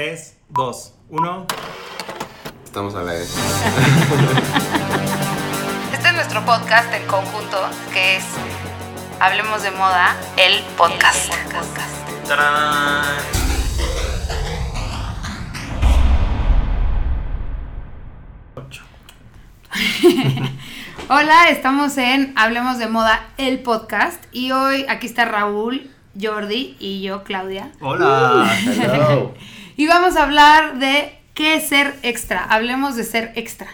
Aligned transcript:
3, 0.00 0.34
2, 0.48 0.94
1. 1.10 1.46
Estamos 2.64 2.94
a 2.94 3.02
la 3.02 3.12
vez. 3.12 3.36
Este 5.92 6.08
es 6.08 6.14
nuestro 6.14 6.42
podcast 6.46 6.90
en 6.94 7.06
conjunto, 7.06 7.58
que 7.92 8.16
es 8.16 8.24
Hablemos 9.20 9.62
de 9.62 9.70
Moda, 9.72 10.16
el 10.38 10.62
podcast. 10.78 11.30
¡Tarán! 12.26 13.04
Ocho. 18.54 18.82
Hola, 21.10 21.50
estamos 21.50 21.98
en 21.98 22.32
Hablemos 22.36 22.78
de 22.78 22.88
Moda, 22.88 23.28
el 23.36 23.58
podcast. 23.58 24.24
Y 24.32 24.52
hoy 24.52 24.86
aquí 24.88 25.06
está 25.06 25.26
Raúl, 25.26 25.90
Jordi 26.18 26.74
y 26.78 27.02
yo, 27.02 27.22
Claudia. 27.22 27.70
Hola. 27.82 28.50
Hello. 28.64 29.34
Y 29.80 29.86
vamos 29.86 30.14
a 30.16 30.24
hablar 30.24 30.78
de 30.78 31.10
qué 31.32 31.54
es 31.54 31.68
ser 31.70 31.94
extra. 32.02 32.44
Hablemos 32.44 32.96
de 32.96 33.04
ser 33.04 33.32
extra. 33.34 33.66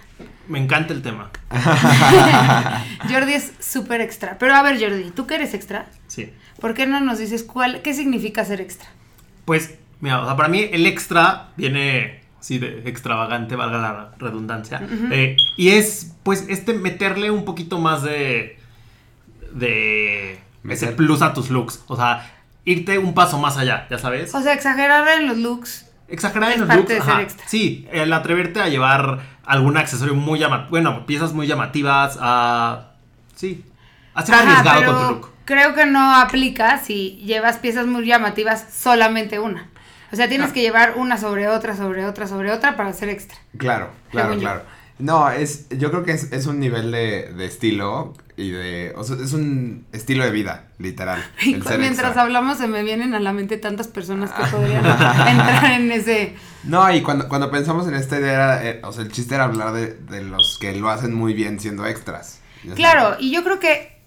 Me 0.47 0.61
encanta 0.61 0.93
el 0.95 1.03
tema. 1.03 1.33
Jordi 3.11 3.33
es 3.33 3.51
súper 3.59 4.01
extra. 4.01 4.39
Pero 4.39 4.55
a 4.55 4.63
ver, 4.63 4.81
Jordi, 4.81 5.11
¿tú 5.11 5.27
qué 5.27 5.35
eres 5.35 5.53
extra? 5.53 5.87
Sí. 6.07 6.33
¿Por 6.61 6.75
qué 6.75 6.87
no 6.87 7.01
nos 7.01 7.19
dices 7.19 7.43
cuál, 7.43 7.83
qué 7.83 7.93
significa 7.93 8.45
ser 8.45 8.61
extra? 8.61 8.89
Pues, 9.47 9.75
mira, 9.99 10.21
o 10.23 10.27
sea, 10.27 10.37
para 10.37 10.49
mí 10.49 10.69
el 10.71 10.87
extra 10.87 11.49
viene 11.57 12.21
así 12.39 12.59
de 12.59 12.89
extravagante, 12.89 13.57
valga 13.57 13.79
la 13.79 14.13
redundancia. 14.17 14.81
Eh, 15.11 15.37
y 15.57 15.71
es, 15.71 16.13
pues, 16.23 16.45
este 16.49 16.73
meterle 16.73 17.33
un 17.33 17.45
poquito 17.45 17.81
más 17.81 18.05
de. 18.05 18.61
de. 19.53 20.35
ese 20.35 20.87
Meter- 20.87 20.95
plus 20.95 21.21
a 21.23 21.35
tus 21.35 21.51
looks. 21.51 21.83
O 21.89 21.97
sea, 21.97 22.33
irte 22.65 22.97
un 22.97 23.13
paso 23.13 23.41
más 23.41 23.57
allá, 23.57 23.89
ya 23.91 23.99
sabes. 23.99 24.33
O 24.37 24.41
sea, 24.41 24.53
exagerar 24.53 25.21
en 25.21 25.27
los 25.27 25.39
looks. 25.39 25.86
Exagerar 26.09 26.53
en 26.53 26.61
los 26.61 26.69
parte 26.69 26.83
looks. 26.83 26.95
de 26.95 27.01
ser 27.01 27.11
ajá. 27.11 27.23
extra. 27.23 27.49
Sí, 27.49 27.89
el 27.93 28.13
atreverte 28.13 28.61
a 28.61 28.69
llevar 28.69 29.21
algún 29.45 29.77
accesorio 29.77 30.15
muy 30.15 30.39
llamativo. 30.39 30.71
Bueno, 30.71 31.07
piezas 31.07 31.33
muy 31.33 31.47
llamativas. 31.47 32.19
A. 32.21 32.93
sí. 33.35 33.65
Ajá, 34.15 34.41
arriesgado 34.41 34.81
pero 34.81 34.93
con 34.93 35.07
tu 35.07 35.15
look. 35.15 35.31
Creo 35.45 35.75
que 35.75 35.87
no 35.87 36.17
aplica 36.17 36.79
si 36.79 37.17
llevas 37.25 37.59
piezas 37.59 37.87
muy 37.87 38.07
llamativas 38.07 38.67
solamente 38.73 39.39
una. 39.39 39.69
O 40.13 40.17
sea, 40.17 40.29
tienes 40.29 40.53
que 40.53 40.61
llevar 40.61 40.95
una 40.97 41.19
sobre 41.19 41.49
otra, 41.49 41.77
sobre 41.77 42.05
otra, 42.07 42.27
sobre 42.27 42.53
otra 42.53 42.77
para 42.77 42.93
ser 42.93 43.09
extra. 43.09 43.37
Claro, 43.59 43.91
claro, 44.11 44.39
claro. 44.39 44.63
No, 44.99 45.31
es, 45.31 45.69
yo 45.71 45.91
creo 45.91 46.05
que 46.05 46.13
es, 46.13 46.33
es 46.33 46.47
un 46.47 46.59
nivel 46.59 46.91
de, 46.91 47.33
de 47.37 47.45
estilo 47.45 48.15
y 48.37 48.51
de, 48.51 48.95
o 48.97 49.05
sea, 49.05 49.17
es 49.23 49.33
un 49.33 49.87
estilo 49.93 50.25
de 50.25 50.31
vida, 50.31 50.69
literal. 50.79 51.23
Y 51.43 51.55
mientras 51.55 51.79
extra. 51.81 52.23
hablamos 52.23 52.59
se 52.59 52.67
me 52.67 52.83
vienen 52.83 53.15
a 53.15 53.21
la 53.21 53.33
mente 53.33 53.59
tantas 53.59 53.89
personas 53.89 54.31
que 54.33 54.45
podrían 54.45 54.85
entrar 54.87 55.73
en 55.73 55.93
ese... 55.93 56.35
No, 56.65 56.91
y 56.93 57.03
cuando, 57.03 57.29
cuando 57.29 57.51
pensamos 57.51 57.87
en 57.89 57.95
esta 57.95 58.19
idea, 58.19 58.65
eh, 58.65 58.81
o 58.85 58.93
sea, 58.93 59.05
el 59.05 59.13
chiste 59.13 59.35
era 59.35 59.45
hablar 59.45 59.73
de, 59.73 59.95
de 59.95 60.23
los 60.23 60.59
que 60.59 60.75
lo 60.75 60.89
hacen 60.89 61.15
muy 61.15 61.35
bien 61.35 61.61
siendo 61.61 61.87
extras. 61.87 62.41
Claro, 62.75 63.11
sabes. 63.11 63.19
y 63.21 63.31
yo 63.33 63.45
creo 63.45 63.59
que, 63.59 64.01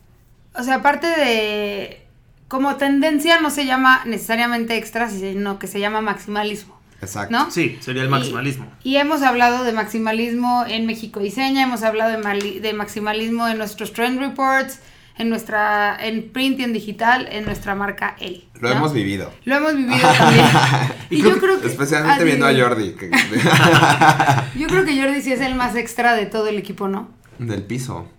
o 0.55 0.63
sea, 0.63 0.75
aparte 0.75 1.07
de... 1.07 2.05
Como 2.47 2.77
tendencia 2.77 3.39
no 3.39 3.51
se 3.51 3.67
llama 3.67 4.01
necesariamente 4.05 4.75
extra, 4.75 5.07
sino 5.07 5.59
que 5.59 5.67
se 5.67 5.79
llama 5.79 6.01
maximalismo, 6.01 6.78
Exacto. 7.01 7.31
¿no? 7.35 7.49
Sí, 7.51 7.77
sería 7.81 8.01
el 8.03 8.09
maximalismo. 8.09 8.65
Y, 8.83 8.97
hemos 8.97 9.21
hablado 9.21 9.63
de 9.63 9.71
maximalismo 9.71 10.65
en 10.67 10.85
México 10.85 11.19
Diseña, 11.19 11.63
hemos 11.63 11.83
hablado 11.83 12.11
de, 12.11 12.17
mali- 12.23 12.59
de 12.59 12.73
maximalismo 12.73 13.47
en 13.47 13.57
nuestros 13.57 13.93
trend 13.93 14.19
reports, 14.19 14.79
en 15.17 15.29
nuestra, 15.29 15.97
en 15.99 16.29
print 16.31 16.59
y 16.59 16.63
en 16.63 16.71
digital, 16.73 17.27
en 17.31 17.43
nuestra 17.45 17.75
marca 17.75 18.15
L. 18.19 18.41
Lo 18.59 18.69
¿no? 18.69 18.75
hemos 18.75 18.93
vivido. 18.93 19.33
Lo 19.45 19.55
hemos 19.57 19.75
vivido 19.75 20.07
también. 20.17 20.45
y 21.09 21.17
Y 21.17 21.21
creo 21.21 21.35
yo 21.35 21.39
creo 21.41 21.61
que... 21.61 21.67
Especialmente 21.67 22.23
viendo 22.23 22.45
a. 22.47 22.53
Jordi, 22.53 22.91
que- 22.93 23.09
Yo 24.59 24.67
creo 24.67 24.85
que 24.85 25.01
Jordi 25.01 25.21
sí 25.21 25.31
es 25.33 25.41
el 25.41 25.55
más 25.55 25.75
extra 25.75 26.13
de 26.15 26.25
todo 26.25 26.47
el 26.47 26.57
equipo, 26.57 26.87
¿no? 26.87 27.09
del 27.37 27.63
piso. 27.63 28.09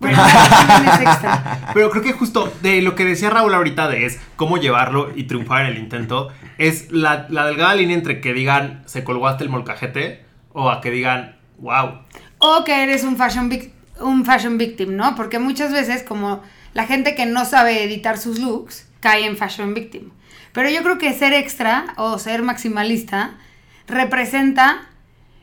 Bueno, 0.00 0.22
extra. 1.02 1.70
Pero 1.74 1.90
creo 1.90 2.02
que 2.02 2.12
justo 2.12 2.52
de 2.62 2.82
lo 2.82 2.94
que 2.94 3.04
decía 3.04 3.30
Raúl 3.30 3.52
ahorita 3.54 3.88
de 3.88 4.06
es 4.06 4.20
cómo 4.36 4.56
llevarlo 4.58 5.10
y 5.14 5.24
triunfar 5.24 5.62
en 5.62 5.72
el 5.72 5.78
intento, 5.78 6.28
es 6.58 6.90
la, 6.92 7.26
la 7.30 7.46
delgada 7.46 7.74
línea 7.74 7.96
entre 7.96 8.20
que 8.20 8.32
digan 8.32 8.82
se 8.86 9.02
colgó 9.04 9.26
hasta 9.28 9.42
el 9.44 9.50
molcajete 9.50 10.24
o 10.52 10.70
a 10.70 10.80
que 10.80 10.90
digan 10.90 11.36
wow. 11.58 12.00
O 12.38 12.64
que 12.64 12.82
eres 12.84 13.02
un 13.04 13.16
fashion, 13.16 13.50
vic- 13.50 13.72
un 14.00 14.24
fashion 14.24 14.58
victim, 14.58 14.94
¿no? 14.96 15.14
Porque 15.16 15.38
muchas 15.40 15.72
veces 15.72 16.02
como 16.04 16.42
la 16.74 16.86
gente 16.86 17.14
que 17.16 17.26
no 17.26 17.44
sabe 17.44 17.82
editar 17.82 18.18
sus 18.18 18.38
looks 18.38 18.88
cae 19.00 19.26
en 19.26 19.36
fashion 19.36 19.74
victim. 19.74 20.10
Pero 20.52 20.70
yo 20.70 20.82
creo 20.82 20.98
que 20.98 21.12
ser 21.12 21.32
extra 21.32 21.86
o 21.96 22.18
ser 22.18 22.42
maximalista 22.42 23.32
representa 23.88 24.82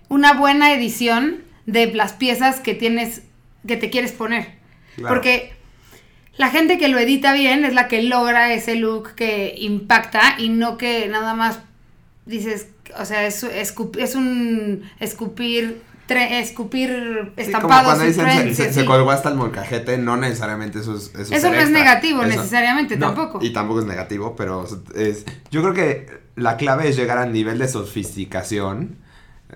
una 0.07 0.33
buena 0.33 0.71
edición 0.73 1.43
de 1.65 1.87
las 1.93 2.13
piezas 2.13 2.59
que 2.59 2.73
tienes, 2.75 3.23
que 3.67 3.77
te 3.77 3.89
quieres 3.89 4.11
poner. 4.11 4.55
Claro. 4.95 5.13
Porque 5.15 5.53
la 6.37 6.49
gente 6.49 6.77
que 6.77 6.87
lo 6.87 6.99
edita 6.99 7.33
bien 7.33 7.65
es 7.65 7.73
la 7.73 7.87
que 7.87 8.01
logra 8.03 8.53
ese 8.53 8.75
look 8.75 9.15
que 9.15 9.55
impacta 9.57 10.35
y 10.37 10.49
no 10.49 10.77
que 10.77 11.07
nada 11.07 11.33
más 11.33 11.59
dices, 12.25 12.67
o 12.99 13.05
sea, 13.05 13.25
es, 13.25 13.43
es 13.43 14.15
un 14.15 14.83
escupir, 14.99 15.81
tre- 16.07 16.31
escupir 16.41 16.89
Sí, 16.89 17.21
como 17.25 17.33
estampados 17.37 17.85
cuando 17.95 18.05
dicen 18.05 18.73
se, 18.73 18.85
colgó 18.85 19.11
hasta 19.11 19.29
el 19.29 19.35
molcajete, 19.35 19.97
no 19.97 20.17
necesariamente 20.17 20.79
eso 20.79 20.95
es 20.95 21.13
Eso, 21.15 21.33
Eso 21.33 21.49
no 21.51 21.55
es 21.55 21.69
negativo 21.69 22.23
Eso- 22.23 22.35
necesariamente, 22.35 22.97
No, 22.97 23.07
tampoco. 23.07 23.39
Y 23.43 23.51
tampoco 23.53 23.79
es 23.81 23.85
negativo, 23.85 24.35
pero 24.35 24.65
es, 24.95 25.25
yo 25.51 25.61
creo 25.61 25.73
que 25.73 26.07
la 26.35 26.57
clave 26.57 26.89
es 26.89 26.95
llegar 26.97 27.17
al 27.17 27.31
nivel 27.31 27.59
de 27.59 27.67
sofisticación 27.67 28.97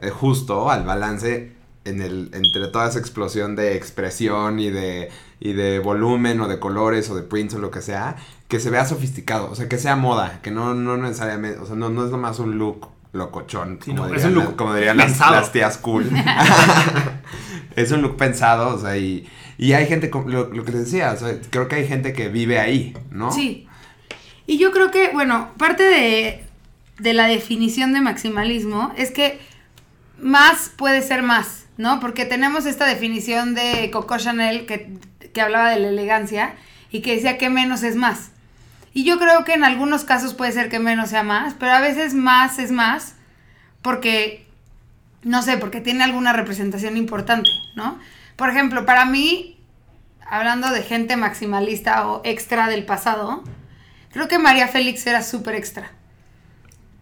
eh, 0.01 0.09
justo 0.09 0.69
al 0.71 0.83
balance 0.85 1.51
en 1.85 2.01
el, 2.01 2.29
entre 2.33 2.67
toda 2.67 2.89
esa 2.89 2.99
explosión 2.99 3.55
de 3.55 3.75
expresión 3.75 4.59
y 4.59 4.69
de, 4.69 5.09
y 5.39 5.53
de 5.53 5.79
volumen 5.79 6.39
o 6.41 6.47
de 6.47 6.59
colores 6.59 7.09
o 7.09 7.15
de 7.15 7.23
prints 7.23 7.53
o 7.55 7.59
lo 7.59 7.71
que 7.71 7.81
sea, 7.81 8.15
que 8.47 8.59
se 8.59 8.69
vea 8.69 8.85
sofisticado, 8.85 9.49
o 9.51 9.55
sea, 9.55 9.67
que 9.69 9.77
sea 9.77 9.95
moda, 9.95 10.39
que 10.41 10.51
no, 10.51 10.73
no 10.75 10.97
necesariamente, 10.97 11.59
o 11.59 11.65
sea, 11.65 11.75
no, 11.75 11.89
no 11.89 12.05
es 12.05 12.11
nomás 12.11 12.39
un 12.39 12.57
look 12.57 12.87
locochón, 13.11 13.79
Sí, 13.83 13.91
como, 13.91 14.07
no, 14.07 14.13
es 14.15 14.21
dirían, 14.21 14.29
un 14.29 14.35
look 14.35 14.45
las- 14.49 14.53
como 14.57 14.73
dirían 14.75 14.97
las, 14.97 15.05
pensado. 15.07 15.31
las 15.35 15.51
tías 15.51 15.77
cool. 15.77 16.09
es 17.75 17.91
un 17.91 18.01
look 18.01 18.17
pensado, 18.17 18.75
o 18.75 18.79
sea, 18.79 18.97
y, 18.97 19.27
y 19.57 19.73
hay 19.73 19.87
gente, 19.87 20.09
como- 20.09 20.29
lo, 20.29 20.53
lo 20.53 20.63
que 20.65 20.71
te 20.71 20.79
decía, 20.79 21.11
o 21.13 21.17
sea, 21.17 21.35
creo 21.49 21.67
que 21.67 21.75
hay 21.77 21.87
gente 21.87 22.13
que 22.13 22.29
vive 22.29 22.59
ahí, 22.59 22.95
¿no? 23.11 23.31
Sí. 23.31 23.67
Y 24.45 24.57
yo 24.57 24.71
creo 24.71 24.91
que, 24.91 25.09
bueno, 25.13 25.49
parte 25.57 25.83
de, 25.83 26.43
de 26.99 27.13
la 27.13 27.27
definición 27.27 27.93
de 27.93 28.01
maximalismo 28.01 28.91
es 28.97 29.11
que 29.11 29.39
más 30.21 30.71
puede 30.75 31.01
ser 31.01 31.21
más, 31.23 31.58
¿no? 31.79 32.01
Porque 32.01 32.25
tenemos 32.25 32.65
esta 32.65 32.85
definición 32.85 33.55
de 33.55 33.89
Coco 33.89 34.17
Chanel 34.17 34.65
que, 34.65 34.91
que 35.33 35.41
hablaba 35.41 35.69
de 35.69 35.79
la 35.79 35.87
elegancia 35.87 36.55
y 36.91 36.99
que 36.99 37.15
decía 37.15 37.37
que 37.37 37.49
menos 37.49 37.83
es 37.83 37.95
más. 37.95 38.31
Y 38.93 39.05
yo 39.05 39.17
creo 39.17 39.45
que 39.45 39.53
en 39.53 39.63
algunos 39.63 40.03
casos 40.03 40.33
puede 40.33 40.51
ser 40.51 40.67
que 40.67 40.79
menos 40.79 41.09
sea 41.09 41.23
más, 41.23 41.53
pero 41.57 41.71
a 41.71 41.79
veces 41.79 42.13
más 42.13 42.59
es 42.59 42.71
más 42.71 43.15
porque, 43.81 44.45
no 45.23 45.41
sé, 45.41 45.57
porque 45.57 45.79
tiene 45.79 46.03
alguna 46.03 46.33
representación 46.33 46.97
importante, 46.97 47.49
¿no? 47.75 47.97
Por 48.35 48.49
ejemplo, 48.49 48.85
para 48.85 49.05
mí, 49.05 49.57
hablando 50.29 50.71
de 50.71 50.81
gente 50.83 51.15
maximalista 51.15 52.09
o 52.09 52.21
extra 52.25 52.67
del 52.67 52.83
pasado, 52.85 53.41
creo 54.11 54.27
que 54.27 54.37
María 54.37 54.67
Félix 54.67 55.07
era 55.07 55.23
súper 55.23 55.55
extra. 55.55 55.91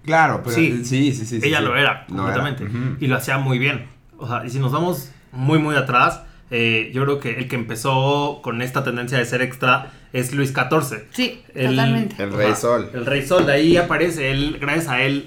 Claro, 0.05 0.43
pero 0.43 0.55
Sí. 0.55 0.85
sí, 0.85 1.13
sí, 1.13 1.25
sí. 1.25 1.39
Ella 1.41 1.57
sí. 1.59 1.63
lo 1.65 1.75
era 1.75 2.05
completamente 2.05 2.67
y 2.99 3.07
lo 3.07 3.17
hacía 3.17 3.39
muy 3.39 3.57
bien. 3.57 3.96
O 4.17 4.27
sea, 4.27 4.43
y 4.45 4.49
si 4.49 4.59
nos 4.59 4.71
vamos 4.71 5.11
muy 5.31 5.59
muy 5.59 5.75
atrás, 5.75 6.21
eh, 6.49 6.91
yo 6.93 7.03
creo 7.03 7.19
que 7.19 7.31
el 7.37 7.47
que 7.47 7.55
empezó 7.55 8.39
con 8.41 8.61
esta 8.61 8.83
tendencia 8.83 9.17
de 9.17 9.25
ser 9.25 9.41
extra 9.41 9.91
es 10.13 10.33
Luis 10.33 10.53
XIV. 10.53 11.03
Sí, 11.11 11.41
El- 11.53 11.71
totalmente. 11.71 12.23
El 12.23 12.33
O 12.33 12.37
Rey 12.37 12.47
sea, 12.47 12.55
Sol. 12.55 12.89
El 12.93 13.05
Rey 13.05 13.25
Sol, 13.27 13.45
de 13.45 13.53
ahí 13.53 13.77
aparece 13.77 14.31
él, 14.31 14.57
gracias 14.59 14.87
a 14.87 15.01
él 15.01 15.25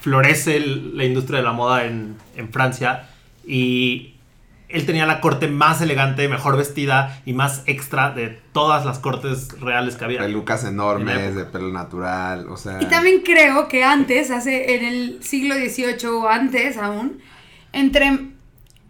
florece 0.00 0.56
el- 0.56 0.96
la 0.96 1.04
industria 1.04 1.38
de 1.38 1.44
la 1.44 1.52
moda 1.52 1.84
en, 1.84 2.16
en 2.36 2.50
Francia 2.50 3.08
y 3.46 4.14
él 4.68 4.86
tenía 4.86 5.06
la 5.06 5.20
corte 5.20 5.46
más 5.48 5.80
elegante, 5.82 6.26
mejor 6.28 6.56
vestida 6.56 7.20
y 7.26 7.32
más 7.32 7.62
extra 7.66 8.10
de 8.10 8.38
todas 8.52 8.84
las 8.84 8.98
cortes 8.98 9.48
reales 9.60 9.94
que 9.96 10.04
había. 10.06 10.18
Pelucas 10.20 10.64
enormes, 10.64 11.36
de 11.36 11.44
pelo 11.44 11.70
natural, 11.70 12.48
o 12.48 12.56
sea... 12.56 12.82
Y 12.82 12.86
también 12.86 13.20
creo 13.24 13.68
que 13.68 13.84
antes, 13.84 14.30
hace 14.30 14.74
en 14.74 14.84
el 14.84 15.22
siglo 15.22 15.54
XVIII 15.54 16.06
o 16.08 16.28
antes 16.28 16.76
aún, 16.76 17.18
entre, 17.74 18.30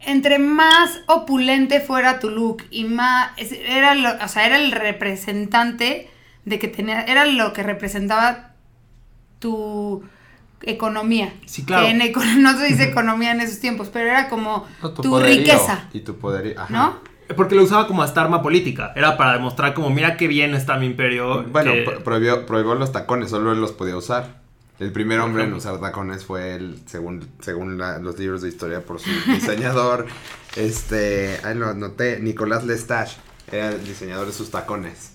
entre 0.01 0.39
más 0.39 1.01
opulente 1.07 1.81
fuera 1.81 2.19
tu 2.21 2.31
look 2.31 2.63
y 2.71 2.85
más 2.85 3.33
era 3.39 3.95
lo, 3.95 4.11
o 4.25 4.29
sea, 4.29 4.47
era 4.47 4.59
el 4.59 4.71
representante 4.73 6.09
de 6.45 6.59
que 6.59 6.69
tenía, 6.69 7.03
era 7.03 7.25
lo 7.27 7.53
que 7.53 7.63
representaba 7.63 8.53
tu 9.39 10.03
economía. 10.63 11.33
Sí, 11.47 11.65
claro. 11.65 11.85
Que 11.87 11.91
en 11.93 12.01
eco- 12.03 12.25
no 12.39 12.57
se 12.59 12.67
dice 12.67 12.85
economía 12.85 13.33
en 13.33 13.41
esos 13.41 13.61
tiempos, 13.61 13.89
pero 13.93 14.09
era 14.09 14.29
como 14.29 14.67
No, 14.83 14.91
tu, 14.93 15.03
poderío 15.11 15.39
riqueza, 15.39 15.89
Y 15.93 16.01
tu 16.01 16.17
poder, 16.19 16.55
ajá. 16.59 16.73
¿no? 16.73 17.15
Porque 17.37 17.55
lo 17.55 17.63
usaba 17.63 17.87
como 17.87 18.03
hasta 18.03 18.21
arma 18.21 18.43
política. 18.43 18.93
Era 18.95 19.17
para 19.17 19.33
demostrar 19.33 19.73
como, 19.73 19.89
mira 19.91 20.17
qué 20.19 20.29
bien 20.29 20.55
está 20.55 20.77
mi 20.77 20.87
imperio. 20.87 21.43
Bueno, 21.45 21.73
que- 21.73 22.01
prohibió, 22.05 22.45
prohibió 22.47 22.75
los 22.75 22.93
tacones, 22.93 23.31
solo 23.31 23.53
él 23.53 23.61
los 23.61 23.73
podía 23.73 23.97
usar. 23.97 24.43
El 24.81 24.91
primer 24.93 25.21
hombre 25.21 25.45
en 25.45 25.53
usar 25.53 25.81
tacones 25.81 26.25
fue 26.25 26.55
el, 26.57 26.81
según, 26.87 27.29
según 27.41 27.79
la- 27.79 27.99
los 27.99 28.19
libros 28.19 28.43
de 28.43 28.49
historia, 28.49 28.85
por 28.85 29.01
su 29.01 29.09
diseñador. 29.29 30.07
este, 30.57 31.39
ahí 31.45 31.55
lo 31.55 31.69
anoté, 31.71 32.21
Nicolás 32.21 32.65
Lestage 32.65 33.17
era 33.53 33.71
el 33.71 33.85
diseñador 33.85 34.27
de 34.27 34.33
sus 34.33 34.51
tacones. 34.51 35.13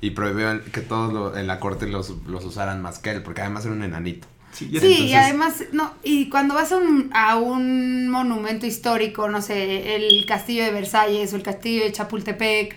Y 0.00 0.10
prohibió 0.10 0.60
que 0.72 0.80
todos 0.80 1.12
lo- 1.12 1.36
en 1.36 1.46
la 1.46 1.60
corte 1.60 1.86
los, 1.86 2.10
los 2.26 2.44
usaran 2.44 2.80
más 2.82 2.98
que 2.98 3.10
él, 3.10 3.22
porque 3.22 3.42
además 3.42 3.64
era 3.64 3.74
un 3.74 3.82
enanito. 3.84 4.26
Sí, 4.52 4.68
y 4.70 5.14
además, 5.14 5.62
no, 5.72 5.94
y 6.02 6.28
cuando 6.28 6.54
vas 6.54 6.72
a 6.72 6.76
un, 6.76 7.10
a 7.14 7.36
un 7.36 8.08
monumento 8.10 8.66
histórico, 8.66 9.28
no 9.30 9.40
sé, 9.40 9.94
el 9.96 10.26
castillo 10.26 10.62
de 10.64 10.72
Versalles 10.72 11.32
o 11.32 11.36
el 11.36 11.42
castillo 11.42 11.84
de 11.84 11.92
Chapultepec, 11.92 12.76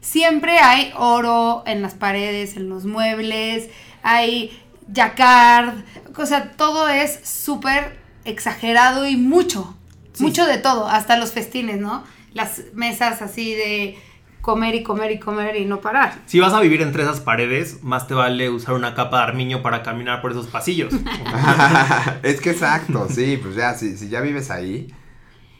siempre 0.00 0.58
hay 0.60 0.92
oro 0.96 1.64
en 1.66 1.82
las 1.82 1.94
paredes, 1.94 2.56
en 2.56 2.68
los 2.68 2.84
muebles, 2.84 3.68
hay 4.04 4.56
jacquard, 4.92 5.74
o 6.16 6.26
sea, 6.26 6.52
todo 6.52 6.88
es 6.88 7.20
súper 7.24 7.98
exagerado 8.24 9.06
y 9.06 9.16
mucho, 9.16 9.76
Sí. 10.12 10.22
mucho 10.24 10.46
de 10.46 10.58
todo, 10.58 10.88
hasta 10.88 11.16
los 11.16 11.32
festines, 11.32 11.78
¿no? 11.80 12.04
Las 12.32 12.62
mesas 12.74 13.22
así 13.22 13.54
de 13.54 13.98
comer 14.40 14.74
y 14.76 14.82
comer 14.82 15.10
y 15.10 15.18
comer 15.18 15.56
y 15.56 15.64
no 15.64 15.80
parar. 15.80 16.14
Si 16.26 16.38
vas 16.38 16.52
a 16.52 16.60
vivir 16.60 16.80
entre 16.80 17.02
esas 17.02 17.20
paredes, 17.20 17.82
más 17.82 18.06
te 18.06 18.14
vale 18.14 18.48
usar 18.48 18.74
una 18.74 18.94
capa 18.94 19.18
de 19.18 19.22
armiño 19.24 19.60
para 19.62 19.82
caminar 19.82 20.22
por 20.22 20.30
esos 20.30 20.46
pasillos. 20.46 20.94
es 22.22 22.40
que 22.40 22.50
exacto, 22.50 23.08
sí, 23.10 23.38
pues 23.42 23.56
ya, 23.56 23.74
si, 23.74 23.96
si 23.96 24.08
ya 24.08 24.20
vives 24.20 24.50
ahí, 24.50 24.88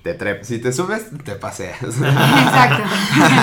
te 0.03 0.15
trep 0.15 0.45
si 0.45 0.59
te 0.61 0.73
subes, 0.73 1.07
te 1.25 1.33
paseas. 1.33 1.83
Exacto. 1.83 2.83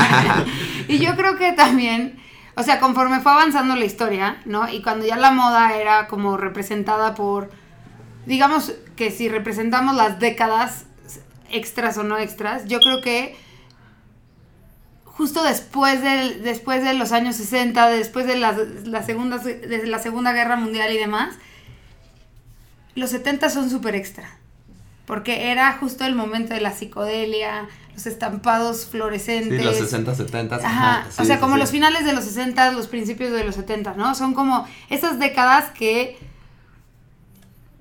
y 0.88 0.98
yo 1.00 1.16
creo 1.18 1.36
que 1.38 1.52
también, 1.52 2.18
o 2.56 2.64
sea, 2.64 2.80
conforme 2.80 3.20
fue 3.20 3.32
avanzando 3.32 3.76
la 3.76 3.86
historia, 3.86 4.42
¿no? 4.46 4.70
Y 4.70 4.82
cuando 4.82 5.06
ya 5.06 5.18
la 5.18 5.32
moda 5.32 5.76
era 5.76 6.08
como 6.08 6.38
representada 6.38 7.16
por, 7.16 7.50
digamos 8.26 8.74
que 8.96 9.12
si 9.12 9.28
representamos 9.28 9.96
las 9.96 10.20
décadas 10.20 10.86
extras 11.50 11.98
o 11.98 12.04
no 12.04 12.18
extras, 12.18 12.66
yo 12.66 12.80
creo 12.80 13.02
que 13.02 13.36
justo 15.06 15.44
después 15.44 16.02
de, 16.02 16.40
después 16.42 16.84
de 16.84 16.94
los 16.94 17.12
años 17.12 17.36
60, 17.36 17.90
después 17.90 18.28
de 18.28 18.36
la, 18.36 18.56
la 18.86 19.04
segunda, 19.04 19.38
de 19.38 19.86
la 19.88 20.00
Segunda 20.00 20.34
Guerra 20.34 20.56
Mundial 20.56 20.92
y 20.92 20.98
demás, 20.98 21.36
los 22.96 23.10
70 23.10 23.50
son 23.50 23.70
súper 23.70 23.96
extra. 23.96 24.38
Porque 25.06 25.52
era 25.52 25.74
justo 25.74 26.06
el 26.06 26.16
momento 26.16 26.54
de 26.54 26.62
la 26.62 26.72
psicodelia, 26.72 27.68
los 27.94 28.06
estampados 28.06 28.86
fluorescentes. 28.86 29.60
Sí, 29.60 29.66
los 29.66 29.76
60, 29.78 30.16
70. 30.16 30.56
Ajá, 30.56 31.06
sí, 31.10 31.22
o 31.22 31.26
sea, 31.26 31.36
sí, 31.36 31.42
como 31.42 31.56
sí. 31.56 31.60
los 31.62 31.72
finales 31.72 32.06
de 32.06 32.14
los 32.14 32.24
60, 32.24 32.72
los 32.72 32.88
principios 32.88 33.32
de 33.32 33.44
los 33.44 33.56
70, 33.56 33.96
¿no? 33.96 34.16
Son 34.16 34.34
como 34.34 34.68
esas 34.90 35.20
décadas 35.20 35.72
que 35.72 36.18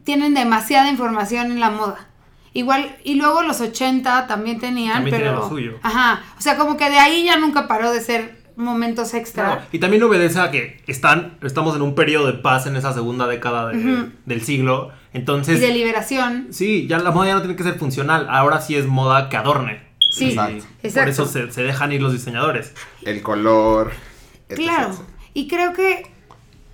tienen 0.05 0.35
demasiada 0.35 0.89
información 0.89 1.53
en 1.53 1.61
la 1.61 1.71
moda. 1.71 2.09
Igual, 2.55 2.97
y 3.03 3.15
luego 3.15 3.43
los 3.43 3.61
80 3.61 4.27
también 4.27 4.61
tenían, 4.61 4.97
También 4.97 5.17
pero... 5.17 5.31
tenían 5.31 5.43
lo 5.43 5.49
suyo. 5.49 5.79
Ajá, 5.83 6.23
o 6.37 6.41
sea, 6.41 6.57
como 6.59 6.77
que 6.77 6.91
de 6.91 6.99
ahí 6.99 7.25
ya 7.25 7.37
nunca 7.37 7.67
paró 7.67 7.93
de 7.93 8.01
ser 8.01 8.42
momentos 8.63 9.15
extra. 9.15 9.45
Claro, 9.45 9.63
Y 9.73 9.79
también 9.79 10.03
obedece 10.03 10.41
a 10.41 10.51
que 10.51 10.81
están, 10.87 11.39
estamos 11.43 11.75
en 11.77 11.83
un 11.83 11.95
periodo 11.95 12.27
de 12.27 12.35
paz 12.35 12.67
en 12.67 12.77
esa 12.77 12.93
segunda 12.93 13.27
década 13.27 13.69
de- 13.69 14.09
del 14.27 14.43
siglo. 14.43 14.91
y 15.13 15.19
Entonces, 15.19 15.61
de 15.61 15.69
liberación. 15.73 16.49
sí, 16.51 16.87
ya 16.89 16.99
la 16.99 17.11
moda 17.11 17.29
ya 17.29 17.35
no 17.35 17.41
tiene 17.41 17.57
que 17.57 17.63
ser 17.65 17.79
funcional. 17.79 18.27
Ahora 18.31 18.61
sí 18.61 18.75
es 18.77 18.87
moda 18.87 19.29
que 19.29 19.37
adorne. 19.37 19.83
Sí, 20.11 20.27
Y 20.27 20.39
Exacto. 20.39 21.01
Por 21.01 21.09
eso 21.09 21.27
se, 21.27 21.51
se 21.53 21.63
dejan 21.63 21.91
ir 21.93 22.03
los 22.03 22.13
diseñadores. 22.13 22.75
El 23.03 23.23
color. 23.23 23.93
etc. 24.49 24.59
Claro, 24.59 24.91
y 25.35 25.49
creo 25.49 25.73
que 25.73 26.07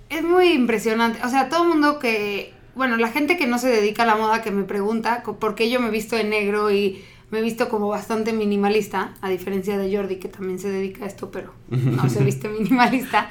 es 0.09 0.23
muy 0.23 0.49
impresionante. 0.53 1.19
O 1.23 1.29
sea, 1.29 1.47
todo 1.49 1.63
el 1.63 1.69
mundo 1.69 1.99
que, 1.99 2.53
bueno, 2.75 2.97
la 2.97 3.09
gente 3.09 3.37
que 3.37 3.47
no 3.47 3.57
se 3.59 3.67
dedica 3.69 4.03
a 4.03 4.05
la 4.05 4.15
moda 4.15 4.41
que 4.41 4.51
me 4.51 4.63
pregunta 4.63 5.23
por 5.39 5.55
qué 5.55 5.69
yo 5.69 5.79
me 5.79 5.87
he 5.87 5.91
visto 5.91 6.15
de 6.15 6.23
negro 6.25 6.71
y 6.71 7.01
me 7.31 7.39
he 7.39 7.41
visto 7.41 7.69
como 7.69 7.87
bastante 7.87 8.33
minimalista, 8.33 9.13
a 9.21 9.29
diferencia 9.29 9.77
de 9.77 9.95
Jordi 9.95 10.17
que 10.17 10.29
también 10.29 10.59
se 10.59 10.69
dedica 10.69 11.05
a 11.05 11.07
esto, 11.07 11.31
pero 11.31 11.53
no 11.69 12.09
se 12.09 12.23
viste 12.23 12.49
minimalista. 12.59 13.29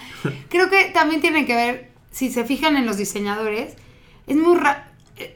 Creo 0.49 0.71
que 0.71 0.91
también 0.95 1.21
tiene 1.21 1.47
que 1.47 1.55
ver, 1.55 1.91
si 2.11 2.31
se 2.31 2.45
fijan 2.45 2.77
en 2.77 2.87
los 2.87 2.97
diseñadores, 2.97 3.75
es 4.27 4.37
muy 4.37 4.57
raro, 4.57 4.81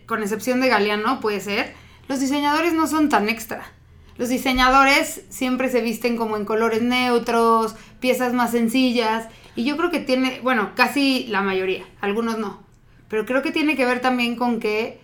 con 0.06 0.22
excepción 0.22 0.60
de 0.60 0.68
Galeano, 0.68 1.20
puede 1.20 1.40
ser, 1.40 1.74
los 2.08 2.20
diseñadores 2.20 2.72
no 2.74 2.86
son 2.86 3.08
tan 3.08 3.28
extra. 3.28 3.72
Los 4.16 4.28
diseñadores 4.28 5.22
siempre 5.30 5.70
se 5.70 5.80
visten 5.80 6.16
como 6.16 6.36
en 6.36 6.44
colores 6.44 6.82
neutros, 6.82 7.74
piezas 7.98 8.32
más 8.32 8.52
sencillas, 8.52 9.26
y 9.56 9.64
yo 9.64 9.76
creo 9.76 9.90
que 9.90 10.00
tiene, 10.00 10.40
bueno, 10.42 10.70
casi 10.74 11.26
la 11.28 11.42
mayoría, 11.42 11.84
algunos 12.00 12.38
no, 12.38 12.62
pero 13.08 13.26
creo 13.26 13.42
que 13.42 13.52
tiene 13.52 13.76
que 13.76 13.84
ver 13.84 14.00
también 14.00 14.36
con 14.36 14.60
que 14.60 15.00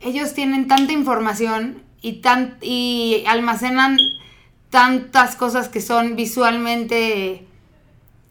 ellos 0.00 0.34
tienen 0.34 0.66
tanta 0.68 0.92
información 0.92 1.82
y, 2.00 2.14
tan, 2.20 2.56
y 2.60 3.24
almacenan 3.26 3.96
tantas 4.70 5.36
cosas 5.36 5.68
que 5.68 5.80
son 5.80 6.16
visualmente 6.16 7.46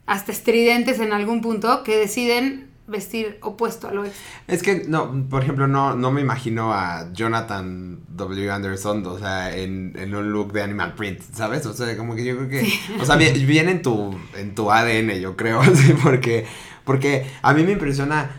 hasta 0.06 0.32
estridentes 0.32 1.00
en 1.00 1.12
algún 1.12 1.40
punto 1.42 1.82
que 1.82 1.96
deciden 1.96 2.68
vestir 2.86 3.38
opuesto 3.42 3.86
a 3.88 3.92
lo 3.92 4.06
extra. 4.06 4.22
Es 4.46 4.62
que, 4.62 4.84
no, 4.88 5.26
por 5.28 5.42
ejemplo, 5.42 5.66
no, 5.66 5.94
no 5.94 6.10
me 6.10 6.22
imagino 6.22 6.72
a 6.72 7.12
Jonathan 7.12 8.00
W. 8.08 8.50
Anderson, 8.50 9.04
o 9.06 9.18
sea, 9.18 9.54
en, 9.54 9.92
en 9.98 10.14
un 10.14 10.32
look 10.32 10.52
de 10.54 10.62
Animal 10.62 10.94
Print, 10.94 11.20
¿sabes? 11.34 11.66
O 11.66 11.74
sea, 11.74 11.94
como 11.98 12.14
que 12.16 12.24
yo 12.24 12.36
creo 12.38 12.48
que, 12.48 12.72
o 12.98 13.04
sea, 13.04 13.16
vi- 13.16 13.44
viene 13.44 13.72
en 13.72 13.82
tu, 13.82 14.18
en 14.38 14.54
tu 14.54 14.70
ADN, 14.72 15.20
yo 15.20 15.36
creo, 15.36 15.62
sí, 15.74 15.92
porque, 16.02 16.46
porque 16.84 17.26
a 17.42 17.52
mí 17.52 17.62
me 17.64 17.72
impresiona, 17.72 18.30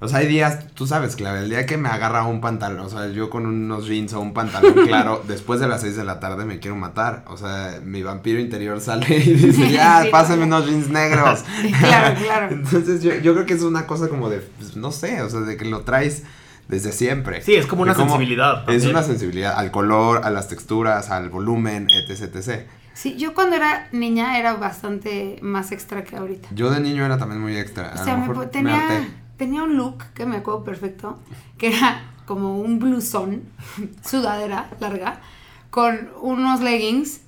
o 0.00 0.06
sea, 0.08 0.18
hay 0.20 0.28
días, 0.28 0.68
tú 0.74 0.86
sabes, 0.86 1.16
claro, 1.16 1.38
el 1.38 1.50
día 1.50 1.66
que 1.66 1.76
me 1.76 1.88
agarra 1.88 2.24
un 2.24 2.40
pantalón, 2.40 2.86
o 2.86 2.88
sea, 2.88 3.08
yo 3.08 3.30
con 3.30 3.46
unos 3.46 3.86
jeans 3.86 4.12
o 4.12 4.20
un 4.20 4.32
pantalón 4.32 4.74
claro, 4.86 5.22
después 5.26 5.58
de 5.60 5.66
las 5.68 5.80
6 5.80 5.96
de 5.96 6.04
la 6.04 6.20
tarde 6.20 6.44
me 6.44 6.60
quiero 6.60 6.76
matar, 6.76 7.24
o 7.26 7.36
sea, 7.36 7.80
mi 7.84 8.02
vampiro 8.02 8.38
interior 8.38 8.80
sale 8.80 9.16
y 9.16 9.34
dice, 9.34 9.70
ya, 9.72 10.02
Sí, 10.04 10.08
pásame 10.10 10.46
no. 10.46 10.56
unos 10.58 10.66
jeans 10.70 10.88
negros. 10.88 11.44
Claro, 11.80 12.20
claro. 12.22 12.48
Entonces 12.52 13.02
yo, 13.02 13.14
yo 13.16 13.34
creo 13.34 13.46
que 13.46 13.54
es 13.54 13.62
una 13.62 13.86
cosa 13.86 14.08
como 14.08 14.30
de, 14.30 14.38
pues, 14.38 14.76
no 14.76 14.92
sé, 14.92 15.22
o 15.22 15.30
sea, 15.30 15.40
de 15.40 15.56
que 15.56 15.64
lo 15.64 15.80
traes 15.80 16.22
desde 16.68 16.92
siempre. 16.92 17.42
Sí, 17.42 17.54
es 17.54 17.66
como 17.66 17.82
una 17.82 17.94
sensibilidad 17.94 18.68
Es 18.70 18.84
una 18.84 19.02
sensibilidad 19.02 19.54
al 19.56 19.70
color, 19.70 20.20
a 20.24 20.30
las 20.30 20.48
texturas, 20.48 21.10
al 21.10 21.30
volumen, 21.30 21.88
etc, 21.90 22.34
etc. 22.34 22.66
Sí, 22.94 23.16
yo 23.16 23.32
cuando 23.32 23.56
era 23.56 23.88
niña 23.92 24.38
era 24.38 24.54
bastante 24.54 25.38
más 25.40 25.72
extra 25.72 26.04
que 26.04 26.16
ahorita. 26.16 26.48
Yo 26.52 26.70
de 26.70 26.80
niño 26.80 27.04
era 27.06 27.16
también 27.16 27.40
muy 27.40 27.56
extra. 27.56 27.92
O 27.96 28.00
a 28.00 28.04
sea, 28.04 28.14
lo 28.14 28.20
me 28.20 28.28
mejor 28.28 28.44
me 28.46 28.50
tenía, 28.52 28.76
harté. 28.76 29.08
Tenía 29.38 29.62
un 29.62 29.76
look 29.76 30.04
que 30.14 30.26
me 30.26 30.36
acuerdo 30.36 30.64
perfecto, 30.64 31.18
que 31.56 31.68
era 31.68 32.12
como 32.26 32.58
un 32.58 32.78
blusón, 32.78 33.44
sudadera 34.04 34.68
larga, 34.80 35.20
con 35.70 36.10
unos 36.20 36.60
leggings. 36.60 37.22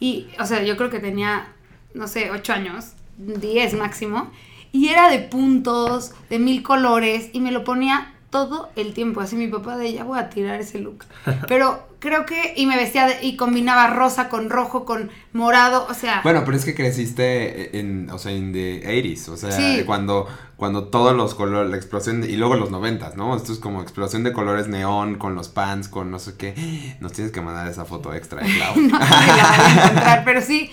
Y, 0.00 0.28
o 0.40 0.46
sea, 0.46 0.62
yo 0.64 0.76
creo 0.76 0.90
que 0.90 0.98
tenía, 0.98 1.52
no 1.94 2.08
sé, 2.08 2.30
8 2.30 2.52
años, 2.52 2.94
10 3.18 3.74
máximo. 3.74 4.30
Y 4.72 4.88
era 4.88 5.10
de 5.10 5.20
puntos, 5.20 6.12
de 6.30 6.38
mil 6.38 6.62
colores, 6.62 7.30
y 7.32 7.40
me 7.40 7.52
lo 7.52 7.64
ponía 7.64 8.14
todo 8.30 8.70
el 8.76 8.94
tiempo. 8.94 9.20
Así 9.20 9.36
mi 9.36 9.48
papá 9.48 9.76
de 9.76 9.92
ya 9.92 10.04
voy 10.04 10.18
a 10.18 10.30
tirar 10.30 10.60
ese 10.60 10.78
look. 10.78 11.04
Pero 11.48 11.88
creo 11.98 12.24
que, 12.26 12.54
y 12.56 12.66
me 12.66 12.76
vestía 12.76 13.06
de- 13.06 13.22
y 13.26 13.36
combinaba 13.36 13.88
rosa 13.88 14.28
con 14.28 14.48
rojo, 14.50 14.84
con 14.84 15.10
morado, 15.32 15.86
o 15.90 15.94
sea. 15.94 16.20
Bueno, 16.22 16.42
pero 16.44 16.56
es 16.56 16.64
que 16.64 16.74
creciste 16.74 17.78
en, 17.78 18.08
o 18.10 18.18
sea, 18.18 18.32
en 18.32 18.52
the 18.52 18.82
80s, 18.86 19.28
o 19.28 19.36
sea, 19.36 19.50
Sí. 19.52 19.82
cuando, 19.84 20.26
cuando 20.56 20.84
todos 20.84 21.14
los 21.14 21.34
colores, 21.34 21.70
la 21.70 21.76
explosión, 21.76 22.22
de- 22.22 22.30
y 22.30 22.36
luego 22.36 22.54
los 22.54 22.70
90s, 22.70 23.16
¿no? 23.16 23.36
Esto 23.36 23.52
es 23.52 23.58
como 23.58 23.82
explosión 23.82 24.22
de 24.24 24.32
colores 24.32 24.66
neón, 24.68 25.16
con 25.16 25.34
los 25.34 25.48
pants, 25.48 25.88
con 25.88 26.10
no 26.10 26.18
sé 26.18 26.36
qué. 26.38 26.54
Nos 27.00 27.12
tienes 27.12 27.32
que 27.32 27.40
mandar 27.42 27.68
esa 27.68 27.84
foto 27.84 28.14
extra, 28.14 28.40
eh, 28.46 28.50
Clau. 28.56 28.76
no 28.80 28.98
la 28.98 29.06
voy 29.06 29.08
a 29.08 29.82
encontrar, 29.82 30.22
pero 30.24 30.40
sí. 30.40 30.70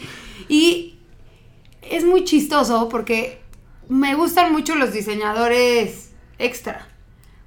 Y 0.48 1.00
es 1.82 2.06
muy 2.06 2.24
chistoso 2.24 2.88
porque 2.88 3.42
me 3.90 4.16
gustan 4.16 4.54
mucho 4.54 4.76
los 4.76 4.94
diseñadores 4.94 6.12
extra. 6.40 6.88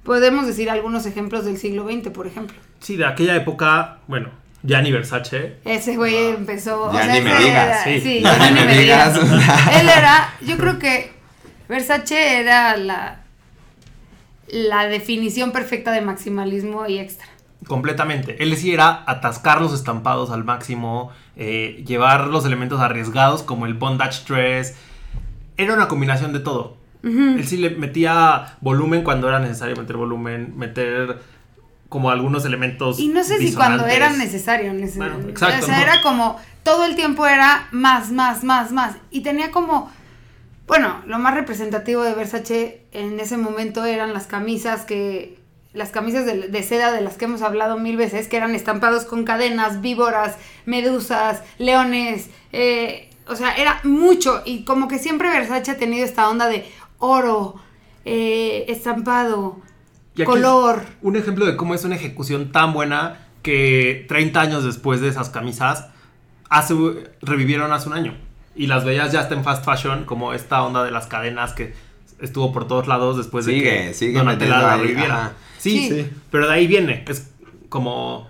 Podemos 0.03 0.47
decir 0.47 0.69
algunos 0.69 1.05
ejemplos 1.05 1.45
del 1.45 1.57
siglo 1.57 1.85
XX, 1.87 2.09
por 2.09 2.27
ejemplo. 2.27 2.57
Sí, 2.79 2.95
de 2.97 3.05
aquella 3.05 3.35
época, 3.35 3.99
bueno, 4.07 4.29
Gianni 4.63 4.91
Versace. 4.91 5.57
Ese 5.65 5.95
güey 5.95 6.15
empezó. 6.29 6.91
Ya 6.91 6.99
o 6.99 7.03
sea, 7.03 7.13
ni 7.13 7.21
me 7.21 7.31
ese 7.33 7.43
digas, 7.43 7.65
era- 7.67 7.83
sí. 7.83 8.01
sí, 8.01 8.21
Ya 8.21 8.37
ya 8.37 8.49
ni 8.51 8.59
me 8.61 8.65
me 8.65 8.77
digas. 8.77 9.13
digas. 9.31 9.79
Él 9.79 9.89
era, 9.89 10.33
yo 10.41 10.57
creo 10.57 10.79
que 10.79 11.11
Versace 11.69 12.39
era 12.39 12.75
la, 12.77 13.21
la 14.47 14.87
definición 14.87 15.51
perfecta 15.51 15.91
de 15.91 16.01
maximalismo 16.01 16.87
y 16.87 16.97
extra. 16.99 17.27
Completamente. 17.67 18.41
Él 18.41 18.55
sí 18.57 18.73
era 18.73 19.03
atascar 19.05 19.61
los 19.61 19.71
estampados 19.73 20.31
al 20.31 20.43
máximo, 20.43 21.11
eh, 21.37 21.83
llevar 21.85 22.25
los 22.27 22.43
elementos 22.45 22.81
arriesgados 22.81 23.43
como 23.43 23.67
el 23.67 23.75
bondage 23.75 24.23
dress. 24.27 24.75
Era 25.57 25.75
una 25.75 25.87
combinación 25.87 26.33
de 26.33 26.39
todo. 26.39 26.77
Él 27.03 27.47
sí 27.47 27.57
le 27.57 27.71
metía 27.71 28.57
volumen 28.61 29.03
cuando 29.03 29.27
era 29.27 29.39
necesario 29.39 29.75
meter 29.75 29.97
volumen, 29.97 30.53
meter 30.57 31.19
como 31.89 32.09
algunos 32.11 32.45
elementos. 32.45 32.99
Y 32.99 33.07
no 33.09 33.23
sé 33.23 33.37
si 33.39 33.53
cuando 33.53 33.85
era 33.87 34.09
necesario. 34.11 34.71
nece- 34.73 34.97
Bueno, 34.97 35.19
exacto, 35.29 35.63
O 35.65 35.67
sea, 35.67 35.77
¿no? 35.77 35.83
era 35.83 36.01
como 36.01 36.39
todo 36.63 36.85
el 36.85 36.95
tiempo 36.95 37.25
era 37.27 37.67
más, 37.71 38.11
más, 38.11 38.43
más, 38.43 38.71
más. 38.71 38.95
Y 39.09 39.21
tenía 39.21 39.51
como 39.51 39.91
bueno, 40.67 41.01
lo 41.05 41.19
más 41.19 41.33
representativo 41.33 42.01
de 42.03 42.13
Versace 42.13 42.85
en 42.93 43.19
ese 43.19 43.35
momento 43.35 43.83
eran 43.83 44.13
las 44.13 44.25
camisas 44.27 44.85
que 44.85 45.37
las 45.73 45.89
camisas 45.89 46.25
de, 46.25 46.47
de, 46.49 46.63
seda 46.63 46.91
de 46.93 47.01
las 47.01 47.15
que 47.17 47.25
hemos 47.25 47.41
hablado 47.41 47.77
mil 47.77 47.97
veces, 47.97 48.27
que 48.29 48.37
eran 48.37 48.55
estampados 48.55 49.03
con 49.05 49.23
cadenas, 49.25 49.81
víboras, 49.81 50.35
medusas, 50.65 51.41
leones, 51.57 52.29
eh, 52.53 53.09
o 53.27 53.35
sea, 53.35 53.53
era 53.55 53.79
mucho 53.83 54.41
y 54.45 54.63
como 54.63 54.87
que 54.87 54.97
siempre 54.99 55.29
Versace 55.29 55.71
ha 55.71 55.77
tenido 55.77 56.05
esta 56.05 56.29
onda 56.29 56.47
de 56.47 56.65
oro, 57.01 57.55
eh, 58.05 58.65
estampado, 58.69 59.59
Y 60.15 60.21
aquí 60.21 60.31
color. 60.31 60.81
Un 61.01 61.15
ejemplo 61.17 61.45
de 61.45 61.55
cómo 61.57 61.75
es 61.75 61.83
una 61.83 61.95
ejecución 61.95 62.51
tan 62.51 62.71
buena 62.73 63.27
que 63.43 64.05
30 64.07 64.39
años 64.41 64.63
después 64.63 65.01
de 65.01 65.09
esas 65.09 65.29
camisas 65.29 65.87
hace, 66.49 66.73
revivieron 67.21 67.71
hace 67.73 67.89
un 67.89 67.93
año. 67.95 68.15
Y 68.55 68.67
las 68.67 68.83
veías 68.85 69.11
ya 69.11 69.21
está 69.21 69.35
en 69.35 69.43
fast 69.43 69.65
fashion, 69.65 70.05
como 70.05 70.33
esta 70.33 70.61
onda 70.63 70.83
de 70.83 70.91
las 70.91 71.07
cadenas 71.07 71.53
que 71.53 71.73
estuvo 72.19 72.51
por 72.53 72.67
todos 72.67 72.87
lados 72.87 73.17
después 73.17 73.45
de 73.45 73.61
que 73.61 73.93
sigue 73.93 74.17
Donatella 74.17 74.59
la 74.61 74.77
reviviera. 74.77 75.33
Sí, 75.57 75.89
Sí. 75.89 76.09
pero 76.29 76.47
de 76.47 76.53
ahí 76.53 76.67
viene. 76.67 77.03
Es 77.07 77.31
como, 77.69 78.27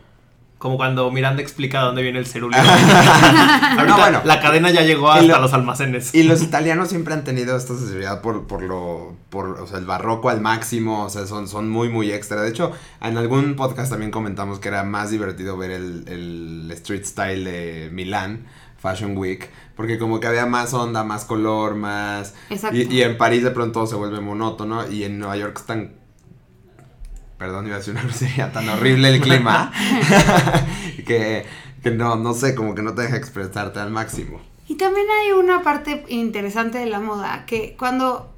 como 0.62 0.78
cuando 0.78 1.10
Miranda 1.10 1.42
explica 1.42 1.80
dónde 1.82 2.04
viene 2.04 2.20
el 2.20 2.28
cerulio. 2.28 2.60
No, 3.88 3.98
bueno. 3.98 4.22
la 4.26 4.40
cadena 4.40 4.70
ya 4.70 4.82
llegó 4.84 5.10
hasta 5.12 5.26
lo- 5.26 5.42
los 5.42 5.54
almacenes. 5.54 6.14
Y 6.14 6.22
los 6.24 6.42
italianos 6.44 6.90
siempre 6.90 7.14
han 7.16 7.24
tenido 7.24 7.58
esta 7.58 7.74
sensibilidad 7.76 8.22
por, 8.22 8.46
por 8.46 8.62
lo, 8.62 9.16
por, 9.30 9.60
o 9.60 9.66
sea, 9.68 9.80
el 9.80 9.86
barroco 9.86 10.30
al 10.30 10.40
máximo, 10.40 11.06
o 11.06 11.10
sea, 11.10 11.26
son, 11.26 11.48
son 11.48 11.68
muy, 11.70 11.90
muy 11.90 12.12
extra. 12.12 12.42
De 12.44 12.50
hecho, 12.50 12.72
en 13.02 13.18
algún 13.18 13.56
podcast 13.56 13.90
también 13.90 14.12
comentamos 14.12 14.60
que 14.60 14.68
era 14.68 14.84
más 14.84 15.10
divertido 15.10 15.58
ver 15.58 15.72
el, 15.72 16.04
el 16.08 16.72
street 16.74 17.06
style 17.06 17.44
de 17.44 17.90
Milán, 17.92 18.46
Fashion 18.78 19.18
Week, 19.18 19.50
porque 19.76 19.98
como 19.98 20.20
que 20.20 20.28
había 20.28 20.46
más 20.46 20.74
onda, 20.76 21.04
más 21.04 21.26
color, 21.26 21.74
más... 21.76 22.36
Exacto. 22.52 22.78
Y, 22.78 22.84
y 22.84 23.02
en 23.02 23.18
París 23.18 23.44
de 23.44 23.50
pronto 23.52 23.88
se 23.88 23.96
vuelve 23.96 24.20
monótono 24.22 24.88
y 24.88 25.06
en 25.06 25.18
Nueva 25.18 25.38
York 25.38 25.58
están... 25.58 25.94
Perdón, 27.42 27.66
iba 27.66 27.78
a 27.78 27.80
decir 27.80 27.96
una 27.96 28.04
grosería 28.04 28.52
tan 28.52 28.70
horrible 28.70 29.10
el 29.10 29.20
clima 29.20 29.72
que, 31.08 31.44
que 31.82 31.90
no, 31.90 32.16
no 32.16 32.36
sé, 32.36 32.54
como 32.54 32.76
que 32.76 32.84
no 32.84 32.94
te 32.94 33.02
deja 33.02 33.18
expresarte 33.18 33.80
al 33.80 33.90
máximo. 33.90 34.40
Y 34.68 34.76
también 34.76 35.08
hay 35.10 35.32
una 35.32 35.64
parte 35.64 36.06
interesante 36.10 36.78
de 36.78 36.86
la 36.86 37.00
moda, 37.00 37.48
que 37.48 37.76
cuando 37.80 38.32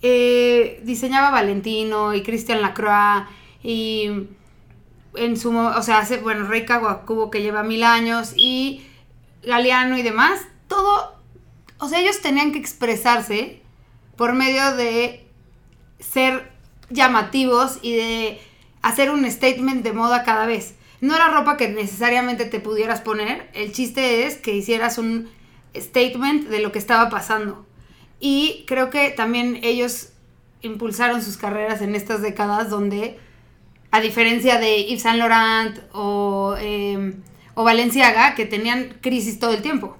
eh, 0.00 0.80
diseñaba 0.84 1.32
Valentino 1.32 2.14
y 2.14 2.22
Christian 2.22 2.62
Lacroix 2.62 3.26
y 3.64 4.28
en 5.16 5.36
su, 5.36 5.50
o 5.50 5.82
sea, 5.82 5.98
hace, 5.98 6.18
bueno, 6.18 6.46
Rey 6.46 6.64
Kawakubo 6.64 7.32
que 7.32 7.42
lleva 7.42 7.64
mil 7.64 7.82
años 7.82 8.32
y 8.36 8.86
Galeano 9.42 9.98
y 9.98 10.02
demás, 10.02 10.40
todo, 10.68 11.16
o 11.78 11.88
sea, 11.88 11.98
ellos 11.98 12.20
tenían 12.20 12.52
que 12.52 12.58
expresarse 12.60 13.60
por 14.16 14.34
medio 14.34 14.76
de 14.76 15.26
ser 15.98 16.53
llamativos 16.90 17.78
y 17.82 17.96
de 17.96 18.40
hacer 18.82 19.10
un 19.10 19.30
statement 19.30 19.82
de 19.82 19.92
moda 19.92 20.24
cada 20.24 20.46
vez. 20.46 20.74
No 21.00 21.14
era 21.14 21.28
ropa 21.28 21.56
que 21.56 21.68
necesariamente 21.68 22.44
te 22.46 22.60
pudieras 22.60 23.00
poner, 23.00 23.50
el 23.54 23.72
chiste 23.72 24.26
es 24.26 24.36
que 24.36 24.54
hicieras 24.54 24.98
un 24.98 25.28
statement 25.74 26.48
de 26.48 26.60
lo 26.60 26.72
que 26.72 26.78
estaba 26.78 27.10
pasando. 27.10 27.66
Y 28.20 28.64
creo 28.66 28.90
que 28.90 29.10
también 29.10 29.60
ellos 29.62 30.10
impulsaron 30.62 31.22
sus 31.22 31.36
carreras 31.36 31.82
en 31.82 31.94
estas 31.94 32.22
décadas 32.22 32.70
donde, 32.70 33.18
a 33.90 34.00
diferencia 34.00 34.58
de 34.58 34.84
Yves 34.84 35.02
Saint 35.02 35.18
Laurent 35.18 35.78
o, 35.92 36.56
eh, 36.58 37.14
o 37.54 37.64
Balenciaga, 37.64 38.34
que 38.34 38.46
tenían 38.46 38.96
crisis 39.00 39.38
todo 39.38 39.52
el 39.52 39.62
tiempo. 39.62 39.98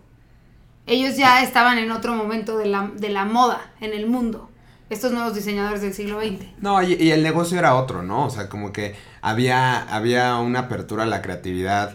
Ellos 0.86 1.16
ya 1.16 1.42
estaban 1.42 1.78
en 1.78 1.90
otro 1.90 2.14
momento 2.14 2.58
de 2.58 2.66
la, 2.66 2.90
de 2.94 3.08
la 3.08 3.24
moda 3.24 3.72
en 3.80 3.92
el 3.92 4.06
mundo. 4.06 4.50
Estos 4.90 5.12
nuevos 5.12 5.34
diseñadores 5.34 5.80
del 5.82 5.94
siglo 5.94 6.20
XX. 6.20 6.44
No, 6.60 6.82
y, 6.82 6.92
y 6.94 7.10
el 7.10 7.22
negocio 7.22 7.58
era 7.58 7.74
otro, 7.74 8.02
¿no? 8.02 8.26
O 8.26 8.30
sea, 8.30 8.48
como 8.48 8.72
que 8.72 8.94
había, 9.22 9.82
había 9.82 10.36
una 10.36 10.60
apertura 10.60 11.04
a 11.04 11.06
la 11.06 11.22
creatividad. 11.22 11.94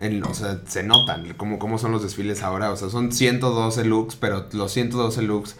En, 0.00 0.22
o 0.22 0.32
sea, 0.32 0.60
se 0.66 0.84
notan 0.84 1.34
como, 1.34 1.58
cómo 1.58 1.78
son 1.78 1.90
los 1.90 2.02
desfiles 2.02 2.42
ahora. 2.44 2.70
O 2.70 2.76
sea, 2.76 2.88
son 2.90 3.10
112 3.12 3.84
looks, 3.84 4.14
pero 4.16 4.46
los 4.52 4.70
112 4.72 5.22
looks, 5.22 5.56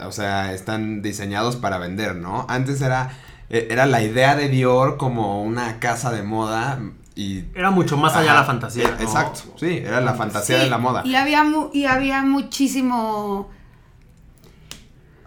o 0.00 0.12
sea, 0.12 0.52
están 0.52 1.02
diseñados 1.02 1.56
para 1.56 1.78
vender, 1.78 2.14
¿no? 2.14 2.46
Antes 2.48 2.80
era, 2.80 3.10
eh, 3.50 3.66
era 3.70 3.86
la 3.86 4.02
idea 4.02 4.36
de 4.36 4.48
Dior 4.48 4.96
como 4.98 5.42
una 5.42 5.80
casa 5.80 6.12
de 6.12 6.22
moda 6.22 6.78
y... 7.16 7.44
Era 7.56 7.72
mucho 7.72 7.96
más 7.96 8.14
allá 8.14 8.30
Ajá, 8.30 8.40
la 8.42 8.46
fantasía. 8.46 8.84
eh, 8.84 8.92
¿no? 8.96 9.02
Exacto, 9.02 9.40
sí, 9.58 9.78
era 9.84 10.00
la 10.00 10.14
fantasía 10.14 10.58
Sí, 10.58 10.64
de 10.64 10.70
la 10.70 10.78
moda. 10.78 11.02
Y 11.04 11.16
había, 11.16 11.42
mu- 11.42 11.70
y 11.72 11.86
había 11.86 12.22
muchísimo. 12.22 13.50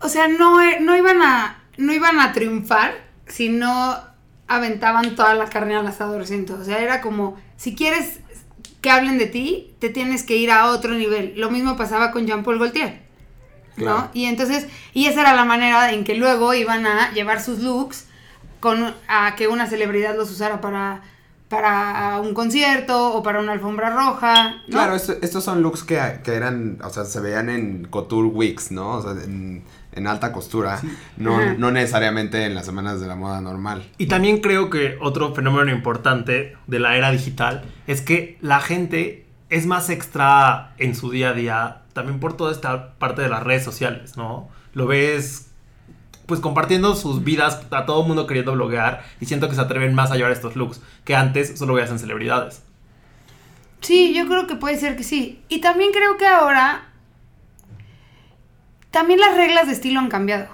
O 0.01 0.10
sea, 0.10 0.27
no, 0.27 0.58
no, 0.82 0.96
iban 0.98 1.22
a, 1.22 1.62
no 1.77 1.94
iban 1.94 2.20
a 2.20 2.34
triunfar 2.34 2.94
si 3.27 3.50
no 3.50 3.98
aventaban 4.48 5.15
toda 5.15 5.34
la 5.36 5.48
carne 5.50 5.75
al 5.75 5.86
asador, 5.88 6.25
siento. 6.25 6.56
O 6.56 6.63
sea, 6.63 6.79
era 6.79 7.01
como, 7.01 7.38
si 7.58 7.75
quieres 7.75 8.20
que 8.82 8.89
hablen 8.91 9.18
de 9.18 9.25
ti, 9.27 9.74
te 9.79 9.89
tienes 9.89 10.24
que 10.24 10.38
ir 10.38 10.51
a 10.51 10.68
otro 10.68 10.94
nivel. 10.94 11.34
Lo 11.38 11.51
mismo 11.51 11.75
pasaba 11.77 12.12
con 12.12 12.25
Jean-Paul 12.25 12.60
Gaultier. 12.60 13.01
¿no? 13.77 13.84
Claro. 13.86 14.10
Y 14.13 14.25
entonces, 14.25 14.68
y 14.94 15.06
esa 15.06 15.22
era 15.22 15.34
la 15.36 15.46
manera 15.46 15.91
en 15.91 16.03
que 16.03 16.15
luego 16.15 16.53
iban 16.53 16.86
a 16.86 17.12
llevar 17.13 17.41
sus 17.41 17.60
looks 17.60 18.06
con 18.60 18.94
a 19.08 19.36
que 19.36 19.48
una 19.48 19.68
celebridad 19.68 20.15
los 20.18 20.29
usara 20.32 20.60
para 20.62 21.01
para 21.48 22.20
un 22.22 22.36
concierto 22.36 23.13
o 23.15 23.24
para 23.24 23.39
una 23.39 23.53
alfombra 23.53 23.89
roja, 23.89 24.58
¿no? 24.68 24.74
Claro, 24.77 24.96
esto- 24.96 25.15
estos 25.24 25.44
son 25.44 25.63
looks 25.63 25.84
que, 25.84 26.00
que 26.24 26.36
eran, 26.36 26.77
o 26.84 26.91
sea, 26.91 27.06
se 27.06 27.20
veían 27.22 27.50
en 27.50 27.86
couture 27.86 28.27
weeks, 28.27 28.70
¿no? 28.70 28.91
O 28.98 29.01
sea, 29.01 29.12
en, 29.24 29.63
en 29.91 30.08
alta 30.08 30.31
costura, 30.31 30.81
no, 31.17 31.53
no 31.55 31.72
necesariamente 31.72 32.46
en 32.46 32.55
las 32.55 32.65
semanas 32.65 33.01
de 33.01 33.08
la 33.08 33.15
moda 33.15 33.41
normal. 33.41 33.89
Y 33.98 34.08
también 34.08 34.39
creo 34.39 34.69
que 34.69 34.98
otro 35.01 35.34
fenómeno 35.34 35.72
importante 35.72 36.55
de 36.67 36.79
la 36.79 36.96
era 36.96 37.12
digital 37.12 37.63
es 37.88 38.01
que 38.01 38.38
la 38.41 38.60
gente 38.60 39.25
es 39.50 39.65
más 39.65 39.89
extra 39.89 40.74
en 40.77 40.96
su 40.96 41.10
día 41.10 41.29
a 41.29 41.34
día, 41.34 41.81
también 41.93 42.19
por 42.19 42.38
toda 42.38 42.51
esta 42.51 42.93
parte 42.93 43.22
de 43.22 43.29
las 43.29 43.43
redes 43.43 43.63
sociales, 43.63 44.15
¿no? 44.15 44.50
Lo 44.74 44.86
ves 44.86 45.48
pues 46.27 46.39
compartiendo 46.39 46.96
sus 46.96 47.24
vidas 47.24 47.65
a 47.72 47.86
todo 47.88 48.01
el 48.03 48.08
mundo 48.08 48.27
queriendo 48.27 48.53
bloguear 48.53 49.03
y 49.19 49.25
siento 49.25 49.50
que 49.50 49.55
se 49.55 49.62
atreven 49.62 49.96
más 49.96 50.12
a 50.12 50.15
llevar 50.15 50.31
estos 50.31 50.55
looks 50.55 50.79
que 51.03 51.15
antes 51.15 51.58
solo 51.58 51.74
veías 51.74 51.89
en 51.89 51.98
celebridades. 51.98 52.62
Sí, 53.81 54.13
yo 54.13 54.27
creo 54.27 54.46
que 54.46 54.55
puede 54.55 54.77
ser 54.77 54.96
que 54.96 55.03
sí. 55.03 55.41
Y 55.50 55.60
también 55.60 55.91
creo 55.91 56.17
que 56.17 56.27
ahora 56.27 56.88
también 58.91 59.19
las 59.19 59.36
reglas 59.36 59.67
de 59.67 59.74
estilo 59.74 60.00
han 60.00 60.10
cambiado 60.10 60.48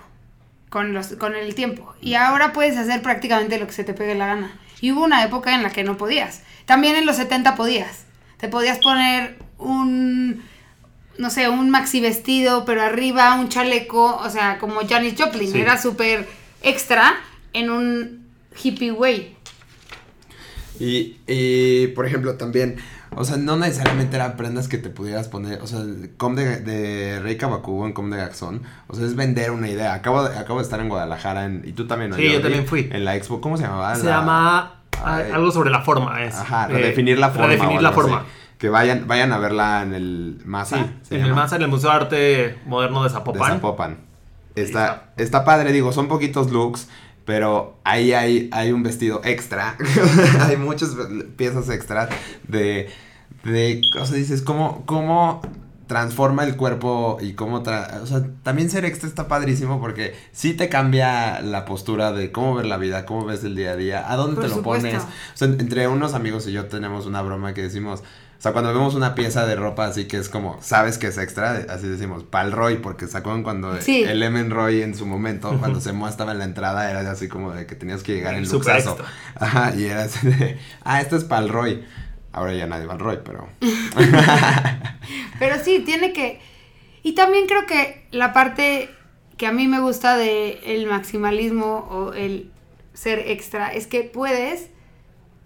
con, 0.70 0.94
los, 0.94 1.08
con 1.16 1.36
el 1.36 1.56
tiempo. 1.56 1.96
Y 2.02 2.16
ahora 2.16 2.54
puedes 2.54 2.78
hacer 2.78 3.02
prácticamente 3.02 3.60
lo 3.60 3.68
que 3.68 3.74
se 3.74 3.84
te 3.84 3.94
pegue 3.94 4.16
la 4.16 4.28
gana. 4.28 4.60
Y 4.82 4.92
hubo 4.92 5.04
una 5.04 5.24
época 5.24 5.56
en 5.56 5.64
la 5.64 5.70
que 5.70 5.84
no 5.84 5.98
podías. 5.98 6.42
También 6.66 6.96
en 6.96 7.06
los 7.06 7.16
70 7.16 7.56
podías. 7.56 8.06
Te 8.38 8.50
podías 8.50 8.80
poner 8.80 9.38
un, 9.58 10.44
no 11.18 11.30
sé, 11.30 11.48
un 11.48 11.70
maxi 11.70 12.02
vestido, 12.02 12.66
pero 12.66 12.82
arriba 12.82 13.36
un 13.36 13.50
chaleco, 13.50 14.18
o 14.18 14.30
sea, 14.30 14.58
como 14.60 14.82
Janis 14.88 15.16
Joplin. 15.18 15.52
Sí. 15.52 15.62
Era 15.62 15.82
súper 15.82 16.28
extra 16.62 17.16
en 17.54 17.70
un 17.70 18.28
hippie 18.62 18.92
way. 18.92 19.36
Y, 20.80 21.18
y, 21.26 21.88
por 21.88 22.06
ejemplo, 22.06 22.36
también, 22.36 22.76
o 23.16 23.24
sea, 23.24 23.38
no 23.38 23.56
necesariamente 23.58 24.16
eran 24.16 24.36
prendas 24.38 24.68
que 24.68 24.78
te 24.78 24.90
pudieras 24.90 25.28
poner, 25.28 25.62
o 25.62 25.68
sea, 25.68 25.80
el 25.80 26.12
com 26.18 26.36
de, 26.36 26.58
de 26.62 27.20
Rey 27.20 27.38
Kawakubo 27.38 27.86
en 27.86 27.94
Com 27.94 28.10
de 28.10 28.18
Gaxón, 28.18 28.62
o 28.88 28.96
sea, 28.96 29.06
es 29.06 29.16
vender 29.16 29.52
una 29.52 29.68
idea. 29.70 29.94
Acabo 29.94 30.24
de, 30.28 30.38
acabo 30.38 30.60
de 30.60 30.64
estar 30.64 30.80
en 30.80 30.90
Guadalajara, 30.90 31.46
en- 31.46 31.64
y 31.66 31.74
tú 31.74 31.88
también, 31.88 32.12
¿no, 32.12 32.18
Sí, 32.18 32.32
yo 32.32 32.42
también 32.42 32.66
fui. 32.68 32.90
En 32.92 33.06
la 33.06 33.16
expo, 33.16 33.42
¿cómo 33.42 33.58
se 33.58 33.64
llamaba? 33.64 33.96
Se 33.96 34.06
La- 34.06 34.18
llama 34.18 34.82
Ay. 35.04 35.32
algo 35.34 35.52
sobre 35.52 35.70
la 35.70 35.82
forma, 35.82 36.24
es. 36.24 36.36
Ajá, 36.36 36.66
eh, 36.70 36.74
redefinir 36.74 37.18
la 37.20 37.30
forma. 37.30 37.48
Redefinir 37.48 37.82
la 37.82 37.90
así. 37.90 37.96
forma. 37.96 38.26
Que 38.58 38.70
vayan, 38.70 39.06
vayan 39.08 39.32
a 39.34 39.38
verla 39.38 39.82
en 39.84 39.94
el 39.94 40.42
Masa. 40.46 40.78
Sí, 40.78 40.86
¿se 41.10 41.16
en 41.18 41.24
el? 41.26 41.34
MASA, 41.34 41.58
en 41.58 41.64
el 41.64 41.68
Museo 41.68 41.90
de 41.90 41.96
Arte 41.98 42.58
Moderno 42.66 43.04
de 43.04 43.10
De 43.10 43.14
Zapopan. 43.14 43.52
Zapopan. 43.54 43.98
Está, 44.56 45.10
está 45.18 45.44
padre, 45.44 45.74
digo, 45.74 45.92
son 45.92 46.08
poquitos 46.08 46.50
looks, 46.50 46.88
pero 47.26 47.78
ahí 47.84 48.14
hay, 48.14 48.50
hay 48.52 48.72
un 48.72 48.84
vestido 48.84 49.22
extra. 49.24 49.76
hay 50.42 50.58
muchas 50.58 50.92
piezas 51.36 51.70
extra 51.70 52.08
de, 52.48 52.90
de, 53.44 53.82
o 54.00 54.06
sea, 54.06 54.16
dices, 54.16 54.42
¿cómo, 54.42 54.84
cómo 54.86 55.42
transforma 55.88 56.44
el 56.46 56.56
cuerpo 56.56 57.18
y 57.22 57.34
cómo, 57.34 57.62
tra- 57.62 58.02
o 58.02 58.08
sea, 58.08 58.24
también 58.42 58.72
ser 58.72 58.86
extra 58.86 59.08
está 59.08 59.28
padrísimo 59.28 59.80
porque 59.80 60.16
sí 60.32 60.54
te 60.54 60.68
cambia 60.68 61.42
la 61.42 61.64
postura 61.66 62.12
de 62.12 62.32
cómo 62.32 62.56
ver 62.56 62.66
la 62.66 62.78
vida, 62.78 63.06
cómo 63.06 63.24
ves 63.26 63.44
el 63.44 63.56
día 63.56 63.74
a 63.74 63.76
día, 63.76 64.12
a 64.12 64.16
dónde 64.16 64.36
Por 64.36 64.46
te 64.46 64.50
lo 64.50 64.56
supuesto. 64.56 64.88
pones. 64.88 65.04
O 65.04 65.08
sea, 65.38 65.48
entre 65.48 65.88
unos 65.88 66.16
amigos 66.16 66.48
y 66.48 66.54
yo 66.54 66.66
tenemos 66.66 67.06
una 67.06 67.22
broma 67.22 67.54
que 67.54 67.62
decimos, 67.62 68.02
o 68.38 68.42
sea, 68.42 68.52
cuando 68.52 68.74
vemos 68.74 68.96
una 68.96 69.16
pieza 69.16 69.46
de 69.46 69.56
ropa 69.56 69.86
así 69.86 70.06
que 70.06 70.18
es 70.18 70.30
como, 70.30 70.62
sabes 70.62 70.98
que 70.98 71.08
es 71.08 71.18
extra, 71.18 71.66
así 71.70 71.88
decimos, 71.88 72.24
pal 72.24 72.52
Roy, 72.52 72.78
porque 72.78 73.08
¿se 73.08 73.18
acuerdan 73.18 73.44
cuando 73.44 73.82
Sí. 73.82 74.04
el 74.04 74.22
Emen 74.22 74.52
Roy 74.52 74.82
en 74.82 74.96
su 74.96 75.06
momento, 75.06 75.58
cuando 75.60 75.82
se 75.82 75.92
estaba 76.10 76.34
en 76.34 76.40
la 76.40 76.46
entrada, 76.46 76.90
era 76.90 77.10
así 77.10 77.28
como 77.28 77.54
de 77.54 77.66
que 77.66 77.76
tenías 77.76 78.04
que 78.04 78.14
llegar 78.14 78.36
en 78.36 78.48
luxazo. 78.48 78.98
Ajá, 79.36 79.74
y 79.76 79.86
era 79.86 80.04
así 80.04 80.28
de, 80.28 80.58
ah, 80.84 81.02
esto 81.02 81.16
es 81.16 81.24
pal 81.24 81.50
Roy. 81.50 81.84
Ahora 82.32 82.54
ya 82.54 82.68
nadie 82.68 82.86
va 82.86 82.94
al 82.94 83.00
Roy, 83.00 83.20
pero... 83.24 83.48
Pero 85.40 85.56
sí, 85.64 85.84
tiene 85.86 86.14
que... 86.14 86.40
Y 87.04 87.14
también 87.14 87.46
creo 87.48 87.66
que 87.66 88.08
la 88.12 88.34
parte 88.34 88.90
que 89.38 89.48
a 89.48 89.52
mí 89.52 89.68
me 89.68 89.80
gusta 89.80 90.18
de 90.18 90.60
el 90.66 90.88
maximalismo 90.88 91.88
o 91.90 92.14
el 92.14 92.52
ser 92.94 93.20
extra 93.20 93.72
es 93.74 93.88
que 93.88 94.04
puedes 94.04 94.70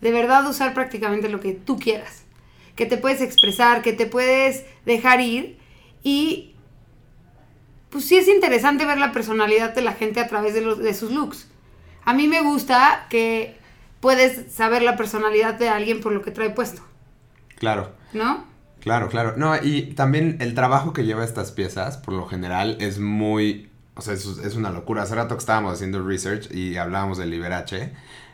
de 0.01 0.12
verdad 0.12 0.48
usar 0.48 0.74
prácticamente 0.74 1.27
lo 1.29 1.39
que 1.39 1.53
tú 1.53 1.77
quieras. 1.77 2.24
Que 2.79 2.86
te 2.86 2.95
puedes 2.95 3.19
expresar, 3.19 3.81
que 3.81 3.91
te 3.91 4.05
puedes 4.05 4.63
dejar 4.86 5.19
ir 5.19 5.59
y 6.01 6.55
pues 7.89 8.05
sí 8.05 8.15
es 8.17 8.29
interesante 8.29 8.86
ver 8.86 8.98
la 8.98 9.12
personalidad 9.12 9.75
de 9.75 9.81
la 9.81 9.91
gente 9.91 10.21
a 10.21 10.27
través 10.27 10.53
de, 10.53 10.62
los, 10.62 10.77
de 10.77 10.93
sus 10.93 11.12
looks. 11.12 11.50
A 12.05 12.13
mí 12.13 12.29
me 12.29 12.41
gusta 12.41 13.07
que 13.09 13.57
puedes 14.00 14.53
saber 14.53 14.81
la 14.81 14.95
personalidad 14.95 15.55
de 15.55 15.67
alguien 15.67 16.00
por 16.00 16.13
lo 16.13 16.21
que 16.21 16.31
trae 16.31 16.51
puesto, 16.51 16.81
Claro. 17.57 17.91
¿no? 18.13 18.45
Claro, 18.79 19.09
claro. 19.09 19.33
No, 19.36 19.62
y 19.62 19.93
también 19.95 20.38
el 20.39 20.53
trabajo 20.55 20.93
que 20.93 21.03
lleva 21.03 21.25
estas 21.25 21.51
piezas, 21.51 21.98
por 21.98 22.13
lo 22.13 22.27
general, 22.27 22.77
es 22.79 22.98
muy. 22.98 23.69
O 23.95 24.01
sea, 24.01 24.13
es, 24.13 24.25
es 24.25 24.55
una 24.55 24.69
locura. 24.69 25.01
Hace 25.03 25.15
rato 25.15 25.36
que 25.36 25.39
estábamos 25.39 25.74
haciendo 25.74 26.01
research 26.01 26.50
y 26.55 26.77
hablábamos 26.77 27.17
del 27.17 27.31
Liberace. 27.31 27.91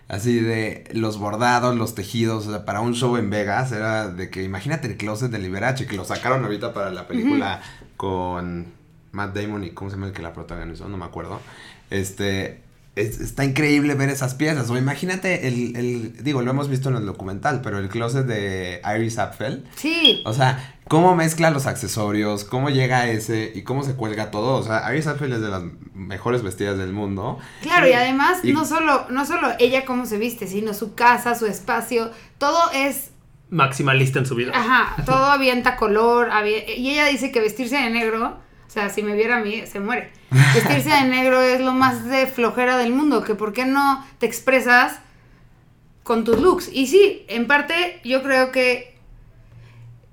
Así 0.08 0.40
de 0.40 0.88
los 0.92 1.18
bordados, 1.18 1.76
los 1.76 1.96
tejidos, 1.96 2.46
o 2.46 2.52
sea, 2.52 2.66
para 2.66 2.82
un 2.82 2.94
show 2.94 3.18
en 3.18 3.32
Vegas 3.32 3.72
era 3.72 4.08
de 4.08 4.30
que 4.30 4.44
imagínate 4.44 4.88
el 4.88 4.98
closet 4.98 5.32
de 5.32 5.40
Liberace, 5.40 5.88
que 5.88 5.96
lo 5.96 6.06
sacaron 6.06 6.44
ahorita 6.44 6.74
para 6.74 6.92
la 6.92 7.08
película 7.08 7.62
con 7.98 8.68
Matt 9.12 9.36
Damon 9.36 9.64
y 9.64 9.72
cómo 9.72 9.90
se 9.90 9.96
llama 9.96 10.08
el 10.08 10.14
que 10.14 10.22
la 10.22 10.34
protagonizó, 10.34 10.88
no 10.90 10.98
me 10.98 11.06
acuerdo. 11.06 11.42
Este, 11.90 12.62
es- 12.96 13.20
está 13.20 13.44
increíble 13.44 13.94
ver 13.96 14.10
esas 14.10 14.36
piezas. 14.36 14.70
O 14.70 14.78
imagínate 14.78 15.48
el, 15.48 15.76
el, 15.76 16.24
digo, 16.24 16.42
lo 16.42 16.52
hemos 16.52 16.70
visto 16.70 16.90
en 16.90 16.96
el 16.96 17.06
documental, 17.06 17.62
pero 17.62 17.80
el 17.80 17.90
closet 17.90 18.26
de 18.26 18.82
Iris 18.98 19.18
Apfel. 19.20 19.66
Sí. 19.76 20.22
O 20.26 20.34
sea, 20.34 20.76
cómo 20.88 21.16
mezcla 21.16 21.50
los 21.52 21.66
accesorios, 21.66 22.44
cómo 22.46 22.70
llega 22.70 23.00
a 23.00 23.10
ese 23.10 23.52
y 23.54 23.64
cómo 23.64 23.84
se 23.84 23.96
cuelga 23.96 24.32
todo. 24.32 24.56
O 24.58 24.64
sea, 24.64 24.84
Iris 24.94 25.08
Apfel 25.08 25.34
es 25.34 25.42
de 25.42 25.50
las 25.50 25.64
mejores 25.94 26.42
vestidas 26.44 26.78
del 26.78 26.94
mundo. 26.94 27.38
Claro, 27.62 27.88
y 27.88 27.94
además 27.94 28.40
Y- 28.44 28.54
no 28.54 28.66
solo 28.66 29.08
no 29.10 29.26
solo 29.26 29.50
ella 29.60 29.86
cómo 29.86 30.06
se 30.06 30.18
viste, 30.18 30.48
sino 30.48 30.74
su 30.74 30.96
casa, 30.96 31.36
su 31.36 31.46
espacio, 31.48 32.12
todo 32.38 32.72
es 32.74 33.12
Maximalista 33.52 34.18
en 34.20 34.26
su 34.26 34.34
vida. 34.36 34.52
Ajá, 34.56 35.04
todo 35.06 35.26
avienta 35.26 35.76
color. 35.76 36.30
y 36.78 36.90
ella 36.90 37.06
dice 37.06 37.32
que 37.32 37.40
vestirse 37.42 37.78
de 37.78 37.90
negro, 37.92 38.38
o 38.68 38.70
sea, 38.70 38.90
si 38.90 39.04
me 39.04 39.16
viera 39.16 39.38
a 39.38 39.40
mí, 39.40 39.64
se 39.66 39.80
muere. 39.80 40.12
Vestirse 40.54 40.90
de 40.90 41.04
negro 41.04 41.42
es 41.42 41.62
lo 41.62 41.74
más 41.74 42.06
de 42.06 42.28
flojera 42.28 42.78
del 42.78 42.92
mundo, 42.92 43.24
que 43.24 43.36
por 43.36 43.54
qué 43.54 43.66
no 43.66 44.06
te 44.18 44.26
expresas 44.26 45.00
con 46.04 46.24
tus 46.24 46.40
looks. 46.40 46.70
Y 46.72 46.88
sí, 46.88 47.26
en 47.28 47.48
parte 47.48 48.00
yo 48.04 48.22
creo 48.24 48.52
que... 48.52 48.96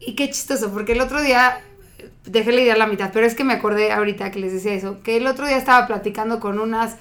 Y 0.00 0.14
qué 0.14 0.28
chistoso, 0.30 0.72
porque 0.72 0.92
el 0.92 1.00
otro 1.00 1.22
día, 1.22 1.60
dejé 2.24 2.52
la 2.52 2.60
idea 2.60 2.76
la 2.76 2.86
mitad, 2.86 3.10
pero 3.12 3.26
es 3.26 3.34
que 3.34 3.44
me 3.44 3.52
acordé 3.52 3.92
ahorita 3.92 4.30
que 4.30 4.40
les 4.40 4.52
decía 4.52 4.74
eso, 4.74 5.02
que 5.02 5.16
el 5.16 5.26
otro 5.26 5.46
día 5.46 5.56
estaba 5.56 5.86
platicando 5.86 6.40
con 6.40 6.58
unas 6.58 6.96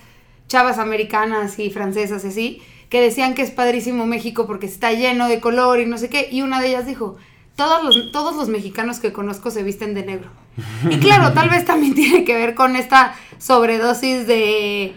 chavas 0.48 0.77
americanas 0.77 1.58
y 1.60 1.70
francesas 1.72 2.24
y 2.25 2.27
así, 2.27 2.62
que 2.89 3.01
decían 3.01 3.34
que 3.34 3.41
es 3.41 3.51
padrísimo 3.51 4.05
México 4.05 4.46
porque 4.46 4.65
está 4.65 4.91
lleno 4.91 5.29
de 5.29 5.39
color 5.39 5.79
y 5.79 5.86
no 5.86 5.98
sé 5.98 6.10
qué, 6.10 6.27
y 6.29 6.41
una 6.41 6.62
de 6.62 6.67
ellas 6.67 6.86
dijo, 6.86 7.17
todos 7.55 7.84
los, 7.84 8.12
todos 8.12 8.36
los 8.36 8.50
mexicanos 8.50 9.00
que 9.00 9.13
conozco 9.13 9.50
se 9.50 9.63
visten 9.63 9.93
de 9.93 10.03
negro. 10.03 10.29
Y 10.89 10.98
claro, 11.00 11.34
tal 11.34 11.50
vez 11.50 11.65
también 11.65 11.94
tiene 11.96 12.24
que 12.24 12.36
ver 12.36 12.56
con 12.56 12.75
esta 12.75 13.13
sobredosis 13.38 14.27
de, 14.27 14.94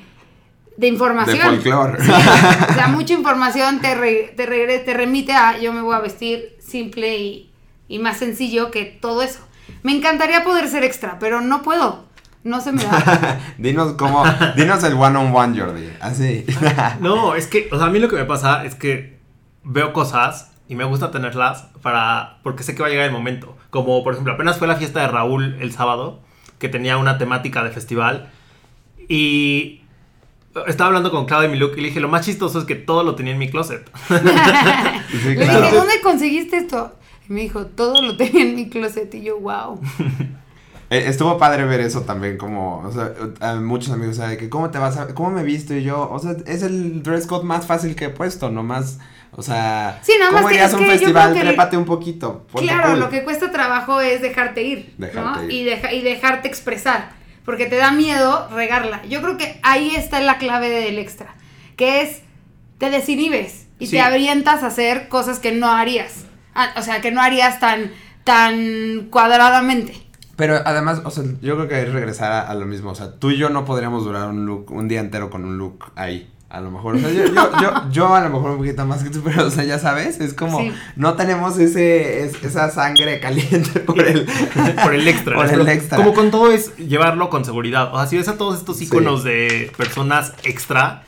de 0.76 0.86
información. 0.86 1.38
De 1.38 1.60
folclore. 1.60 2.04
Sí, 2.04 2.10
o 2.10 2.74
sea, 2.74 2.86
mucha 2.92 3.14
información 3.14 3.80
te, 3.80 3.94
re- 3.94 4.34
te, 4.36 4.46
regre- 4.48 4.84
te 4.84 4.94
remite 4.94 5.32
a 5.32 5.58
yo 5.58 5.72
me 5.72 5.80
voy 5.80 5.94
a 5.94 6.00
vestir 6.00 6.56
simple 6.60 7.18
y, 7.18 7.52
y 7.88 7.98
más 7.98 8.18
sencillo 8.18 8.70
que 8.70 8.84
todo 8.84 9.22
eso. 9.22 9.40
Me 9.82 9.92
encantaría 9.96 10.44
poder 10.44 10.68
ser 10.68 10.84
extra, 10.84 11.18
pero 11.18 11.40
no 11.40 11.62
puedo. 11.62 12.04
No 12.42 12.60
se 12.60 12.72
me 12.72 12.84
da. 12.84 13.40
dinos 13.58 13.94
cómo, 13.94 14.22
dinos 14.56 14.84
el 14.84 14.92
one 14.94 15.16
on 15.16 15.34
one, 15.34 15.58
Jordi. 15.58 15.88
Así. 16.00 16.44
No, 17.00 17.34
es 17.34 17.46
que, 17.46 17.68
o 17.72 17.78
sea, 17.78 17.86
a 17.86 17.90
mí 17.90 17.98
lo 17.98 18.08
que 18.08 18.16
me 18.16 18.26
pasa 18.26 18.64
es 18.66 18.74
que 18.74 19.18
veo 19.62 19.94
cosas 19.94 20.50
y 20.68 20.74
me 20.74 20.84
gusta 20.84 21.10
tenerlas 21.10 21.66
para, 21.82 22.38
porque 22.42 22.62
sé 22.62 22.74
que 22.74 22.82
va 22.82 22.88
a 22.88 22.90
llegar 22.90 23.06
el 23.06 23.12
momento. 23.12 23.56
Como, 23.70 24.02
por 24.02 24.14
ejemplo, 24.14 24.32
apenas 24.32 24.58
fue 24.58 24.66
la 24.66 24.76
fiesta 24.76 25.00
de 25.00 25.08
Raúl 25.08 25.56
el 25.60 25.72
sábado, 25.72 26.20
que 26.58 26.68
tenía 26.68 26.96
una 26.96 27.18
temática 27.18 27.62
de 27.62 27.70
festival. 27.70 28.30
Y 29.08 29.82
estaba 30.66 30.88
hablando 30.88 31.10
con 31.10 31.26
Claudia 31.26 31.48
de 31.48 31.54
mi 31.54 31.58
look 31.58 31.72
y 31.76 31.80
le 31.80 31.88
dije, 31.88 32.00
lo 32.00 32.08
más 32.08 32.24
chistoso 32.24 32.60
es 32.60 32.64
que 32.64 32.76
todo 32.76 33.02
lo 33.02 33.14
tenía 33.14 33.32
en 33.32 33.38
mi 33.38 33.50
closet. 33.50 33.90
Sí, 35.10 35.28
Le 35.28 35.36
claro. 35.36 35.60
dije, 35.60 35.76
¿dónde 35.76 36.00
conseguiste 36.02 36.56
esto? 36.56 36.92
Y 37.28 37.32
me 37.32 37.42
dijo, 37.42 37.66
todo 37.66 38.02
lo 38.02 38.16
tenía 38.16 38.42
en 38.42 38.56
mi 38.56 38.68
closet. 38.68 39.14
Y 39.14 39.22
yo, 39.22 39.38
wow. 39.40 39.80
Eh, 40.90 41.04
Estuvo 41.08 41.38
padre 41.38 41.64
ver 41.64 41.80
eso 41.80 42.02
también, 42.02 42.36
como, 42.36 42.80
o 42.80 42.92
sea, 42.92 43.12
a 43.40 43.54
muchos 43.56 43.90
amigos, 43.92 44.16
¿sabe? 44.16 44.36
Que 44.36 44.50
cómo 44.50 44.70
te 44.70 44.78
vas 44.78 44.98
a, 44.98 45.14
cómo 45.14 45.30
me 45.30 45.40
he 45.40 45.44
visto 45.44 45.74
y 45.74 45.82
yo, 45.82 46.10
o 46.10 46.18
sea, 46.18 46.36
es 46.46 46.62
el 46.62 47.02
dress 47.02 47.26
code 47.26 47.44
más 47.44 47.66
fácil 47.66 47.96
que 47.96 48.04
he 48.04 48.08
puesto, 48.10 48.50
nomás, 48.50 48.98
o 49.36 49.42
sea, 49.42 50.00
Sí, 50.02 50.12
nada 50.18 50.30
más 50.32 50.40
¿cómo 50.42 50.48
que 50.48 50.54
irías 50.54 50.72
a 50.74 50.76
un 50.78 50.86
festival? 50.86 51.34
Trépate 51.34 51.76
un 51.76 51.84
poquito, 51.84 52.46
Claro, 52.54 52.90
cool. 52.90 53.00
lo 53.00 53.10
que 53.10 53.24
cuesta 53.24 53.50
trabajo 53.50 54.00
es 54.00 54.20
dejarte 54.22 54.62
ir, 54.62 54.94
Dejarte 54.98 55.38
¿no? 55.40 55.44
ir. 55.44 55.50
Y, 55.50 55.64
deja- 55.64 55.92
y 55.92 56.02
dejarte 56.02 56.48
expresar, 56.48 57.10
porque 57.44 57.66
te 57.66 57.76
da 57.76 57.90
miedo 57.90 58.48
regarla. 58.50 59.02
Yo 59.06 59.20
creo 59.22 59.36
que 59.36 59.58
ahí 59.62 59.94
está 59.96 60.20
la 60.20 60.38
clave 60.38 60.70
del 60.70 60.98
extra, 60.98 61.34
que 61.76 62.02
es 62.02 62.22
te 62.78 62.90
desinhibes 62.90 63.66
y 63.78 63.86
Sí. 63.86 63.92
te 63.92 64.00
avientas 64.00 64.62
a 64.62 64.68
hacer 64.68 65.08
cosas 65.08 65.38
que 65.38 65.52
no 65.52 65.68
harías. 65.70 66.26
Ah, 66.54 66.70
o 66.76 66.82
sea, 66.82 67.00
que 67.00 67.10
no 67.10 67.20
harías 67.20 67.58
tan, 67.60 67.90
tan 68.24 69.08
cuadradamente. 69.10 69.94
Pero 70.36 70.60
además, 70.64 71.00
o 71.04 71.10
sea, 71.10 71.22
yo 71.42 71.54
creo 71.56 71.68
que 71.68 71.82
es 71.82 71.92
regresar 71.92 72.32
a, 72.32 72.40
a 72.48 72.54
lo 72.54 72.66
mismo, 72.66 72.90
o 72.90 72.94
sea, 72.94 73.12
tú 73.18 73.30
y 73.30 73.36
yo 73.38 73.50
no 73.50 73.64
podríamos 73.64 74.04
durar 74.04 74.28
un 74.28 74.46
look, 74.46 74.70
un 74.72 74.88
día 74.88 75.00
entero 75.00 75.30
con 75.30 75.44
un 75.44 75.58
look 75.58 75.84
ahí. 75.94 76.28
A 76.50 76.60
lo 76.60 76.70
mejor, 76.70 76.94
o 76.94 76.98
sea, 77.00 77.10
yo, 77.10 77.24
yo, 77.26 77.50
yo, 77.60 77.90
yo 77.90 78.14
a 78.14 78.20
lo 78.20 78.30
mejor 78.30 78.52
un 78.52 78.58
poquito 78.58 78.86
más 78.86 79.02
que 79.02 79.10
tú, 79.10 79.22
pero, 79.24 79.46
o 79.46 79.50
sea, 79.50 79.64
ya 79.64 79.78
sabes, 79.80 80.20
es 80.20 80.34
como, 80.34 80.60
Sí. 80.60 80.72
no 80.94 81.14
tenemos 81.14 81.58
ese, 81.58 82.24
es- 82.24 82.44
esa 82.44 82.70
sangre 82.70 83.18
caliente 83.18 83.80
por 83.80 84.00
el, 84.00 84.24
por 84.84 84.94
el 84.94 85.08
extra. 85.08 85.34
Por 85.34 85.46
el 85.52 85.68
extra. 85.68 85.96
Como 85.96 86.14
con 86.14 86.30
todo 86.30 86.52
es 86.52 86.76
llevarlo 86.76 87.28
con 87.28 87.44
seguridad. 87.44 87.92
O 87.92 87.98
sea, 87.98 88.06
si 88.06 88.16
ves 88.18 88.28
a 88.28 88.36
todos 88.38 88.58
estos 88.58 88.76
Sí. 88.78 88.84
iconos 88.84 89.24
de 89.24 89.72
personas 89.76 90.32
extra, 90.44 91.02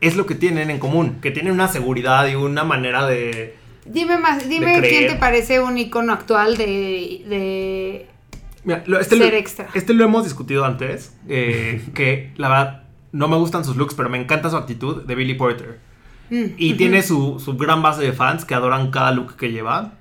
es 0.00 0.16
lo 0.16 0.26
que 0.26 0.34
tienen 0.34 0.68
en 0.70 0.78
común, 0.80 1.18
que 1.22 1.30
tienen 1.30 1.52
una 1.52 1.68
seguridad 1.68 2.26
y 2.26 2.34
una 2.34 2.64
manera 2.64 3.06
de... 3.06 3.56
Dime 3.84 4.18
más, 4.18 4.48
dime 4.48 4.80
quién 4.80 5.06
te 5.06 5.14
parece 5.14 5.60
un 5.60 5.78
icono 5.78 6.12
actual 6.12 6.56
de, 6.56 6.64
de 7.28 8.06
Mira, 8.64 8.82
lo- 8.86 8.98
este, 8.98 9.16
Ser 9.16 9.32
lo, 9.32 9.38
extra. 9.38 9.68
este 9.74 9.94
lo 9.94 10.04
hemos 10.04 10.24
discutido 10.24 10.64
antes, 10.64 11.14
eh, 11.28 11.84
que 11.94 12.32
la 12.36 12.48
verdad 12.48 12.82
no 13.12 13.28
me 13.28 13.36
gustan 13.36 13.64
sus 13.64 13.76
looks, 13.76 13.94
pero 13.94 14.08
me 14.08 14.20
encanta 14.20 14.50
su 14.50 14.56
actitud 14.56 15.02
de 15.04 15.14
Billy 15.14 15.34
Porter. 15.34 15.80
Mm, 16.30 16.44
Y 16.58 16.74
tiene 16.74 17.02
su, 17.02 17.40
su 17.40 17.56
gran 17.56 17.82
base 17.82 18.02
de 18.02 18.12
fans 18.12 18.44
que 18.44 18.54
adoran 18.54 18.90
cada 18.90 19.12
look 19.12 19.36
que 19.36 19.50
lleva. 19.50 19.92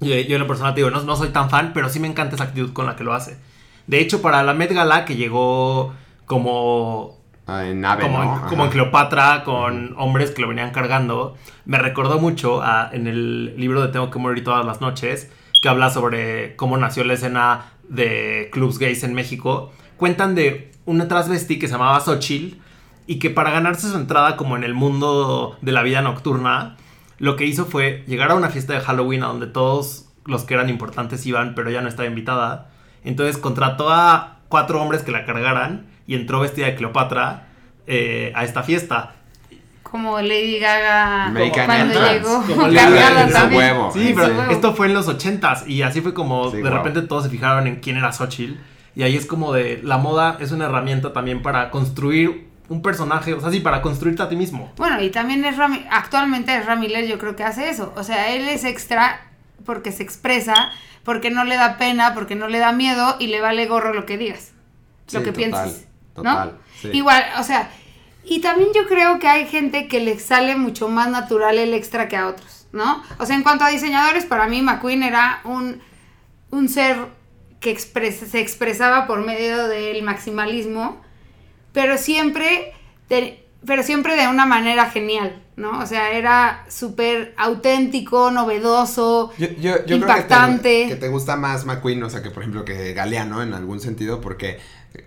Y 0.00 0.12
eh, 0.12 0.26
yo 0.26 0.34
en 0.36 0.40
lo 0.42 0.46
personal 0.48 0.74
te 0.74 0.80
digo, 0.80 0.90
no, 0.90 1.02
no 1.02 1.16
soy 1.16 1.28
tan 1.30 1.48
fan, 1.50 1.72
pero 1.74 1.88
sí 1.88 2.00
me 2.00 2.08
encanta 2.08 2.34
esa 2.34 2.44
actitud 2.44 2.72
con 2.72 2.86
la 2.86 2.96
que 2.96 3.04
lo 3.04 3.12
hace. 3.14 3.38
De 3.86 4.00
hecho, 4.00 4.22
para 4.22 4.42
la 4.42 4.54
Met 4.54 4.72
Gala, 4.72 5.04
que 5.04 5.16
llegó 5.16 5.92
como 6.26 7.18
Ah, 7.46 7.66
en 7.66 7.80
nave, 7.80 8.02
como, 8.02 8.18
¿no? 8.24 8.34
en, 8.42 8.48
como 8.48 8.64
en. 8.64 8.70
Cleopatra 8.70 9.42
con 9.44 9.94
hombres 9.98 10.30
que 10.30 10.42
lo 10.42 10.48
venían 10.48 10.70
cargando. 10.70 11.36
Me 11.64 11.78
recordó 11.78 12.18
mucho 12.20 12.62
a- 12.62 12.88
en 12.92 13.06
el 13.06 13.54
libro 13.56 13.82
de 13.82 13.88
Tengo 13.88 14.10
que 14.10 14.18
morir 14.18 14.42
todas 14.44 14.64
las 14.64 14.80
noches, 14.80 15.30
que 15.60 15.68
habla 15.68 15.90
sobre 15.90 16.54
cómo 16.56 16.76
nació 16.76 17.04
la 17.04 17.14
escena 17.14 17.72
de 17.88 18.48
clubs 18.52 18.78
gays 18.78 19.02
en 19.04 19.14
México. 19.14 19.72
Cuentan 19.96 20.34
de 20.34 20.71
una 20.84 21.08
transvesti 21.08 21.58
que 21.58 21.66
se 21.66 21.72
llamaba 21.74 22.00
Xochitl 22.00 22.58
y 23.06 23.18
que 23.18 23.30
para 23.30 23.50
ganarse 23.50 23.88
su 23.88 23.96
entrada 23.96 24.36
como 24.36 24.56
en 24.56 24.64
el 24.64 24.74
mundo 24.74 25.56
de 25.60 25.72
la 25.72 25.82
vida 25.82 26.02
nocturna, 26.02 26.76
lo 27.18 27.36
que 27.36 27.46
hizo 27.46 27.66
fue 27.66 28.04
llegar 28.06 28.30
a 28.30 28.34
una 28.34 28.48
fiesta 28.50 28.72
de 28.74 28.80
Halloween 28.80 29.22
a 29.22 29.26
donde 29.28 29.46
todos 29.46 30.06
los 30.24 30.44
que 30.44 30.54
eran 30.54 30.68
importantes 30.68 31.24
iban, 31.26 31.54
pero 31.54 31.70
ella 31.70 31.80
no 31.82 31.88
estaba 31.88 32.08
invitada. 32.08 32.70
Entonces 33.04 33.38
contrató 33.38 33.90
a 33.90 34.38
cuatro 34.48 34.80
hombres 34.80 35.02
que 35.02 35.10
la 35.12 35.24
cargaran 35.24 35.86
y 36.06 36.14
entró 36.14 36.40
vestida 36.40 36.66
de 36.66 36.74
Cleopatra 36.76 37.48
eh, 37.86 38.32
a 38.34 38.44
esta 38.44 38.62
fiesta. 38.62 39.14
Como 39.82 40.20
Lady 40.20 40.58
Gaga 40.58 41.26
American 41.26 41.66
cuando 41.66 41.84
Entrance. 41.94 42.14
llegó 42.14 42.42
Como 42.46 42.62
Lady 42.68 42.76
cargada 42.76 43.28
también. 43.28 43.60
huevo. 43.76 43.90
Sí, 43.92 44.12
pero 44.16 44.28
huevo. 44.28 44.50
esto 44.52 44.74
fue 44.74 44.86
en 44.86 44.94
los 44.94 45.06
ochentas 45.08 45.66
y 45.68 45.82
así 45.82 46.00
fue 46.00 46.14
como 46.14 46.50
Sí, 46.50 46.58
de 46.62 46.70
repente 46.70 47.02
todos 47.02 47.24
se 47.24 47.30
fijaron 47.30 47.66
en 47.66 47.76
quién 47.76 47.96
era 47.98 48.12
Xochitl. 48.12 48.54
Y 48.94 49.02
ahí 49.02 49.16
es 49.16 49.26
como 49.26 49.52
de 49.52 49.80
la 49.82 49.98
moda 49.98 50.36
es 50.40 50.52
una 50.52 50.66
herramienta 50.66 51.12
también 51.12 51.42
para 51.42 51.70
construir 51.70 52.48
un 52.68 52.82
personaje, 52.82 53.34
o 53.34 53.40
sea, 53.40 53.50
sí, 53.50 53.60
para 53.60 53.82
construirte 53.82 54.22
a 54.22 54.28
ti 54.28 54.36
mismo. 54.36 54.72
Bueno, 54.76 55.02
y 55.02 55.10
también 55.10 55.44
es 55.44 55.56
Rami, 55.56 55.84
actualmente 55.90 56.56
es 56.56 56.78
Miller 56.78 57.06
yo 57.06 57.18
creo 57.18 57.36
que 57.36 57.44
hace 57.44 57.68
eso. 57.68 57.92
O 57.96 58.04
sea, 58.04 58.34
él 58.34 58.48
es 58.48 58.64
extra 58.64 59.30
porque 59.64 59.92
se 59.92 60.02
expresa, 60.02 60.70
porque 61.04 61.30
no 61.30 61.44
le 61.44 61.56
da 61.56 61.76
pena, 61.76 62.14
porque 62.14 62.34
no 62.34 62.48
le 62.48 62.58
da 62.58 62.72
miedo 62.72 63.16
y 63.18 63.26
le 63.28 63.40
vale 63.40 63.66
gorro 63.66 63.92
lo 63.92 64.06
que 64.06 64.16
digas, 64.18 64.52
lo 65.12 65.22
que 65.22 65.32
total, 65.32 65.34
pienses. 65.34 65.88
total, 66.14 66.52
¿no? 66.52 66.58
sí. 66.80 66.88
Igual, 66.92 67.24
o 67.38 67.42
sea, 67.42 67.70
y 68.24 68.40
también 68.40 68.70
yo 68.74 68.86
creo 68.86 69.18
que 69.18 69.28
hay 69.28 69.46
gente 69.46 69.88
que 69.88 70.00
le 70.00 70.18
sale 70.18 70.56
mucho 70.56 70.88
más 70.88 71.10
natural 71.10 71.58
el 71.58 71.74
extra 71.74 72.08
que 72.08 72.16
a 72.16 72.28
otros, 72.28 72.66
¿no? 72.72 73.02
O 73.18 73.26
sea, 73.26 73.36
en 73.36 73.42
cuanto 73.42 73.64
a 73.64 73.68
diseñadores, 73.68 74.24
para 74.24 74.46
mí 74.46 74.62
McQueen 74.62 75.02
era 75.02 75.40
un, 75.44 75.80
un 76.50 76.68
ser 76.68 76.96
que 77.62 77.78
se 77.78 78.40
expresaba 78.40 79.06
por 79.06 79.24
medio 79.24 79.66
del 79.68 80.02
maximalismo, 80.02 81.00
pero 81.72 81.96
siempre, 81.96 82.72
de, 83.08 83.42
pero 83.64 83.82
siempre 83.82 84.16
de 84.16 84.28
una 84.28 84.44
manera 84.44 84.90
genial, 84.90 85.42
¿no? 85.56 85.78
O 85.78 85.86
sea, 85.86 86.10
era 86.12 86.64
súper 86.68 87.34
auténtico, 87.38 88.30
novedoso, 88.30 89.32
Yo, 89.38 89.46
yo, 89.60 89.86
yo 89.86 89.96
impactante. 89.96 90.60
creo 90.62 90.88
que 90.88 90.88
te, 90.88 90.94
que 90.94 91.00
te 91.00 91.08
gusta 91.08 91.36
más 91.36 91.64
McQueen, 91.64 92.02
o 92.02 92.10
sea, 92.10 92.22
que 92.22 92.30
por 92.30 92.42
ejemplo 92.42 92.64
que 92.64 92.92
Galeano 92.92 93.42
en 93.42 93.54
algún 93.54 93.80
sentido, 93.80 94.20
porque 94.20 94.58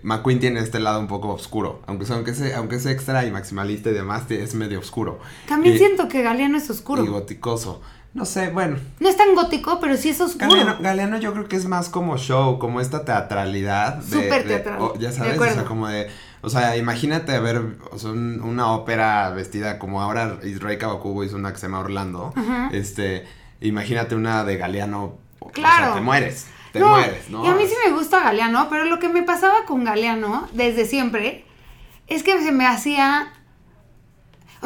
McQueen 0.02 0.40
tiene 0.40 0.60
este 0.60 0.80
lado 0.80 0.98
un 0.98 1.06
poco 1.06 1.28
oscuro. 1.28 1.82
Aunque, 1.86 2.06
sea- 2.06 2.16
aunque, 2.16 2.34
sea, 2.34 2.56
aunque 2.58 2.76
es 2.76 2.86
extra 2.86 3.24
y 3.24 3.30
maximalista 3.30 3.90
y 3.90 3.92
demás, 3.94 4.28
es 4.30 4.54
medio 4.54 4.78
oscuro. 4.80 5.20
También 5.46 5.74
Y- 5.74 5.78
siento 5.78 6.08
que 6.08 6.22
Galeano 6.22 6.56
es 6.58 6.68
oscuro. 6.70 7.04
Y 7.04 7.08
goticoso. 7.08 7.82
No 8.16 8.24
sé, 8.24 8.48
bueno. 8.48 8.78
no 8.98 9.08
es 9.10 9.16
tan 9.16 9.34
gótico, 9.34 9.78
pero 9.78 9.94
sí 9.98 10.08
es 10.08 10.20
oscuro. 10.22 10.48
Galeano, 10.48 10.76
Galeano 10.80 11.18
yo 11.18 11.32
creo 11.34 11.48
que 11.48 11.56
es 11.56 11.66
más 11.66 11.90
como 11.90 12.16
show, 12.16 12.58
como 12.58 12.80
esta 12.80 13.04
teatralidad. 13.04 13.96
de- 13.96 14.10
Súper 14.22 14.42
de- 14.44 14.48
teatral, 14.48 14.80
o- 14.80 14.98
ya 14.98 15.12
sabes, 15.12 15.38
o 15.38 15.44
sea, 15.44 15.64
como 15.66 15.86
de... 15.88 16.08
O 16.40 16.48
sea, 16.48 16.76
imagínate 16.78 17.38
ver 17.40 17.60
o 17.90 17.98
sea, 17.98 18.10
un- 18.10 18.40
una 18.42 18.70
ópera 18.72 19.28
vestida 19.30 19.78
como 19.78 20.00
ahora 20.00 20.38
Israel 20.44 20.78
Kawakubo 20.78 21.24
hizo 21.24 21.36
una 21.36 21.52
que 21.52 21.58
se 21.58 21.66
llama 21.66 21.80
Orlando. 21.80 22.32
Este, 22.72 23.26
imagínate 23.60 24.14
una 24.14 24.44
de 24.44 24.56
Galeano. 24.56 25.04
o- 25.04 25.18
O 25.40 25.50
Claro. 25.50 25.84
sea, 25.86 25.94
te 25.94 26.00
mueres. 26.00 26.46
Te 26.72 26.80
No, 26.80 26.88
mueres, 26.88 27.28
¿no? 27.30 27.44
Y 27.44 27.48
a 27.48 27.54
mí 27.54 27.64
sí 27.66 27.74
me 27.84 27.92
gusta 27.96 28.20
Galeano, 28.22 28.68
pero 28.70 28.84
lo 28.86 28.98
que 28.98 29.08
me 29.10 29.22
pasaba 29.24 29.64
con 29.66 29.84
Galeano 29.84 30.48
desde 30.52 30.86
siempre 30.86 31.44
es 32.06 32.22
que 32.22 32.42
se 32.42 32.50
me 32.52 32.66
hacía. 32.66 33.28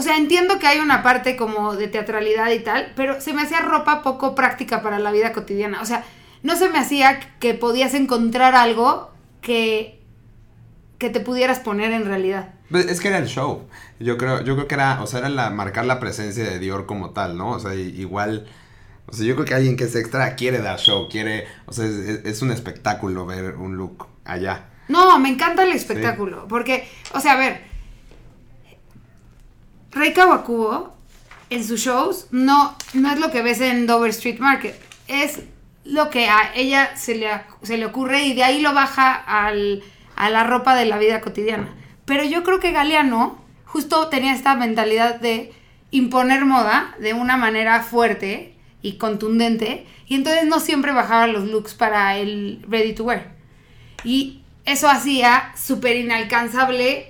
O 0.01 0.03
sea, 0.03 0.17
entiendo 0.17 0.59
que 0.59 0.67
hay 0.67 0.79
una 0.79 1.03
parte 1.03 1.37
como 1.37 1.77
de 1.77 1.87
teatralidad 1.87 2.51
y 2.53 2.61
tal, 2.61 2.93
pero 2.97 3.21
se 3.21 3.35
me 3.35 3.43
hacía 3.43 3.61
ropa 3.61 4.03
poco 4.03 4.35
práctica 4.35 4.81
para 4.83 4.99
la 4.99 5.13
vida 5.13 5.33
cotidiana. 5.35 5.83
O 5.83 5.85
sea, 5.85 6.05
no 6.43 6.57
se 6.57 6.71
me 6.71 6.79
hacía 6.79 7.21
que 7.39 7.53
podías 7.53 7.93
encontrar 7.93 8.55
algo 8.55 9.11
que, 9.43 10.01
que 10.97 11.11
te 11.11 11.21
pudieras 11.21 11.59
poner 11.59 11.93
en 11.93 12.07
realidad. 12.07 12.55
Pues 12.71 12.87
es 12.87 12.99
que 13.01 13.09
era 13.09 13.19
el 13.19 13.27
show. 13.27 13.67
Yo 13.99 14.17
creo, 14.17 14.43
yo 14.43 14.55
creo 14.55 14.67
que 14.69 14.75
era, 14.75 15.03
o 15.03 15.07
sea, 15.07 15.19
era 15.19 15.29
la, 15.29 15.51
marcar 15.51 15.85
la 15.85 16.01
presencia 16.01 16.45
de 16.45 16.59
Dior 16.59 16.87
como 16.87 17.11
tal, 17.11 17.37
¿no? 17.37 17.51
O 17.51 17.61
sea, 17.61 17.75
igual, 17.75 18.47
o 19.07 19.13
sea, 19.13 19.27
yo 19.27 19.35
creo 19.35 19.45
que 19.45 19.55
alguien 19.55 19.77
que 19.77 19.85
es 19.85 19.95
extra 19.97 20.35
quiere 20.35 20.61
dar 20.63 20.79
show, 20.79 21.09
quiere, 21.11 21.47
o 21.67 21.73
sea, 21.75 21.85
es, 21.85 21.93
es- 21.93 22.25
es 22.25 22.43
un 22.43 22.53
espectáculo 22.53 23.27
ver 23.27 23.57
un 23.57 23.77
look 23.77 24.07
allá. 24.25 24.67
No, 24.89 25.19
me 25.19 25.29
encanta 25.29 25.63
el 25.65 25.73
espectáculo. 25.73 26.47
Porque, 26.49 26.89
o 27.13 27.21
sea, 27.21 27.33
a 27.33 27.37
ver. 27.37 27.70
Rey 29.93 30.13
Kawakubo, 30.13 30.95
en 31.51 31.65
sus 31.65 31.81
shows, 31.81 32.27
no, 32.31 32.77
no 32.95 33.11
es 33.13 33.19
lo 33.19 33.31
que 33.31 33.43
ves 33.43 33.61
en 33.61 33.87
Dover 33.87 34.11
Street 34.11 34.39
Market. 34.39 34.81
Es 35.09 35.41
lo 35.85 36.11
que 36.11 36.29
a 36.29 36.53
ella 36.55 36.97
se 36.97 37.17
le, 37.17 37.29
se 37.63 37.77
le 37.77 37.87
ocurre 37.87 38.23
y 38.25 38.35
de 38.35 38.45
ahí 38.45 38.61
lo 38.61 38.73
baja 38.73 39.13
al- 39.15 39.83
a 40.15 40.31
la 40.31 40.45
ropa 40.45 40.75
de 40.77 40.87
la 40.87 40.99
vida 40.99 41.21
cotidiana. 41.21 41.75
Pero 42.05 42.23
yo 42.25 42.45
creo 42.45 42.61
que 42.61 42.71
Galeano 42.73 43.43
justo 43.65 44.09
tenía 44.09 44.33
esta 44.35 44.55
mentalidad 44.55 45.17
de 45.21 45.53
imponer 45.91 46.45
moda 46.45 46.95
de 47.01 47.15
una 47.15 47.37
manera 47.37 47.83
fuerte 47.83 48.55
y 48.83 48.93
contundente. 48.97 49.87
Y 50.07 50.15
entonces 50.15 50.45
no 50.47 50.61
siempre 50.61 50.93
bajaba 50.93 51.27
los 51.27 51.45
looks 51.49 51.75
para 51.75 52.17
el 52.17 52.65
ready 52.69 52.93
to 52.93 53.05
wear. 53.05 53.33
Y 54.05 54.43
eso 54.65 54.89
hacía 54.89 55.53
súper 55.57 55.97
inalcanzable, 55.97 57.10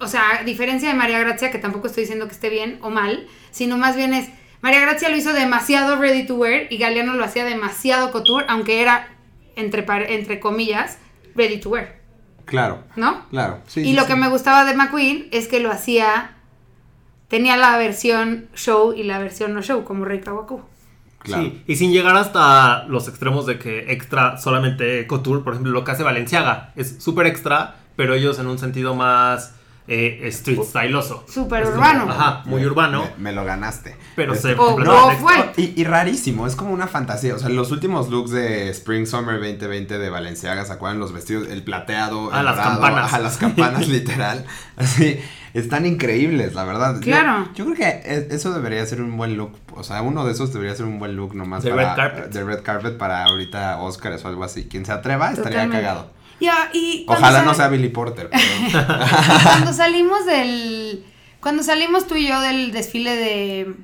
o 0.00 0.08
sea, 0.08 0.40
a 0.40 0.44
diferencia 0.44 0.88
de 0.88 0.94
María 0.94 1.18
Gracia, 1.20 1.50
que 1.50 1.58
tampoco 1.58 1.86
estoy 1.86 2.02
diciendo 2.04 2.26
que 2.26 2.32
esté 2.32 2.48
bien 2.48 2.78
o 2.82 2.90
mal, 2.90 3.26
sino 3.50 3.76
más 3.76 3.96
bien 3.96 4.14
es, 4.14 4.28
María 4.62 4.80
Gracia 4.80 5.08
lo 5.08 5.16
hizo 5.16 5.32
demasiado 5.32 5.96
ready 5.96 6.26
to 6.26 6.34
wear 6.34 6.66
y 6.70 6.78
Galeano 6.78 7.14
lo 7.14 7.24
hacía 7.24 7.44
demasiado 7.44 8.10
couture, 8.10 8.44
aunque 8.48 8.82
era, 8.82 9.08
entre, 9.56 9.84
entre 10.14 10.40
comillas, 10.40 10.98
ready 11.34 11.58
to 11.60 11.70
wear, 11.70 12.00
Claro, 12.46 12.82
¿no? 12.96 13.26
claro. 13.30 13.60
Sí, 13.66 13.80
y 13.80 13.84
sí, 13.84 13.92
lo 13.94 14.02
sí. 14.02 14.08
que 14.08 14.16
me 14.16 14.28
gustaba 14.28 14.64
de 14.64 14.74
McQueen 14.74 15.28
es 15.30 15.46
que 15.48 15.60
lo 15.60 15.70
hacía, 15.70 16.32
tenía 17.28 17.56
la 17.56 17.76
versión 17.78 18.48
show 18.54 18.92
y 18.92 19.04
la 19.04 19.18
versión 19.18 19.54
no 19.54 19.62
show, 19.62 19.84
como 19.84 20.04
Rey 20.04 20.20
Kawakubo. 20.20 20.68
Claro. 21.20 21.42
Sí, 21.44 21.62
y 21.66 21.76
sin 21.76 21.92
llegar 21.92 22.16
hasta 22.16 22.84
los 22.84 23.06
extremos 23.06 23.44
de 23.46 23.58
que 23.58 23.92
extra 23.92 24.38
solamente 24.38 25.06
couture, 25.06 25.42
por 25.44 25.52
ejemplo, 25.52 25.70
lo 25.72 25.84
que 25.84 25.90
hace 25.90 26.02
Valenciaga 26.02 26.72
es 26.76 26.96
súper 27.02 27.26
extra, 27.26 27.76
pero 27.94 28.14
ellos 28.14 28.38
en 28.38 28.46
un 28.46 28.58
sentido 28.58 28.94
más 28.94 29.54
eh, 29.90 30.20
street 30.28 30.60
styloso. 30.62 31.24
Súper 31.28 31.64
Es 31.64 31.68
urbano. 31.70 32.06
Ajá, 32.10 32.42
muy 32.46 32.64
urbano, 32.64 33.02
Me, 33.18 33.24
me 33.24 33.32
lo 33.32 33.44
ganaste. 33.44 33.96
pero 34.16 34.32
Es- 34.34 34.40
se 34.40 34.54
O 34.54 34.56
completamente 34.56 35.14
extra. 35.14 35.40
Off-White. 35.40 35.60
Y, 35.76 35.80
y 35.80 35.84
rarísimo, 35.84 36.46
es 36.46 36.54
como 36.56 36.72
una 36.72 36.86
fantasía. 36.86 37.34
O 37.34 37.38
sea, 37.38 37.48
los 37.48 37.70
últimos 37.72 38.08
looks 38.08 38.30
de 38.30 38.68
Spring 38.70 39.06
Summer 39.06 39.40
2020 39.40 39.98
de 39.98 40.08
Valenciaga, 40.10 40.64
¿se 40.64 40.72
acuerdan? 40.72 41.00
Los 41.00 41.12
vestidos, 41.12 41.48
el 41.48 41.62
plateado, 41.64 42.26
el 42.32 42.44
las 42.44 42.56
dorado, 42.56 42.70
campanas. 42.80 43.04
ajá, 43.06 43.18
las 43.18 43.36
campanas, 43.36 43.88
literal. 43.88 44.46
Así, 44.76 45.20
están 45.52 45.84
increíbles, 45.86 46.54
la 46.54 46.62
verdad. 46.64 47.00
Claro. 47.00 47.48
Yo, 47.56 47.64
creo 47.64 47.76
que 47.76 48.26
eso 48.30 48.52
debería 48.52 48.86
ser 48.86 49.02
un 49.02 49.16
buen 49.16 49.36
look. 49.36 49.58
O 49.74 49.82
sea, 49.82 50.02
uno 50.02 50.24
de 50.24 50.32
esos 50.32 50.52
debería 50.52 50.76
ser 50.76 50.86
un 50.86 51.00
buen 51.00 51.16
look 51.16 51.34
nomás 51.34 51.64
De 51.64 51.70
para. 51.70 51.88
red 51.90 51.96
carpet. 51.96 52.32
De 52.32 52.44
red 52.44 52.62
carpet 52.62 52.96
para 52.96 53.24
ahorita 53.24 53.78
Oscars 53.80 54.24
o 54.24 54.28
algo 54.28 54.44
así. 54.44 54.68
Quien 54.68 54.86
se 54.86 54.92
atreva 54.92 55.30
estaría 55.32 55.64
Totalmente. 55.64 55.76
cagado. 55.82 56.19
Y 56.72 57.04
Ojalá 57.06 57.42
no 57.42 57.54
sea 57.54 57.68
Billy 57.68 57.88
Porter, 57.90 58.30
pero. 58.30 58.86
Cuando 59.42 59.72
salimos 59.72 60.24
del. 60.26 61.04
Cuando 61.40 61.62
salimos 61.62 62.06
tú 62.06 62.16
y 62.16 62.26
yo 62.28 62.40
del 62.40 62.72
desfile 62.72 63.16
de. 63.16 63.74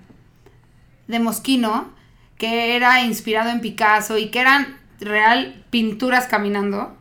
de 1.07 1.19
Mosquino, 1.21 1.91
que 2.39 2.77
era 2.77 3.03
inspirado 3.03 3.51
en 3.51 3.61
Picasso 3.61 4.19
y 4.19 4.31
que 4.31 4.41
eran 4.41 4.79
real 5.01 5.65
pinturas 5.71 6.27
caminando, 6.27 6.97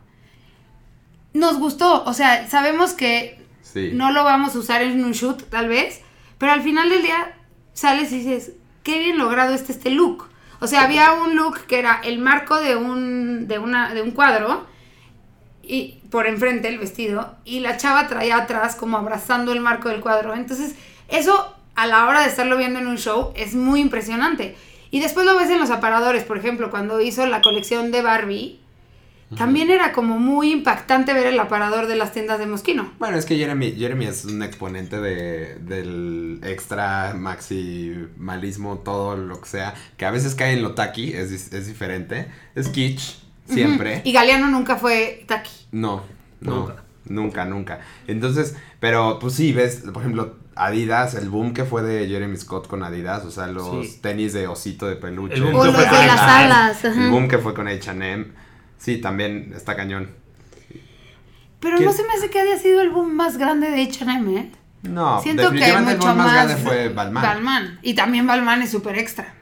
nos 1.32 1.58
gustó. 1.58 2.04
O 2.04 2.12
sea, 2.12 2.48
sabemos 2.48 2.92
que 2.92 3.44
Sí. 3.62 3.90
no 3.92 4.12
lo 4.12 4.24
vamos 4.24 4.54
a 4.54 4.58
usar 4.58 4.80
en 4.82 5.04
un 5.04 5.12
shoot, 5.12 5.42
tal 5.50 5.68
vez, 5.68 6.00
pero 6.38 6.52
al 6.52 6.62
final 6.62 6.88
del 6.88 7.02
día 7.02 7.34
sales 7.74 8.10
y 8.12 8.18
dices, 8.20 8.52
qué 8.84 8.98
bien 9.00 9.18
logrado 9.18 9.54
este 9.54 9.72
este 9.72 9.90
look. 9.90 10.28
O 10.60 10.66
sea, 10.66 10.82
había 10.84 11.12
un 11.12 11.36
look 11.36 11.66
que 11.66 11.78
era 11.78 12.00
el 12.04 12.18
marco 12.18 12.56
de 12.56 12.76
un, 12.76 13.46
de 13.48 13.58
una, 13.58 13.92
de 13.92 14.00
un 14.00 14.12
cuadro 14.12 14.66
y 15.66 16.00
por 16.10 16.26
enfrente 16.26 16.68
el 16.68 16.78
vestido 16.78 17.34
y 17.44 17.60
la 17.60 17.76
chava 17.76 18.08
traía 18.08 18.36
atrás 18.36 18.76
como 18.76 18.96
abrazando 18.96 19.52
el 19.52 19.60
marco 19.60 19.88
del 19.88 20.00
cuadro. 20.00 20.34
Entonces, 20.34 20.74
eso 21.08 21.54
a 21.74 21.86
la 21.86 22.06
hora 22.06 22.22
de 22.22 22.28
estarlo 22.28 22.56
viendo 22.56 22.78
en 22.78 22.86
un 22.86 22.98
show 22.98 23.32
es 23.36 23.54
muy 23.54 23.80
impresionante. 23.80 24.56
Y 24.90 25.00
después 25.00 25.26
lo 25.26 25.36
ves 25.36 25.50
en 25.50 25.58
los 25.58 25.70
aparadores, 25.70 26.24
por 26.24 26.38
ejemplo, 26.38 26.70
cuando 26.70 27.00
hizo 27.00 27.26
la 27.26 27.42
colección 27.42 27.90
de 27.90 28.02
Barbie, 28.02 28.60
también 29.36 29.70
era 29.70 29.92
como 29.92 30.20
muy 30.20 30.52
impactante 30.52 31.12
ver 31.12 31.26
el 31.26 31.40
aparador 31.40 31.88
de 31.88 31.96
las 31.96 32.12
tiendas 32.12 32.38
de 32.38 32.46
Mosquino. 32.46 32.92
Bueno, 33.00 33.18
es 33.18 33.24
que 33.26 33.36
Jeremy, 33.36 33.72
Jeremy 33.72 34.06
es 34.06 34.24
un 34.24 34.40
exponente 34.42 35.00
de, 35.00 35.56
del 35.56 36.38
extra 36.44 37.12
maximalismo, 37.14 38.78
todo 38.78 39.16
lo 39.16 39.40
que 39.40 39.48
sea, 39.48 39.74
que 39.96 40.06
a 40.06 40.12
veces 40.12 40.36
cae 40.36 40.52
en 40.52 40.62
lo 40.62 40.74
tacky, 40.74 41.12
es, 41.12 41.52
es 41.52 41.66
diferente, 41.66 42.28
es 42.54 42.68
kitsch, 42.68 43.25
siempre. 43.48 44.02
Y 44.04 44.12
Galeano 44.12 44.48
nunca 44.48 44.76
fue 44.76 45.24
Taki. 45.26 45.50
No, 45.72 46.02
no, 46.40 46.54
Nunca. 46.56 46.82
nunca, 47.06 47.44
nunca. 47.44 47.80
Entonces, 48.06 48.56
pero 48.80 49.18
pues 49.18 49.34
sí, 49.34 49.52
ves, 49.52 49.82
por 49.92 50.02
ejemplo, 50.02 50.36
Adidas, 50.58 51.14
el 51.14 51.28
boom 51.28 51.52
que 51.52 51.64
fue 51.64 51.82
de 51.82 52.08
Jeremy 52.08 52.36
Scott 52.36 52.66
con 52.66 52.82
Adidas, 52.82 53.24
o 53.26 53.30
sea, 53.30 53.46
los 53.46 53.86
Sí. 53.86 53.98
tenis 54.00 54.32
de 54.32 54.46
osito 54.46 54.86
de 54.86 54.96
peluche. 54.96 55.34
El 55.34 55.42
boom 55.44 55.54
O 55.56 55.60
que 55.60 55.66
los 55.66 55.74
fue 55.76 55.84
de 55.84 55.90
con 55.90 56.06
las 56.06 56.20
H&M. 56.20 56.44
alas. 56.44 56.84
El 56.84 56.92
ajá. 56.92 57.08
boom 57.10 57.28
que 57.28 57.38
fue 57.38 57.52
con 57.54 57.68
H&M. 57.68 58.26
Sí, 58.78 58.98
también 58.98 59.52
está 59.54 59.76
cañón. 59.76 60.10
Pero 61.60 61.76
¿Quién- 61.78 61.88
no 61.88 61.92
se 61.94 62.02
me 62.04 62.12
hace 62.14 62.30
que 62.30 62.38
haya 62.40 62.58
sido 62.58 62.80
el 62.80 62.90
boom 62.90 63.14
más 63.14 63.36
grande 63.38 63.70
de 63.70 63.82
H&M, 63.82 64.36
¿eh? 64.38 64.50
No, 64.82 65.20
Siento 65.20 65.42
que 65.50 65.58
definitivamente 65.58 65.92
el 65.92 65.96
mucho 65.98 66.08
boom 66.08 66.16
más, 66.18 66.26
más 66.26 66.34
grande 66.46 66.56
fue 66.62 66.88
Balmain. 66.90 67.26
Balmain. 67.26 67.78
Y 67.82 67.94
también 67.94 68.26
Balmain 68.26 68.62
es 68.62 68.70
súper 68.70 68.98
extra. 68.98 69.34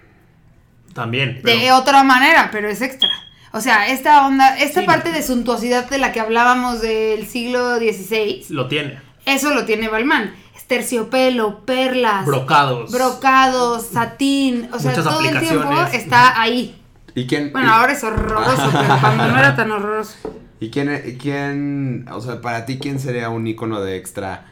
También. 0.95 1.43
De 1.43 1.73
otra 1.73 2.03
manera, 2.05 2.49
pero 2.53 2.69
es 2.69 2.81
extra. 2.81 3.09
O 3.55 3.61
sea, 3.61 3.89
esta 3.89 4.27
onda, 4.27 4.59
esta 4.59 4.81
Sí. 4.81 4.87
parte 4.87 5.13
de 5.13 5.23
suntuosidad 5.23 5.89
de 5.89 5.99
la 5.99 6.11
que 6.13 6.19
hablábamos 6.21 6.81
del 6.83 7.27
siglo 7.27 7.77
XVI, 7.77 8.45
Lo 8.51 8.67
tiene. 8.69 9.01
eso 9.27 9.55
lo 9.55 9.65
tiene 9.65 9.89
Balmain. 9.89 10.35
Es 10.57 10.65
terciopelo, 10.67 11.65
perlas, 11.65 12.27
Brocados. 12.27 12.91
brocados, 12.91 13.87
satín. 13.93 14.69
O 14.73 14.79
sea, 14.79 14.91
Muchas 14.91 15.05
todo 15.05 15.21
el 15.21 15.39
tiempo 15.41 15.73
está 15.93 16.41
ahí. 16.41 16.81
¿Y 17.15 17.27
quién? 17.29 17.53
Bueno, 17.53 17.69
y- 17.69 17.71
ahora 17.71 17.93
es 17.93 18.03
horroroso, 18.03 18.71
pero 18.73 18.99
cuando 19.01 19.29
no 19.29 19.39
era 19.39 19.55
tan 19.55 19.71
horroroso. 19.71 20.17
¿Y 20.59 20.71
quién, 20.71 21.17
quién, 21.21 22.07
o 22.11 22.21
sea, 22.21 22.41
para 22.41 22.67
ti, 22.67 22.79
quién 22.79 22.99
sería 22.99 23.29
un 23.31 23.47
icono 23.47 23.81
de 23.81 23.97
extra 23.97 24.47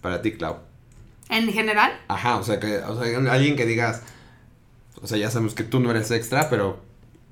para 0.00 0.22
ti, 0.22 0.32
Clau? 0.32 0.58
En 1.28 1.52
general, 1.52 1.92
Ajá, 2.08 2.36
o 2.36 2.42
sea, 2.42 2.58
que, 2.60 2.78
o 2.78 3.02
sea, 3.02 3.32
alguien 3.32 3.56
que 3.56 3.66
digas, 3.66 4.02
o 5.02 5.06
sea, 5.06 5.18
ya 5.18 5.30
sabemos 5.30 5.54
que 5.54 5.64
tú 5.64 5.80
no 5.80 5.90
eres 5.90 6.10
extra, 6.10 6.48
pero 6.48 6.85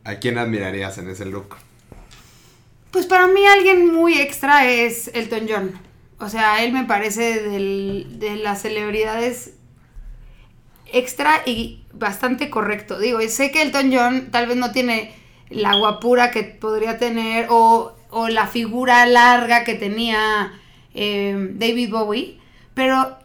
¿a 0.04 0.16
quién 0.16 0.38
admirarías 0.38 0.98
en 0.98 1.08
ese 1.08 1.24
look? 1.24 1.56
Pues 2.90 3.06
para 3.06 3.26
mí 3.26 3.44
alguien 3.46 3.92
muy 3.92 4.20
extra 4.20 4.66
es 4.66 5.08
Elton 5.14 5.46
John. 5.48 5.72
O 6.18 6.28
sea, 6.28 6.62
él 6.62 6.72
me 6.72 6.84
parece 6.84 7.42
de 7.42 8.36
las 8.36 8.62
celebridades 8.62 9.54
extra 10.92 11.42
y 11.44 11.82
bastante 11.92 12.50
correcto. 12.50 12.98
Digo, 12.98 13.20
sé 13.28 13.50
que 13.50 13.62
Elton 13.62 13.92
John 13.92 14.30
tal 14.30 14.46
vez 14.46 14.56
no 14.56 14.70
tiene 14.70 15.12
la 15.50 15.74
guapura 15.74 16.30
que 16.30 16.44
podría 16.44 16.98
tener 16.98 17.46
o, 17.50 17.96
la 18.28 18.46
figura 18.46 19.04
larga 19.06 19.64
que 19.64 19.74
tenía 19.74 20.52
eh, 20.94 21.50
David 21.54 21.90
Bowie, 21.90 22.38
pero 22.72 23.18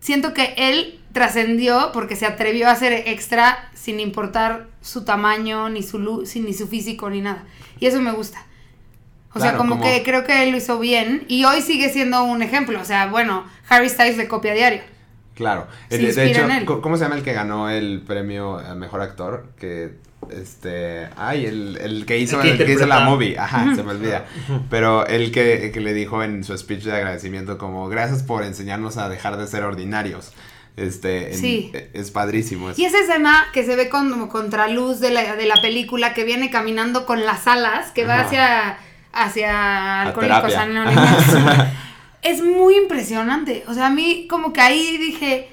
siento 0.00 0.32
que 0.32 0.54
él 0.56 0.98
trascendió 1.12 1.90
porque 1.92 2.16
se 2.16 2.24
atrevió 2.24 2.68
a 2.68 2.72
hacer 2.72 2.92
extra 3.06 3.70
sin 3.74 4.00
importar 4.00 4.68
su 4.86 5.04
tamaño, 5.04 5.68
ni 5.68 5.82
su, 5.82 5.98
lu- 5.98 6.22
ni 6.36 6.52
su 6.54 6.66
físico, 6.68 7.10
ni 7.10 7.20
nada. 7.20 7.44
Y 7.80 7.86
eso 7.86 8.00
me 8.00 8.12
gusta. 8.12 8.44
O 9.34 9.40
sea, 9.40 9.56
como, 9.56 9.78
como- 9.78 9.84
que 9.84 10.02
creo 10.02 10.24
que 10.24 10.42
él 10.44 10.50
lo 10.52 10.56
hizo 10.56 10.78
bien 10.78 11.24
y 11.28 11.44
hoy 11.44 11.60
sigue 11.60 11.90
siendo 11.90 12.24
un 12.24 12.40
ejemplo. 12.42 12.80
O 12.80 12.84
sea, 12.84 13.06
bueno, 13.08 13.44
Harry 13.68 13.88
Styles 13.90 14.16
le 14.16 14.28
copia 14.28 14.52
a 14.52 14.54
diario. 14.54 14.80
Claro. 15.34 15.66
Se 15.90 15.98
de 15.98 16.30
hecho, 16.30 16.44
en 16.44 16.50
él. 16.50 16.64
co- 16.64 16.80
¿cómo 16.80 16.96
se 16.96 17.02
llama 17.04 17.16
el 17.16 17.22
que 17.22 17.34
ganó 17.34 17.68
el 17.68 18.00
premio 18.06 18.58
a 18.58 18.74
mejor 18.74 19.02
actor? 19.02 19.48
Que 19.58 19.96
este, 20.30 21.08
ay, 21.16 21.44
el, 21.44 21.76
el 21.76 22.06
que 22.06 22.18
hizo 22.18 22.40
El 22.40 22.56
que 22.56 22.62
el 22.62 22.66
que 22.66 22.72
hizo 22.72 22.86
la 22.86 23.00
movie, 23.00 23.38
ajá, 23.38 23.74
se 23.74 23.82
me 23.82 23.90
olvida. 23.90 24.24
Pero 24.70 25.06
el 25.06 25.30
que, 25.32 25.66
el 25.66 25.72
que 25.72 25.80
le 25.80 25.92
dijo 25.92 26.22
en 26.22 26.42
su 26.42 26.56
speech 26.56 26.84
de 26.84 26.92
agradecimiento 26.96 27.58
como 27.58 27.88
gracias 27.88 28.22
por 28.22 28.42
enseñarnos 28.42 28.96
a 28.96 29.10
dejar 29.10 29.36
de 29.36 29.46
ser 29.46 29.62
ordinarios. 29.64 30.32
Este, 30.76 31.32
en- 31.32 31.38
Sí. 31.38 31.72
es 31.94 32.10
padrísimo 32.10 32.70
eso. 32.70 32.80
Y 32.80 32.84
esa 32.84 32.98
escena 33.00 33.46
que 33.54 33.64
se 33.64 33.76
ve 33.76 33.88
como 33.88 34.28
contraluz 34.28 35.00
de 35.00 35.10
la, 35.10 35.34
de 35.36 35.46
la 35.46 35.60
película 35.62 36.12
que 36.12 36.24
viene 36.24 36.50
caminando 36.50 37.06
con 37.06 37.24
las 37.24 37.46
alas, 37.46 37.92
que 37.92 38.04
va 38.04 38.20
hacia, 38.20 38.78
hacia 39.12 40.02
Alcohólicos. 40.02 40.54
Anónimos. 40.54 41.04
es 42.22 42.42
muy 42.42 42.76
impresionante. 42.76 43.64
O 43.68 43.74
sea, 43.74 43.86
a 43.86 43.90
mí 43.90 44.26
como 44.28 44.52
que 44.52 44.60
ahí 44.60 44.98
dije, 44.98 45.48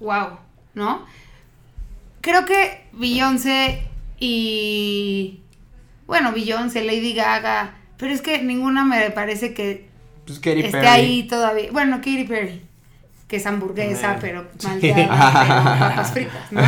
wow, 0.00 0.38
¿no? 0.74 1.06
Creo 2.20 2.44
que 2.44 2.86
Beyoncé 2.92 3.86
y... 4.18 5.40
Bueno, 6.06 6.32
Beyoncé, 6.32 6.82
Lady 6.84 7.14
Gaga, 7.14 7.76
pero 7.98 8.12
es 8.12 8.20
que 8.20 8.42
ninguna 8.42 8.84
me 8.84 9.10
parece 9.10 9.54
que 9.54 9.88
Pues 10.26 10.38
Katy 10.38 10.60
esté 10.60 10.70
Perry. 10.72 10.86
ahí 10.86 11.22
todavía. 11.28 11.70
Bueno, 11.72 11.96
Katy 11.98 12.24
Perry, 12.24 12.62
que 13.34 13.38
es 13.38 13.46
hamburguesa, 13.46 14.18
pero 14.20 14.44
malteada, 14.62 15.74
pero 15.74 15.88
papas 15.88 16.12
fritas, 16.12 16.52
¿no? 16.52 16.60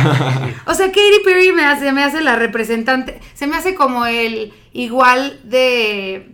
O 0.65 0.73
sea, 0.73 0.87
Katy 0.87 1.23
Perry 1.23 1.53
me 1.53 1.63
hace, 1.63 1.93
me 1.93 2.03
hace 2.03 2.19
la 2.19 2.35
representante, 2.35 3.21
se 3.33 3.47
me 3.47 3.55
hace 3.55 3.73
como 3.73 4.05
el 4.05 4.53
igual 4.73 5.39
de... 5.45 6.33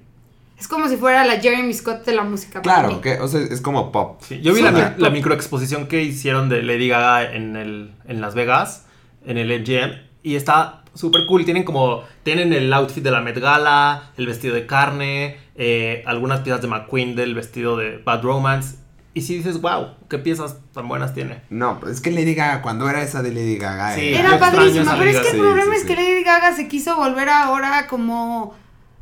Es 0.58 0.68
como 0.68 0.88
si 0.88 0.98
fuera 0.98 1.24
la 1.24 1.40
Jeremy 1.40 1.72
Scott 1.72 2.04
de 2.06 2.16
la 2.16 2.24
música. 2.24 2.62
Claro, 2.62 3.00
que, 3.00 3.20
o 3.20 3.28
sea, 3.28 3.42
es 3.42 3.62
como 3.62 3.92
pop. 3.92 4.22
Sí, 4.24 4.42
yo 4.42 4.56
vi 4.56 4.62
la, 4.62 4.72
la 4.72 4.96
pop. 4.96 5.12
microexposición 5.12 5.88
que 5.88 6.02
hicieron 6.02 6.50
de 6.50 6.64
Lady 6.64 6.88
Gaga 6.88 7.36
en, 7.36 7.56
el, 7.56 7.92
en 8.08 8.20
Las 8.20 8.34
Vegas, 8.34 8.88
en 9.26 9.38
el 9.38 9.62
MGM, 9.62 9.92
y 10.24 10.36
está 10.36 10.84
súper 10.96 11.28
cool. 11.28 11.46
Tienen 11.46 11.64
como, 11.64 12.04
tienen 12.24 12.54
el 12.54 12.74
outfit 12.74 13.04
de 13.04 13.12
la 13.12 13.22
Met 13.22 13.38
Gala, 13.38 14.12
el 14.18 14.26
vestido 14.26 14.56
de 14.56 14.66
carne, 14.66 15.38
eh, 15.56 16.02
algunas 16.08 16.40
piezas 16.40 16.62
de 16.62 16.70
McQueen 16.70 17.16
del 17.16 17.36
vestido 17.36 17.78
de 17.78 17.98
Bad 17.98 18.24
Romance. 18.24 18.83
Y 19.16 19.22
si 19.22 19.38
dices, 19.38 19.62
wow, 19.62 19.90
qué 20.10 20.18
piezas 20.18 20.58
tan 20.74 20.88
buenas 20.88 21.14
tiene. 21.14 21.42
No, 21.52 21.80
es 21.88 22.02
que 22.02 22.10
Lady 22.10 22.34
Gaga, 22.34 22.62
cuando 22.64 22.90
era 22.90 23.02
esa 23.04 23.22
de 23.22 23.32
Lady 23.32 23.58
Gaga, 23.58 23.94
Sí, 23.94 24.02
eh, 24.02 24.20
Era 24.20 24.40
padrísima, 24.40 24.98
pero 24.98 25.10
es 25.12 25.20
que 25.20 25.28
el 25.28 25.34
Sí, 25.34 25.40
problema 25.40 25.74
sí, 25.76 25.80
es 25.82 25.86
que. 25.86 25.96
Lady 25.96 26.24
Gaga 26.24 26.56
se 26.56 26.68
quiso 26.68 26.96
volver 26.96 27.30
ahora 27.30 27.86
como 27.88 28.56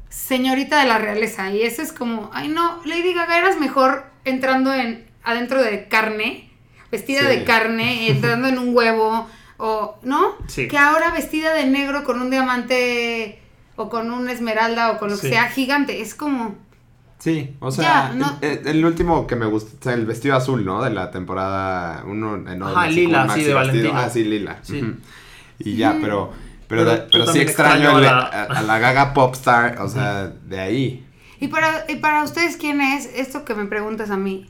señorita 0.09 0.81
de 0.81 0.87
la 0.87 0.97
realeza. 0.97 1.49
Y 1.51 1.61
eso 1.63 1.81
es 1.81 1.93
como, 1.93 2.29
ay 2.33 2.49
no, 2.49 2.81
Lady 2.85 3.13
Gaga 3.13 3.37
eras 3.37 3.57
mejor 3.59 4.05
entrando 4.25 4.73
en 4.73 5.09
adentro 5.23 5.61
de 5.63 5.87
carne, 5.87 6.51
vestida 6.91 7.21
Sí. 7.21 7.27
de 7.27 7.43
carne, 7.45 8.07
entrando 8.11 8.47
en 8.49 8.57
un 8.59 8.75
huevo, 8.75 9.27
o, 9.57 9.97
¿no? 10.03 10.35
Sí. 10.47 10.67
Que 10.67 10.77
ahora 10.77 11.11
vestida 11.11 11.53
de 11.53 11.65
negro 11.67 12.03
con 12.03 12.19
un 12.21 12.29
diamante 12.31 13.39
o 13.77 13.89
con 13.89 14.11
una 14.11 14.33
esmeralda 14.33 14.91
o 14.91 14.97
con 14.99 15.09
lo 15.09 15.15
que 15.15 15.21
Sí. 15.21 15.29
sea 15.29 15.45
gigante. 15.49 16.01
Es 16.01 16.15
como, 16.15 16.55
Sí, 17.21 17.55
o 17.59 17.69
sea, 17.69 18.09
Ya, 18.09 18.13
no- 18.15 18.39
el, 18.41 18.65
el 18.67 18.83
último 18.83 19.27
que 19.27 19.35
me 19.35 19.45
gusta, 19.45 19.77
o 19.79 19.83
sea, 19.83 19.93
el 19.93 20.07
vestido 20.07 20.35
azul, 20.35 20.65
¿no? 20.65 20.81
De 20.83 20.89
la 20.89 21.11
temporada 21.11 22.03
uno 22.07 22.35
en 22.35 22.63
Ajá, 22.63 22.87
lila, 22.89 23.29
sí, 23.29 23.43
de 23.43 23.53
Valentino. 23.53 23.93
Ah, 23.95 24.09
sí, 24.09 24.23
lila. 24.23 24.57
Sí. 24.63 24.81
Y 25.59 25.75
ya, 25.75 25.97
pero 26.01 26.31
pero, 26.67 26.85
Pero 26.85 27.07
pero 27.11 27.27
sí 27.27 27.39
extraño 27.39 27.89
extraño 27.91 27.97
a 27.97 28.01
la, 28.01 28.43
a 28.45 28.61
la 28.63 28.79
Gaga 28.79 29.13
Popstar, 29.13 29.79
o 29.81 29.87
sea, 29.87 30.27
de 30.29 30.59
ahí. 30.59 31.05
Y 31.39 31.47
para, 31.49 31.85
y 31.89 31.97
para 31.97 32.23
ustedes, 32.23 32.57
¿quién 32.57 32.81
es 32.81 33.05
esto 33.05 33.45
que 33.45 33.53
me 33.53 33.65
preguntas 33.65 34.09
a 34.09 34.17
mí? 34.17 34.49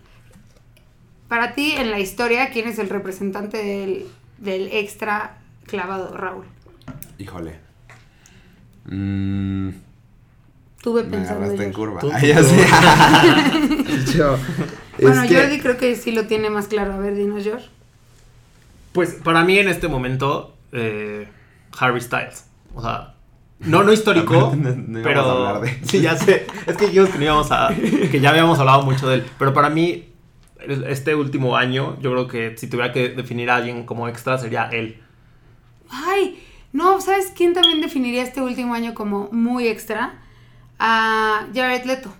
Para 1.27 1.53
ti, 1.53 1.71
en 1.71 1.91
la 1.91 1.99
historia, 1.99 2.51
¿quién 2.51 2.67
es 2.67 2.79
el 2.79 2.89
representante 2.89 3.57
del, 3.57 4.05
del 4.37 4.67
extra 4.71 5.39
clavado, 5.65 6.15
Raúl? 6.15 6.45
Híjole. 7.17 7.59
Mm, 8.85 9.69
Tuve 10.81 11.03
me 11.03 11.09
pensando. 11.11 11.41
agarraste 11.45 11.63
en 11.63 11.71
yo. 11.71 11.77
curva. 11.77 11.99
Tú, 11.99 12.09
Ay, 12.13 12.33
tú. 12.33 14.11
Yo, 14.17 14.37
Bueno, 14.99 15.23
es 15.23 15.29
que- 15.29 15.35
Jordi 15.35 15.59
creo 15.59 15.77
que 15.77 15.95
sí 15.95 16.11
lo 16.11 16.25
tiene 16.27 16.49
más 16.49 16.67
claro. 16.67 16.93
A 16.93 16.97
ver, 16.97 17.15
dinos, 17.15 17.43
George. 17.43 17.67
Pues 18.93 19.11
para 19.23 19.43
mí 19.43 19.57
en 19.57 19.67
este 19.69 19.87
momento, 19.87 20.55
eh, 20.71 21.27
Harry 21.79 22.01
Styles. 22.01 22.45
O 22.73 22.81
sea, 22.81 23.13
no, 23.59 23.83
no 23.83 23.93
histórico, 23.93 24.33
No, 24.55 24.71
no 24.75 24.99
íbamos 24.99 25.03
pero... 25.03 25.21
a 25.21 25.49
hablar 25.49 25.61
de- 25.61 25.85
Sí, 25.87 26.01
ya 26.01 26.17
sé. 26.17 26.45
Es 26.65 26.75
que 26.77 26.87
dijimos 26.87 27.09
que, 27.09 27.17
no 27.19 27.23
íbamos 27.25 27.51
a, 27.51 27.69
que 28.11 28.19
ya 28.19 28.29
habíamos 28.31 28.59
hablado 28.59 28.81
mucho 28.83 29.07
de 29.07 29.15
él. 29.15 29.25
Pero 29.37 29.53
para 29.53 29.69
mí, 29.69 30.07
este 30.87 31.15
último 31.15 31.55
año, 31.57 31.97
yo 32.01 32.11
creo 32.11 32.27
que 32.27 32.57
si 32.57 32.67
tuviera 32.67 32.91
que 32.91 33.09
definir 33.09 33.49
a 33.49 33.55
alguien 33.57 33.85
como 33.85 34.07
extra, 34.07 34.37
sería 34.37 34.65
él. 34.71 34.99
Ay, 35.89 36.41
no, 36.73 37.01
¿sabes 37.01 37.31
quién 37.35 37.53
también 37.53 37.81
definiría 37.81 38.23
este 38.23 38.41
último 38.41 38.73
año 38.73 38.93
como 38.93 39.29
muy 39.31 39.67
extra? 39.67 40.15
A 40.83 41.45
Jared 41.53 41.85
Leto. 41.85 42.11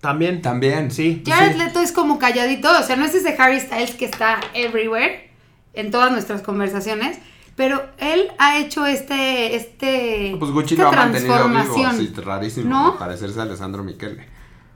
También. 0.00 0.40
También. 0.42 0.90
Sí. 0.90 1.22
Jared 1.26 1.52
sí. 1.52 1.58
Leto 1.58 1.80
es 1.80 1.92
como 1.92 2.18
calladito, 2.18 2.70
o 2.78 2.82
sea, 2.82 2.96
no 2.96 3.04
es 3.04 3.14
ese 3.14 3.36
Harry 3.38 3.60
Styles 3.60 3.94
que 3.94 4.06
está 4.06 4.40
everywhere 4.54 5.30
en 5.74 5.90
todas 5.90 6.10
nuestras 6.10 6.42
conversaciones, 6.42 7.18
pero 7.54 7.82
él 7.98 8.28
ha 8.38 8.58
hecho 8.58 8.86
este, 8.86 9.54
este, 9.54 10.34
Pues 10.38 10.50
Gucci 10.50 10.74
esta 10.74 10.84
lo 10.84 10.90
ha 10.90 10.96
mantenido 10.96 11.34
vivo, 11.36 11.50
transformación. 11.50 11.98
sí, 11.98 12.20
rarísimo, 12.20 12.68
¿No? 12.70 12.98
parecerse 12.98 13.38
a 13.38 13.42
Alessandro 13.42 13.84
Michele. 13.84 14.26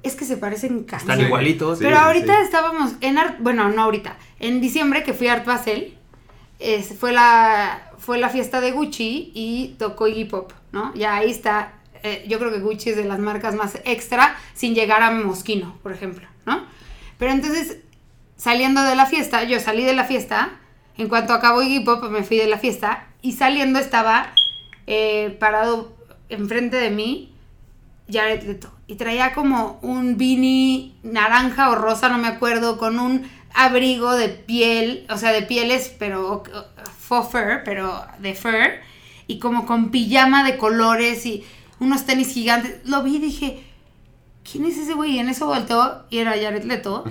Es 0.02 0.14
que 0.14 0.26
se 0.26 0.36
parecen 0.36 0.84
casi. 0.84 1.04
Están 1.10 1.20
igualitos. 1.26 1.78
Sí. 1.78 1.84
Pero 1.84 1.98
ahorita 1.98 2.42
estábamos 2.42 2.92
en 3.00 3.16
Art, 3.16 3.36
bueno, 3.40 3.70
no 3.70 3.82
ahorita, 3.82 4.16
en 4.38 4.60
diciembre 4.60 5.02
que 5.02 5.14
fui 5.14 5.28
a 5.28 5.32
Art 5.32 5.46
Basel, 5.46 5.96
es- 6.58 6.94
fue 6.98 7.12
la 7.12 7.90
fue 7.98 8.18
la 8.18 8.28
fiesta 8.28 8.60
de 8.60 8.70
Gucci 8.72 9.32
y 9.34 9.76
tocó 9.78 10.06
Iggy 10.06 10.26
Pop, 10.26 10.52
¿no? 10.72 10.92
Ya 10.94 11.16
ahí 11.16 11.30
está, 11.30 11.72
eh, 12.04 12.22
yo 12.28 12.38
creo 12.38 12.52
que 12.52 12.60
Gucci 12.60 12.90
es 12.90 12.96
de 12.96 13.04
las 13.04 13.18
marcas 13.18 13.54
más 13.54 13.78
extra 13.86 14.36
sin 14.52 14.74
llegar 14.74 15.02
a 15.02 15.10
Moschino, 15.10 15.78
por 15.82 15.90
ejemplo, 15.90 16.28
¿no? 16.44 16.66
Pero 17.18 17.32
entonces, 17.32 17.78
saliendo 18.36 18.82
de 18.82 18.94
la 18.94 19.06
fiesta, 19.06 19.44
yo 19.44 19.58
salí 19.58 19.84
de 19.84 19.94
la 19.94 20.04
fiesta, 20.04 20.50
en 20.98 21.08
cuanto 21.08 21.32
acabó 21.32 21.62
Iggy 21.62 21.80
Pop 21.80 22.04
me 22.10 22.22
fui 22.22 22.36
de 22.36 22.46
la 22.46 22.58
fiesta 22.58 23.06
y 23.22 23.32
saliendo 23.32 23.78
estaba 23.78 24.34
eh, 24.86 25.34
parado 25.40 25.96
enfrente 26.28 26.76
de 26.76 26.90
mí 26.90 27.32
Jared 28.12 28.42
Leto. 28.42 28.70
Y 28.86 28.96
traía 28.96 29.32
como 29.32 29.78
un 29.80 30.18
beanie 30.18 30.92
naranja 31.02 31.70
o 31.70 31.74
rosa, 31.74 32.10
no 32.10 32.18
me 32.18 32.28
acuerdo, 32.28 32.76
con 32.76 32.98
un 32.98 33.26
abrigo 33.54 34.14
de 34.14 34.28
piel, 34.28 35.06
o 35.08 35.16
sea, 35.16 35.32
de 35.32 35.40
pieles, 35.40 35.94
pero 35.98 36.42
faux 36.98 37.30
fur, 37.30 37.62
pero 37.64 38.04
de 38.18 38.34
fur, 38.34 38.72
y 39.26 39.38
como 39.38 39.64
con 39.64 39.90
pijama 39.90 40.44
de 40.44 40.58
colores 40.58 41.24
y 41.24 41.44
unos 41.80 42.04
tenis 42.06 42.28
gigantes. 42.32 42.76
Lo 42.84 43.02
vi 43.02 43.16
y 43.16 43.20
dije, 43.20 43.64
¿quién 44.50 44.64
es 44.64 44.78
ese 44.78 44.94
güey? 44.94 45.12
Y 45.12 45.18
en 45.18 45.28
eso 45.28 45.46
volteó 45.46 46.04
y 46.10 46.18
era 46.18 46.32
Jared 46.32 46.64
Leto. 46.64 47.04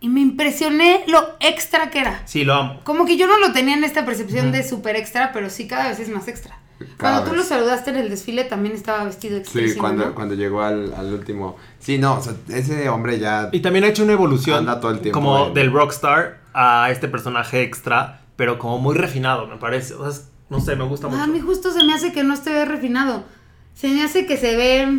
Y 0.00 0.08
me 0.08 0.20
impresioné 0.20 1.04
lo 1.08 1.18
extra 1.40 1.90
que 1.90 2.00
era. 2.00 2.22
Sí, 2.26 2.44
lo 2.44 2.54
amo. 2.54 2.80
Como 2.84 3.06
que 3.06 3.16
yo 3.16 3.26
no 3.26 3.38
lo 3.38 3.52
tenía 3.52 3.74
en 3.76 3.84
esta 3.84 4.04
percepción 4.04 4.52
de 4.52 4.62
súper 4.62 4.94
extra, 4.96 5.32
pero 5.32 5.48
sí 5.50 5.66
cada 5.66 5.88
vez 5.88 5.98
es 6.00 6.08
más 6.10 6.28
extra. 6.28 6.58
Cada 6.98 7.14
Cuando 7.14 7.22
tú 7.24 7.30
vez. 7.30 7.38
lo 7.38 7.42
saludaste 7.44 7.88
en 7.90 7.96
el 7.96 8.10
desfile 8.10 8.44
también 8.44 8.74
estaba 8.74 9.02
vestido 9.04 9.36
Sí, 9.36 9.40
extrísimo, 9.40 9.80
cuando, 9.80 10.04
¿no? 10.06 10.14
cuando 10.14 10.34
llegó 10.34 10.60
al, 10.60 10.92
al 10.92 11.12
último. 11.14 11.56
Sí, 11.78 11.96
no, 11.96 12.18
o 12.18 12.22
sea, 12.22 12.34
ese 12.48 12.90
hombre 12.90 13.18
ya. 13.18 13.48
Y 13.52 13.60
también 13.60 13.84
ha 13.86 13.88
hecho 13.88 14.04
una 14.04 14.12
evolución 14.12 14.58
Anda 14.58 14.78
todo 14.78 14.90
el 14.90 15.00
tiempo 15.00 15.18
como 15.18 15.48
del 15.50 15.72
rockstar 15.72 16.40
a 16.52 16.90
este 16.90 17.08
personaje 17.08 17.62
extra, 17.62 18.20
pero 18.36 18.58
como 18.58 18.78
muy 18.78 18.94
refinado, 18.94 19.46
me 19.46 19.56
parece. 19.56 19.94
O 19.94 20.00
sea, 20.02 20.10
es- 20.10 20.28
no 20.50 20.60
sé, 20.60 20.76
me 20.76 20.84
gusta 20.84 21.08
mucho. 21.08 21.22
A 21.22 21.26
mí 21.26 21.40
justo 21.40 21.72
se 21.72 21.82
me 21.82 21.94
hace 21.94 22.12
que 22.12 22.22
no 22.22 22.34
esté 22.34 22.66
refinado. 22.66 23.24
Se 23.76 23.88
me 23.88 24.02
hace 24.02 24.26
que 24.26 24.36
se 24.36 24.56
ve... 24.56 24.98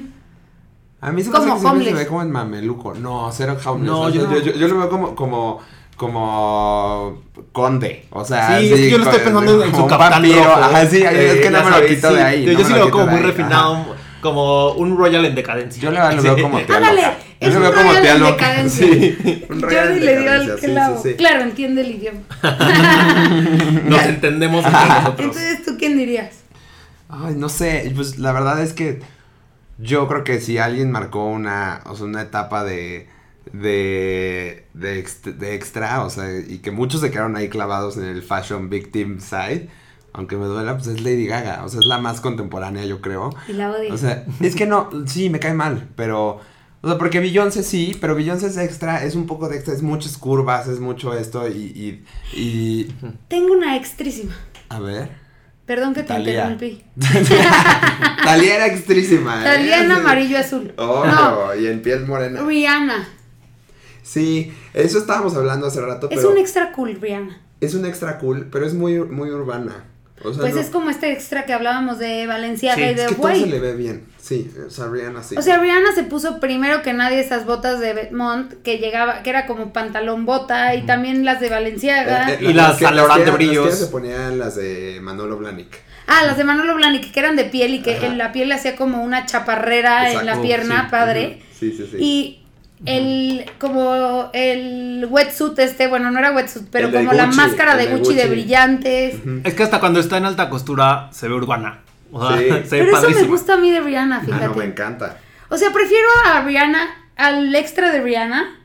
A 1.02 1.12
mí 1.12 1.22
se 1.24 1.30
me 1.30 1.38
hace 1.38 1.48
Como 1.48 1.56
que 1.56 1.60
siempre 1.62 1.62
se 1.62 1.68
homeless. 1.90 1.94
ve 1.96 2.08
como 2.08 2.22
en 2.22 2.32
mameluco. 2.32 2.94
No, 2.94 3.30
cero 3.34 3.58
homeless. 3.66 3.86
No, 3.92 4.02
o 4.02 4.12
sea, 4.12 4.22
yo 4.22 4.32
yo, 4.32 4.40
yo, 4.42 4.54
yo 4.54 4.68
lo 4.68 4.78
veo 4.78 4.90
como, 4.90 5.16
como, 5.16 5.60
como 5.96 7.22
conde. 7.52 8.06
O 8.12 8.24
sea, 8.26 8.60
Sí, 8.60 8.66
es 8.74 8.80
que 8.80 8.90
yo 8.92 8.98
lo 9.00 9.04
estoy 9.06 9.20
pensando 9.20 9.64
en 9.64 9.76
su 9.76 9.86
capitán 9.88 10.24
rojo. 10.24 10.52
Ajá, 10.54 10.86
sí, 10.88 10.98
es 11.04 11.12
Eh, 11.12 11.40
que 11.42 11.50
no 11.52 11.64
me 11.64 11.70
lo 11.72 11.86
quito 11.86 12.10
sí. 12.10 12.16
de 12.16 12.22
ahí. 12.24 12.46
Yo, 12.46 12.54
no 12.54 12.60
yo 12.60 12.66
sí 12.66 12.72
lo 12.74 12.80
veo 12.80 12.92
como 12.92 13.08
muy 13.08 13.22
refinado, 13.22 13.74
ajá. 13.76 13.86
como 14.22 14.72
un 14.74 14.98
Royal 14.98 15.26
en 15.26 15.36
decadencia. 15.36 15.82
Yo 15.82 15.92
lo 15.92 16.12
Sí. 16.22 16.28
veo 16.28 16.42
como 16.42 16.60
tía 16.62 16.78
Ándale, 16.78 17.02
loca. 17.02 17.18
es 17.40 17.52
Yo 17.52 17.58
un 17.58 17.64
lo 17.64 17.70
veo 17.72 17.78
como 17.80 17.90
royal 17.94 18.02
tía 18.04 18.14
en 18.16 18.20
loca. 18.22 18.32
decadencia. 18.50 18.88
Sí. 18.88 19.46
Un 19.50 19.62
royal 19.62 19.84
Jordi 19.88 19.98
en 20.00 20.06
le 20.06 20.20
dio 20.20 20.32
al 20.32 20.42
sí, 20.60 20.68
sí, 20.68 21.10
sí. 21.10 21.14
Claro, 21.16 21.42
entiende 21.44 21.82
el 21.82 21.92
idioma. 21.92 22.20
Nos 23.86 24.02
entendemos 24.04 24.66
entre 24.66 24.80
nosotros. 24.88 25.20
Entonces, 25.20 25.64
¿tú 25.66 25.76
quién 25.78 25.98
dirías? 25.98 26.44
Ay, 27.10 27.36
no 27.36 27.50
sé, 27.50 27.92
pues 27.96 28.20
la 28.20 28.32
verdad 28.34 28.62
es 28.62 28.74
que 28.74 29.00
yo 29.78 30.08
creo 30.08 30.24
que 30.24 30.42
si 30.42 30.58
alguien 30.58 30.92
marcó 30.92 31.26
una, 31.26 31.82
o 31.86 31.96
sea, 31.96 32.06
una 32.06 32.22
etapa 32.24 32.64
de, 32.64 33.08
de, 33.54 34.66
de, 34.74 35.04
ext- 35.06 35.36
de 35.36 35.56
extra, 35.56 36.04
o 36.04 36.10
sea, 36.10 36.26
y 36.40 36.60
que 36.60 36.72
muchos 36.72 37.02
se 37.02 37.12
quedaron 37.12 37.36
ahí 37.36 37.50
clavados 37.50 37.98
en 37.98 38.06
el 38.06 38.24
fashion 38.24 38.70
victim 38.70 39.20
side, 39.20 39.70
aunque 40.14 40.36
me 40.36 40.46
duela, 40.46 40.76
pues 40.76 40.88
es 40.88 41.02
Lady 41.02 41.28
Gaga, 41.28 41.64
o 41.64 41.70
sea, 41.70 41.80
es 41.80 41.86
la 41.86 42.00
más 42.00 42.22
contemporánea, 42.22 42.86
yo 42.86 43.02
creo. 43.02 43.30
Y 43.48 43.54
la 43.54 43.72
odio. 43.72 43.94
O 43.94 43.98
sea, 43.98 44.26
es 44.42 44.56
que 44.56 44.66
no, 44.66 44.90
sí, 45.06 45.30
me 45.30 45.40
cae 45.40 45.54
mal, 45.54 45.90
pero... 45.96 46.42
O 46.82 46.88
sea, 46.88 46.98
porque 47.00 47.20
Beyoncé 47.20 47.64
sí, 47.64 47.98
pero 48.00 48.16
Beyoncé 48.16 48.48
es 48.48 48.58
extra, 48.58 49.04
es 49.04 49.16
un 49.16 49.26
poco 49.26 49.50
de 49.50 49.56
extra, 49.56 49.74
es 49.74 49.82
muchas 49.82 50.18
curvas, 50.18 50.68
es 50.68 50.80
mucho 50.80 51.14
esto 51.18 51.48
y... 51.48 52.04
y, 52.34 52.40
y 52.40 52.94
Tengo 53.28 53.54
una 53.54 53.76
extrísima. 53.76 54.36
a 54.70 54.80
ver. 54.80 55.27
Perdón 55.68 55.94
que 55.94 56.02
te 56.02 56.18
interrumpí. 56.18 56.82
Talía 58.24 58.56
era 58.56 58.66
extrísima. 58.68 59.42
¿eh? 59.42 59.44
Talía 59.44 59.84
en 59.84 59.92
amarillo 59.92 60.38
azul. 60.40 60.74
Oh, 60.78 61.06
No, 61.06 61.54
y 61.56 61.68
en 61.68 61.82
piel 61.82 62.08
morena. 62.08 62.42
Rihanna. 62.42 63.08
Sí, 64.02 64.54
eso 64.74 64.98
estábamos 64.98 65.36
hablando 65.36 65.68
hace 65.68 65.82
rato, 65.82 66.10
Es 66.10 66.16
pero 66.18 66.32
un 66.32 66.38
extra 66.38 66.72
cool, 66.72 66.98
Rihanna. 67.02 67.42
es 67.60 67.74
un 67.76 67.86
extra 67.86 68.18
cool, 68.18 68.48
pero 68.50 68.66
es 68.66 68.74
muy, 68.74 68.98
muy 69.02 69.30
urbana. 69.30 69.84
O 70.24 70.34
sea, 70.34 70.42
Pues 70.42 70.56
no- 70.56 70.62
es 70.62 70.70
como 70.70 70.90
este 70.90 71.12
extra 71.12 71.46
que 71.46 71.54
hablábamos 71.54 72.00
de 72.00 72.26
Valenciaga 72.26 72.76
Sí, 72.76 72.82
y 72.82 72.94
de 72.96 73.04
es 73.04 73.08
que 73.10 73.16
todo 73.16 73.30
se 73.36 73.46
le 73.46 73.60
ve 73.60 73.76
bien. 73.76 74.06
Sí, 74.20 74.52
o 74.66 74.70
sea, 74.70 74.88
Rihanna 74.88 75.22
sí. 75.24 75.36
O 75.38 75.42
sea, 75.42 75.60
Rihanna 75.60 75.94
se 75.94 76.04
puso 76.04 76.40
primero 76.40 76.82
que 76.82 76.92
nadie 76.94 77.20
esas 77.20 77.46
botas 77.46 77.80
de 77.80 77.94
Bedmont 77.94 78.52
que 78.64 78.78
llegaba, 78.80 79.22
que 79.22 79.30
era 79.30 79.46
como 79.46 79.72
pantalón 79.72 80.26
bota 80.26 80.74
y 80.76 80.86
también 80.88 81.24
las 81.24 81.40
de 81.40 81.50
Valenciaga. 81.50 82.32
Eh, 82.32 82.38
eh, 82.42 82.50
Y 82.50 82.54
las 82.54 82.78
que- 82.78 82.86
de 82.88 82.92
las 82.92 83.18
que 83.20 83.32
brillos. 83.32 83.76
se 83.76 83.88
ponían 83.88 84.40
las 84.40 84.56
de 84.56 85.00
Manolo 85.02 85.38
Blahnik. 85.38 85.78
Ah, 86.08 86.24
las 86.26 86.36
de 86.38 86.44
Manolo 86.46 86.74
Blahnik 86.76 87.12
que 87.12 87.20
eran 87.20 87.36
de 87.36 87.44
piel 87.46 87.76
y 87.76 87.82
que 87.82 87.96
Ajá. 87.98 88.08
en 88.08 88.18
la 88.18 88.32
piel 88.32 88.50
le 88.50 88.56
hacía 88.56 88.76
como 88.76 89.04
una 89.04 89.26
chaparrera 89.26 90.12
en 90.12 90.26
la 90.26 90.42
pierna, 90.42 90.86
sí, 90.86 90.92
padre. 90.92 91.42
Sí, 91.58 91.72
sí, 91.78 91.88
sí. 91.92 91.98
Y 92.00 92.40
el 92.86 93.46
como 93.60 94.30
el 94.34 95.08
wetsuit 95.10 95.58
este, 95.60 95.88
bueno, 95.88 96.12
no 96.12 96.20
era 96.20 96.32
wetsuit, 96.32 96.68
pero 96.72 96.92
como 96.92 97.12
la 97.14 97.26
máscara 97.28 97.76
de 97.76 97.88
de 97.88 97.96
Gucci, 97.98 98.14
de 98.16 98.28
brillantes. 98.28 99.16
Es 99.44 99.54
que 99.56 99.64
hasta 99.64 99.80
cuando 99.80 100.00
está 100.00 100.18
en 100.18 100.26
alta 100.26 100.50
costura 100.50 101.10
se 101.12 101.28
ve 101.28 101.34
urbana. 101.34 101.80
O 102.12 102.28
sea, 102.28 102.38
Sí. 102.38 102.46
se 102.70 102.82
ve 102.84 102.86
Pero 102.92 102.98
eso 102.98 103.10
me 103.10 103.24
gusta 103.24 103.56
a 103.56 103.58
mí 103.58 103.72
de 103.72 103.80
Rihanna, 103.82 104.18
Ah, 104.18 104.26
fíjate. 104.26 104.46
no, 104.48 104.54
me 104.56 104.66
encanta. 104.66 105.18
O 105.50 105.58
sea, 105.58 105.72
prefiero 105.72 106.08
a 106.26 106.42
Rihanna, 106.42 106.88
al 107.16 107.54
extra 107.56 107.92
de 107.92 108.02
Rihanna, 108.02 108.56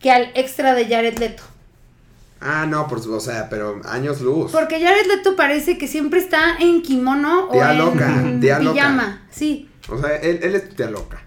que 0.00 0.10
al 0.10 0.30
extra 0.34 0.74
de 0.74 0.86
Jared 0.86 1.18
Leto. 1.18 1.42
Ah, 2.40 2.66
no, 2.68 2.86
por 2.86 3.02
su- 3.02 3.12
o 3.12 3.20
sea, 3.20 3.48
pero 3.50 3.80
años 3.84 4.20
luz. 4.20 4.52
Porque 4.52 4.80
Jared 4.80 5.06
Leto 5.08 5.34
parece 5.36 5.76
que 5.76 5.88
siempre 5.88 6.20
está 6.20 6.56
en 6.60 6.82
kimono 6.82 7.48
Tía 7.50 7.68
o 7.68 7.70
en 7.72 7.78
loca, 7.78 8.24
tía 8.40 8.58
loca. 8.60 8.72
pijama. 8.74 9.22
Sí. 9.30 9.68
O 9.88 9.98
sea, 10.00 10.16
él, 10.16 10.38
él 10.42 10.54
es 10.54 10.68
tía 10.76 10.88
loca. 10.90 11.20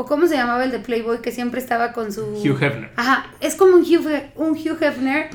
O 0.00 0.06
cómo 0.06 0.26
se 0.28 0.36
llamaba 0.36 0.62
el 0.64 0.70
de 0.70 0.78
Playboy 0.78 1.20
que 1.20 1.32
siempre 1.32 1.60
estaba 1.60 1.92
con 1.92 2.12
su... 2.12 2.24
Hugh 2.26 2.62
Hefner. 2.62 2.90
Ajá, 2.96 3.26
es 3.40 3.56
como 3.56 3.74
un 3.76 3.82
Hugh, 3.82 4.08
un 4.36 4.50
Hugh 4.52 4.80
Hefner 4.80 5.28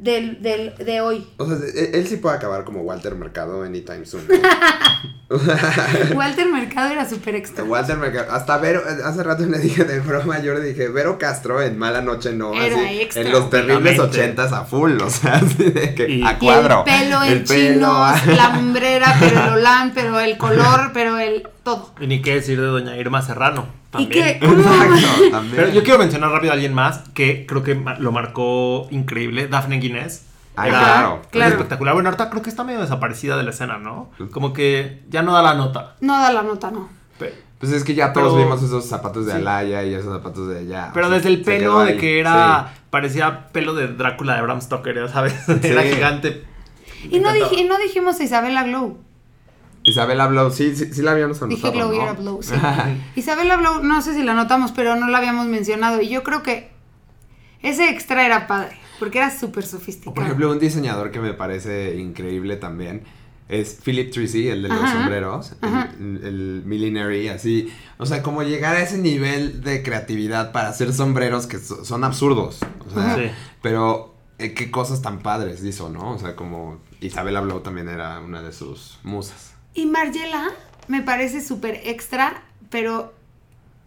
del, 0.00 0.42
del, 0.42 0.74
de 0.76 1.00
hoy. 1.00 1.26
O 1.38 1.46
sea, 1.46 1.56
él, 1.56 1.90
él 1.94 2.06
sí 2.08 2.16
puede 2.16 2.36
acabar 2.36 2.64
como 2.64 2.80
Walter 2.82 3.14
Mercado 3.14 3.62
anytime 3.62 4.04
soon. 4.04 4.26
¿no? 4.28 4.34
Walter 6.16 6.46
Mercado 6.50 6.90
era 6.90 7.08
súper 7.08 7.34
extra. 7.34 7.62
Walter 7.64 7.96
Mercado. 7.98 8.32
Hasta 8.32 8.56
Vero, 8.58 8.82
hace 9.04 9.22
rato 9.22 9.44
le 9.46 9.58
dije 9.58 9.84
de 9.84 10.00
broma, 10.00 10.40
yo 10.40 10.54
le 10.54 10.60
dije, 10.60 10.88
Vero 10.88 11.18
Castro 11.18 11.60
en 11.62 11.78
Mala 11.78 12.00
Noche 12.00 12.32
no. 12.32 12.54
Era 12.54 12.76
así, 12.80 13.00
extra. 13.02 13.22
en 13.22 13.32
los 13.32 13.50
terribles 13.50 13.98
ochentas 13.98 14.52
a 14.52 14.64
full, 14.64 14.98
o 15.00 15.10
sea, 15.10 15.34
así 15.44 15.70
de 15.70 15.94
que 15.94 16.08
Y- 16.08 16.22
a 16.24 16.32
Y 16.32 16.36
cuadro. 16.36 16.84
el 16.86 17.00
pelo 17.00 17.22
en 17.22 17.32
El 17.32 17.44
pelo, 17.44 17.74
chinos, 17.74 18.26
la 18.36 18.48
hombrera, 18.58 19.16
pero 19.20 19.40
el 19.44 19.48
olán, 19.54 19.92
pero 19.94 20.18
el 20.20 20.36
color, 20.38 20.90
pero 20.94 21.18
el 21.18 21.46
todo. 21.76 21.90
Y 22.00 22.06
ni 22.06 22.20
qué 22.22 22.34
decir 22.34 22.60
de 22.60 22.66
doña 22.66 22.96
Irma 22.96 23.22
Serrano. 23.22 23.66
¿Y 23.98 24.06
También. 24.06 24.10
qué? 24.10 24.38
¿Cómo? 24.46 24.58
Exacto, 24.60 25.30
también. 25.30 25.56
Pero 25.56 25.68
yo 25.72 25.82
quiero 25.82 25.98
mencionar 25.98 26.30
rápido 26.30 26.52
a 26.52 26.54
alguien 26.54 26.74
más 26.74 27.00
que 27.14 27.46
creo 27.46 27.62
que 27.62 27.74
lo 27.98 28.12
marcó 28.12 28.86
increíble, 28.90 29.48
Daphne 29.48 29.78
Guinness. 29.78 30.24
Ah, 30.56 30.66
Era 30.68 30.78
claro. 30.78 31.22
claro. 31.30 31.52
espectacular. 31.52 31.94
Bueno, 31.94 32.08
ahorita 32.08 32.30
creo 32.30 32.42
que 32.42 32.50
está 32.50 32.64
medio 32.64 32.80
desaparecida 32.80 33.36
de 33.36 33.44
la 33.44 33.50
escena, 33.50 33.78
¿no? 33.78 34.10
Como 34.32 34.52
que 34.52 35.02
ya 35.08 35.22
no 35.22 35.32
da 35.32 35.40
la 35.42 35.54
nota. 35.54 35.94
No 36.00 36.18
da 36.18 36.32
la 36.32 36.42
nota, 36.42 36.70
no. 36.70 36.88
Pues 37.60 37.72
es 37.72 37.82
que 37.82 37.94
ya 37.96 38.12
todos 38.12 38.34
Pero- 38.34 38.44
vimos 38.44 38.62
esos 38.62 38.84
zapatos 38.86 39.26
de 39.26 39.32
Sí. 39.32 39.38
Alaya 39.38 39.82
y 39.82 39.92
esos 39.92 40.12
zapatos 40.14 40.48
de 40.48 40.60
allá. 40.60 40.90
Pero 40.94 41.06
o 41.06 41.08
sea, 41.08 41.16
desde 41.18 41.30
el 41.30 41.42
pelo 41.42 41.80
de 41.80 41.96
que 41.96 42.20
era. 42.20 42.72
Parecía 42.90 43.48
pelo 43.48 43.74
de 43.74 43.88
Drácula 43.88 44.36
de 44.36 44.42
Bram 44.42 44.60
Stoker, 44.60 44.94
ya 44.94 45.08
sabes. 45.08 45.34
Era 45.64 45.82
gigante. 45.82 46.44
Y 47.10 47.18
no, 47.20 47.32
dije, 47.32 47.56
y 47.60 47.64
no 47.64 47.76
dijimos 47.78 48.18
a 48.20 48.22
Isabela 48.24 48.62
Glow. 48.62 48.98
Sí. 49.88 49.92
Isabela 49.92 50.26
Blow, 50.26 50.50
sí, 50.50 50.74
sí, 50.76 50.92
sí 50.92 51.02
la 51.02 51.12
habíamos 51.12 51.40
Dije 51.48 51.66
anotado, 51.68 51.88
Glow 51.90 51.94
y 51.94 52.04
¿no? 52.06 52.14
Blow, 52.14 52.42
sí. 52.42 52.54
Isabela 53.16 53.56
Blow, 53.56 53.82
no 53.82 54.00
sé 54.02 54.14
si 54.14 54.22
la 54.22 54.34
notamos, 54.34 54.72
pero 54.72 54.96
no 54.96 55.08
la 55.08 55.18
habíamos 55.18 55.46
mencionado. 55.46 56.00
Y 56.00 56.08
yo 56.08 56.22
creo 56.22 56.42
que 56.42 56.70
ese 57.62 57.88
extra 57.90 58.24
era 58.24 58.46
padre, 58.46 58.76
porque 58.98 59.18
era 59.18 59.36
súper 59.36 59.64
O 59.64 59.66
sofisticado. 59.66 60.14
por 60.14 60.24
ejemplo, 60.24 60.50
un 60.50 60.58
diseñador 60.58 61.10
que 61.10 61.20
me 61.20 61.34
parece 61.34 61.96
increíble 61.98 62.56
también 62.56 63.02
es 63.48 63.80
Philip 63.82 64.12
Treacy, 64.12 64.48
el 64.48 64.62
de 64.62 64.68
los 64.68 64.78
Ajá, 64.82 64.92
sombreros, 64.92 65.52
el- 65.62 65.68
ajá. 65.68 65.90
el, 65.98 66.20
el 66.24 66.62
Millenary, 66.66 67.28
así. 67.28 67.72
O 67.96 68.04
sea, 68.06 68.22
como 68.22 68.42
llegar 68.42 68.76
a 68.76 68.82
ese 68.82 68.98
nivel 68.98 69.62
de 69.62 69.82
creatividad 69.82 70.52
para 70.52 70.68
hacer 70.68 70.92
sombreros 70.92 71.46
que 71.46 71.58
so- 71.58 71.82
son 71.84 72.04
absurdos. 72.04 72.60
O 72.86 72.94
sea, 72.94 73.16
Sí. 73.16 73.22
pero 73.62 74.14
eh, 74.38 74.52
qué 74.52 74.70
cosas 74.70 75.00
tan 75.02 75.20
padres 75.20 75.64
hizo, 75.64 75.88
¿no? 75.88 76.12
O 76.12 76.18
sea, 76.18 76.36
como 76.36 76.78
Isabella 77.00 77.40
Blow 77.40 77.60
también 77.60 77.88
era 77.88 78.20
una 78.20 78.42
de 78.42 78.52
sus 78.52 78.98
musas. 79.02 79.54
Y 79.78 79.86
Margiela 79.86 80.50
me 80.88 81.02
parece 81.02 81.40
súper 81.40 81.80
extra, 81.84 82.42
pero, 82.68 83.14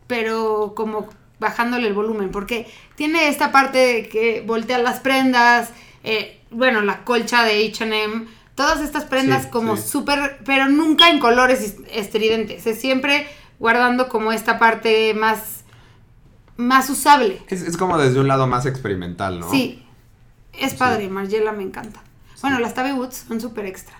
pero 0.07 0.71
como 0.73 1.09
bajándole 1.39 1.87
el 1.87 1.93
volumen, 1.93 2.31
porque 2.31 2.65
tiene 2.95 3.27
esta 3.27 3.51
parte 3.51 3.77
de 3.77 4.07
que 4.09 4.41
voltea 4.45 4.77
las 4.77 5.01
prendas, 5.01 5.69
eh, 6.05 6.39
bueno, 6.49 6.81
la 6.81 7.03
colcha 7.03 7.43
de 7.43 7.67
H&M, 7.67 8.25
todas 8.55 8.79
estas 8.79 9.03
prendas 9.03 9.43
Sí, 9.43 9.49
como 9.49 9.75
sí. 9.75 9.87
súper, 9.89 10.39
pero 10.45 10.69
nunca 10.69 11.09
en 11.09 11.19
colores 11.19 11.61
est- 11.61 11.79
estridentes, 11.91 12.65
es 12.67 12.79
siempre 12.79 13.27
guardando 13.59 14.07
como 14.07 14.31
esta 14.31 14.59
parte 14.59 15.13
más, 15.13 15.65
más 16.55 16.89
usable. 16.89 17.41
Es, 17.49 17.63
es 17.63 17.75
como 17.75 17.97
desde 17.97 18.19
un 18.21 18.29
lado 18.29 18.47
más 18.47 18.65
experimental, 18.65 19.41
¿no? 19.41 19.49
Sí, 19.51 19.83
es 20.53 20.73
padre, 20.75 21.09
Margiela 21.09 21.51
me 21.51 21.63
encanta. 21.63 22.01
Bueno, 22.41 22.59
las 22.59 22.73
Tabi 22.75 22.93
Woods 22.93 23.25
son 23.27 23.41
súper 23.41 23.65
extra. 23.65 23.97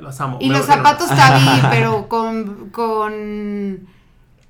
Los 0.00 0.20
amo. 0.20 0.38
Y 0.40 0.48
Me 0.48 0.58
los 0.58 0.66
zapatos. 0.66 1.08
Tabi, 1.16 1.60
pero 1.70 2.08
con, 2.08 2.70
con 2.70 3.86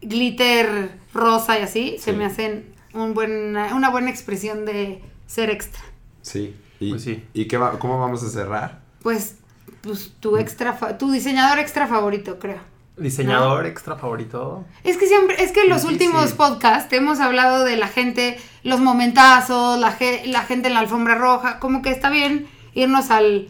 glitter 0.01 0.99
rosa 1.13 1.59
y 1.59 1.63
así, 1.63 1.97
se 1.99 2.13
me 2.13 2.25
hacen 2.25 2.75
un 2.95 3.15
buen, 3.15 3.57
una 3.57 3.91
buena 3.91 4.11
expresión 4.11 4.65
de 4.65 5.03
ser 5.27 5.51
extra. 5.51 5.83
Sí. 6.23 6.55
¿Y, 6.81 6.91
Pues 6.91 7.03
sí. 7.03 7.25
¿y 7.33 7.47
qué 7.49 7.57
va- 7.57 7.79
cómo 7.79 7.99
vamos 7.99 8.23
a 8.23 8.29
cerrar? 8.29 8.81
Pues, 9.03 9.37
pues 9.81 10.13
tu 10.21 10.37
extra, 10.37 10.77
tu 10.99 11.11
diseñador 11.11 11.59
extra 11.59 11.87
favorito, 11.87 12.39
creo. 12.39 12.59
Diseñador 12.99 13.67
extra 13.67 13.97
favorito. 13.97 14.65
Es 14.85 14.97
que 14.97 15.07
siempre, 15.07 15.43
es 15.43 15.53
que 15.53 15.63
en 15.63 15.69
los 15.71 15.85
últimos 15.85 16.33
podcasts 16.33 16.91
hemos 16.95 17.21
hablado 17.21 17.65
de 17.65 17.77
la 17.77 17.89
gente, 17.89 18.39
los 18.63 18.81
momentazos, 18.81 19.79
la, 19.79 19.93
ge- 19.93 20.23
la 20.27 20.43
gente 20.43 20.69
en 20.69 20.75
la 20.75 20.81
alfombra 20.81 21.15
roja, 21.15 21.59
como 21.59 21.83
que 21.83 21.91
está 21.91 22.09
bien 22.11 22.47
irnos 22.75 23.11
al, 23.11 23.49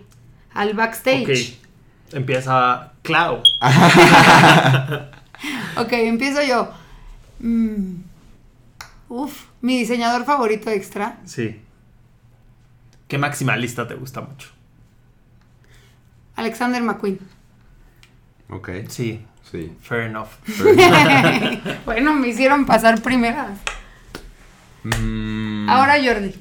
al 0.53 0.75
backstage. 0.75 1.59
Ok. 1.59 1.66
Empieza 2.13 2.93
Clau. 3.03 3.43
Ok, 5.77 5.93
empiezo 5.93 6.43
yo. 6.43 6.73
Mm. 7.41 7.97
Uf, 9.11 9.45
mi 9.61 9.79
diseñador 9.79 10.25
favorito 10.25 10.71
extra. 10.71 11.19
Sí. 11.27 11.61
¿Qué 13.07 13.19
maximalista 13.19 13.87
te 13.87 13.95
gusta 13.95 14.23
mucho? 14.23 14.49
Alexander 16.37 16.83
McQueen. 16.83 17.21
Ok. 18.49 18.71
Sí, 18.89 19.25
Sí. 19.51 19.77
fair 19.83 20.05
enough. 20.05 20.29
bueno, 21.85 22.15
me 22.15 22.29
hicieron 22.29 22.65
pasar 22.65 23.01
primeras. 23.03 23.59
Mm, 24.83 25.69
Ahora 25.69 25.97
Jordi. 26.03 26.35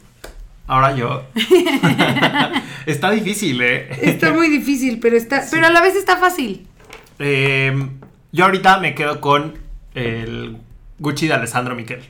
Ahora 0.68 0.96
yo. 0.96 1.26
está 2.86 3.12
difícil, 3.12 3.62
¿eh? 3.62 3.88
Está 4.02 4.34
muy 4.34 4.50
difícil, 4.50 5.00
pero 5.00 5.16
está, 5.16 5.44
pero 5.52 5.68
a 5.68 5.70
la 5.70 5.82
vez 5.82 5.96
está 5.96 6.18
fácil. 6.18 6.68
Eh, 7.20 7.90
yo 8.32 8.46
ahorita 8.46 8.80
me 8.80 8.96
quedo 8.96 9.22
con 9.22 9.60
el 9.94 10.58
Gucci 11.00 11.28
de 11.28 11.36
Alessandro 11.36 11.76
Miquel. 11.76 12.04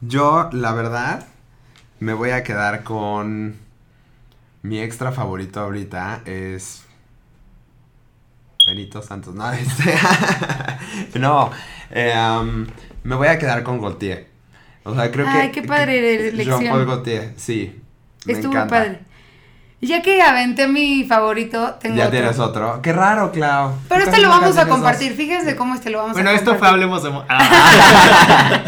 Yo, 0.00 0.48
la 0.52 0.72
verdad, 0.72 1.26
me 1.98 2.14
voy 2.14 2.30
a 2.30 2.42
quedar 2.42 2.82
con. 2.84 3.56
Mi 4.62 4.80
extra 4.80 5.12
favorito 5.12 5.60
ahorita 5.60 6.22
es. 6.24 6.84
Benito 8.66 9.02
Santos, 9.02 9.34
no, 9.34 9.50
este, 9.52 9.94
no, 11.18 11.50
eh, 11.90 12.14
um, 12.16 12.66
me 13.02 13.16
voy 13.16 13.28
a 13.28 13.38
quedar 13.38 13.62
con 13.62 13.80
Gaultier. 13.80 14.29
O 14.84 14.94
sea, 14.94 15.10
creo 15.10 15.26
que... 15.26 15.30
Ay, 15.32 15.50
qué 15.50 15.62
padre 15.62 16.28
elección. 16.28 16.60
Jean-Paul 16.60 16.86
Gaultier, 16.86 17.34
sí. 17.36 17.80
me 18.24 18.32
Estuvo 18.32 18.52
encanta. 18.52 18.76
padre. 18.76 19.00
Ya 19.82 20.02
que 20.02 20.20
aventé 20.20 20.68
mi 20.68 21.04
favorito, 21.04 21.74
tengo 21.80 21.96
Ya 21.96 22.06
otro. 22.08 22.18
tienes 22.18 22.38
otro. 22.38 22.82
Qué 22.82 22.92
raro, 22.92 23.32
Clau. 23.32 23.72
Pero 23.88 24.04
Tú 24.04 24.10
este 24.10 24.22
lo 24.22 24.28
vamos 24.28 24.58
a 24.58 24.68
compartir. 24.68 25.12
Fíjense 25.14 25.56
cómo 25.56 25.74
este 25.74 25.88
lo 25.90 25.98
vamos 25.98 26.12
Bueno, 26.14 26.28
a 26.30 26.32
esto 26.34 26.54
fue 26.56 26.68
compartir. 26.68 26.74
Hablemos 26.84 27.02
de. 27.02 27.10
Ah, 27.28 28.64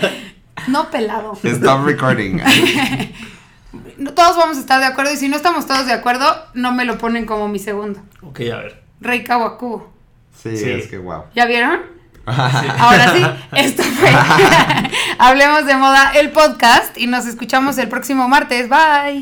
No 0.69 0.91
pelado. 0.91 1.33
Stop 1.43 1.85
recording. 1.87 2.39
Todos 4.15 4.37
vamos 4.37 4.57
a 4.57 4.61
estar 4.61 4.81
de 4.81 4.87
acuerdo 4.87 5.13
y 5.13 5.17
si 5.17 5.29
no 5.29 5.37
estamos 5.37 5.67
todos 5.67 5.87
de 5.87 5.93
acuerdo, 5.93 6.27
no 6.55 6.73
me 6.73 6.85
lo 6.85 6.99
ponen 6.99 7.25
como 7.27 7.49
mi 7.49 7.59
segundo. 7.59 8.01
ok, 8.23 8.41
a 8.53 8.57
ver. 8.59 8.83
Rey 9.01 9.25
Kawakubo. 9.25 9.93
Sí, 10.37 10.57
Sí. 10.57 10.71
es 10.71 10.89
que 10.89 10.99
wow. 10.99 11.25
¿Ya 11.35 11.47
vieron? 11.47 11.81
Ahora 12.27 13.13
sí, 13.13 13.27
esto 13.57 13.83
fue 13.83 14.13
Hablemos 15.19 15.67
de 15.67 15.77
Moda, 15.77 16.13
el 16.15 16.31
podcast, 16.31 16.97
y 16.97 17.07
nos 17.07 17.27
escuchamos 17.27 17.79
el 17.79 17.89
próximo 17.89 18.29
martes. 18.29 18.69
Bye. 18.69 19.21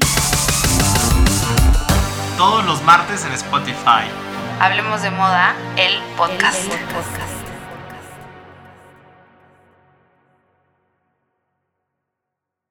Todos 2.37 2.65
los 2.65 2.83
martes 2.83 3.25
en 3.25 3.33
Spotify. 3.33 4.05
Hablemos 4.61 5.03
de 5.03 5.11
moda, 5.11 5.55
el 5.77 5.99
podcast. 6.17 6.65
El 6.71 6.81
podcast. 6.87 7.40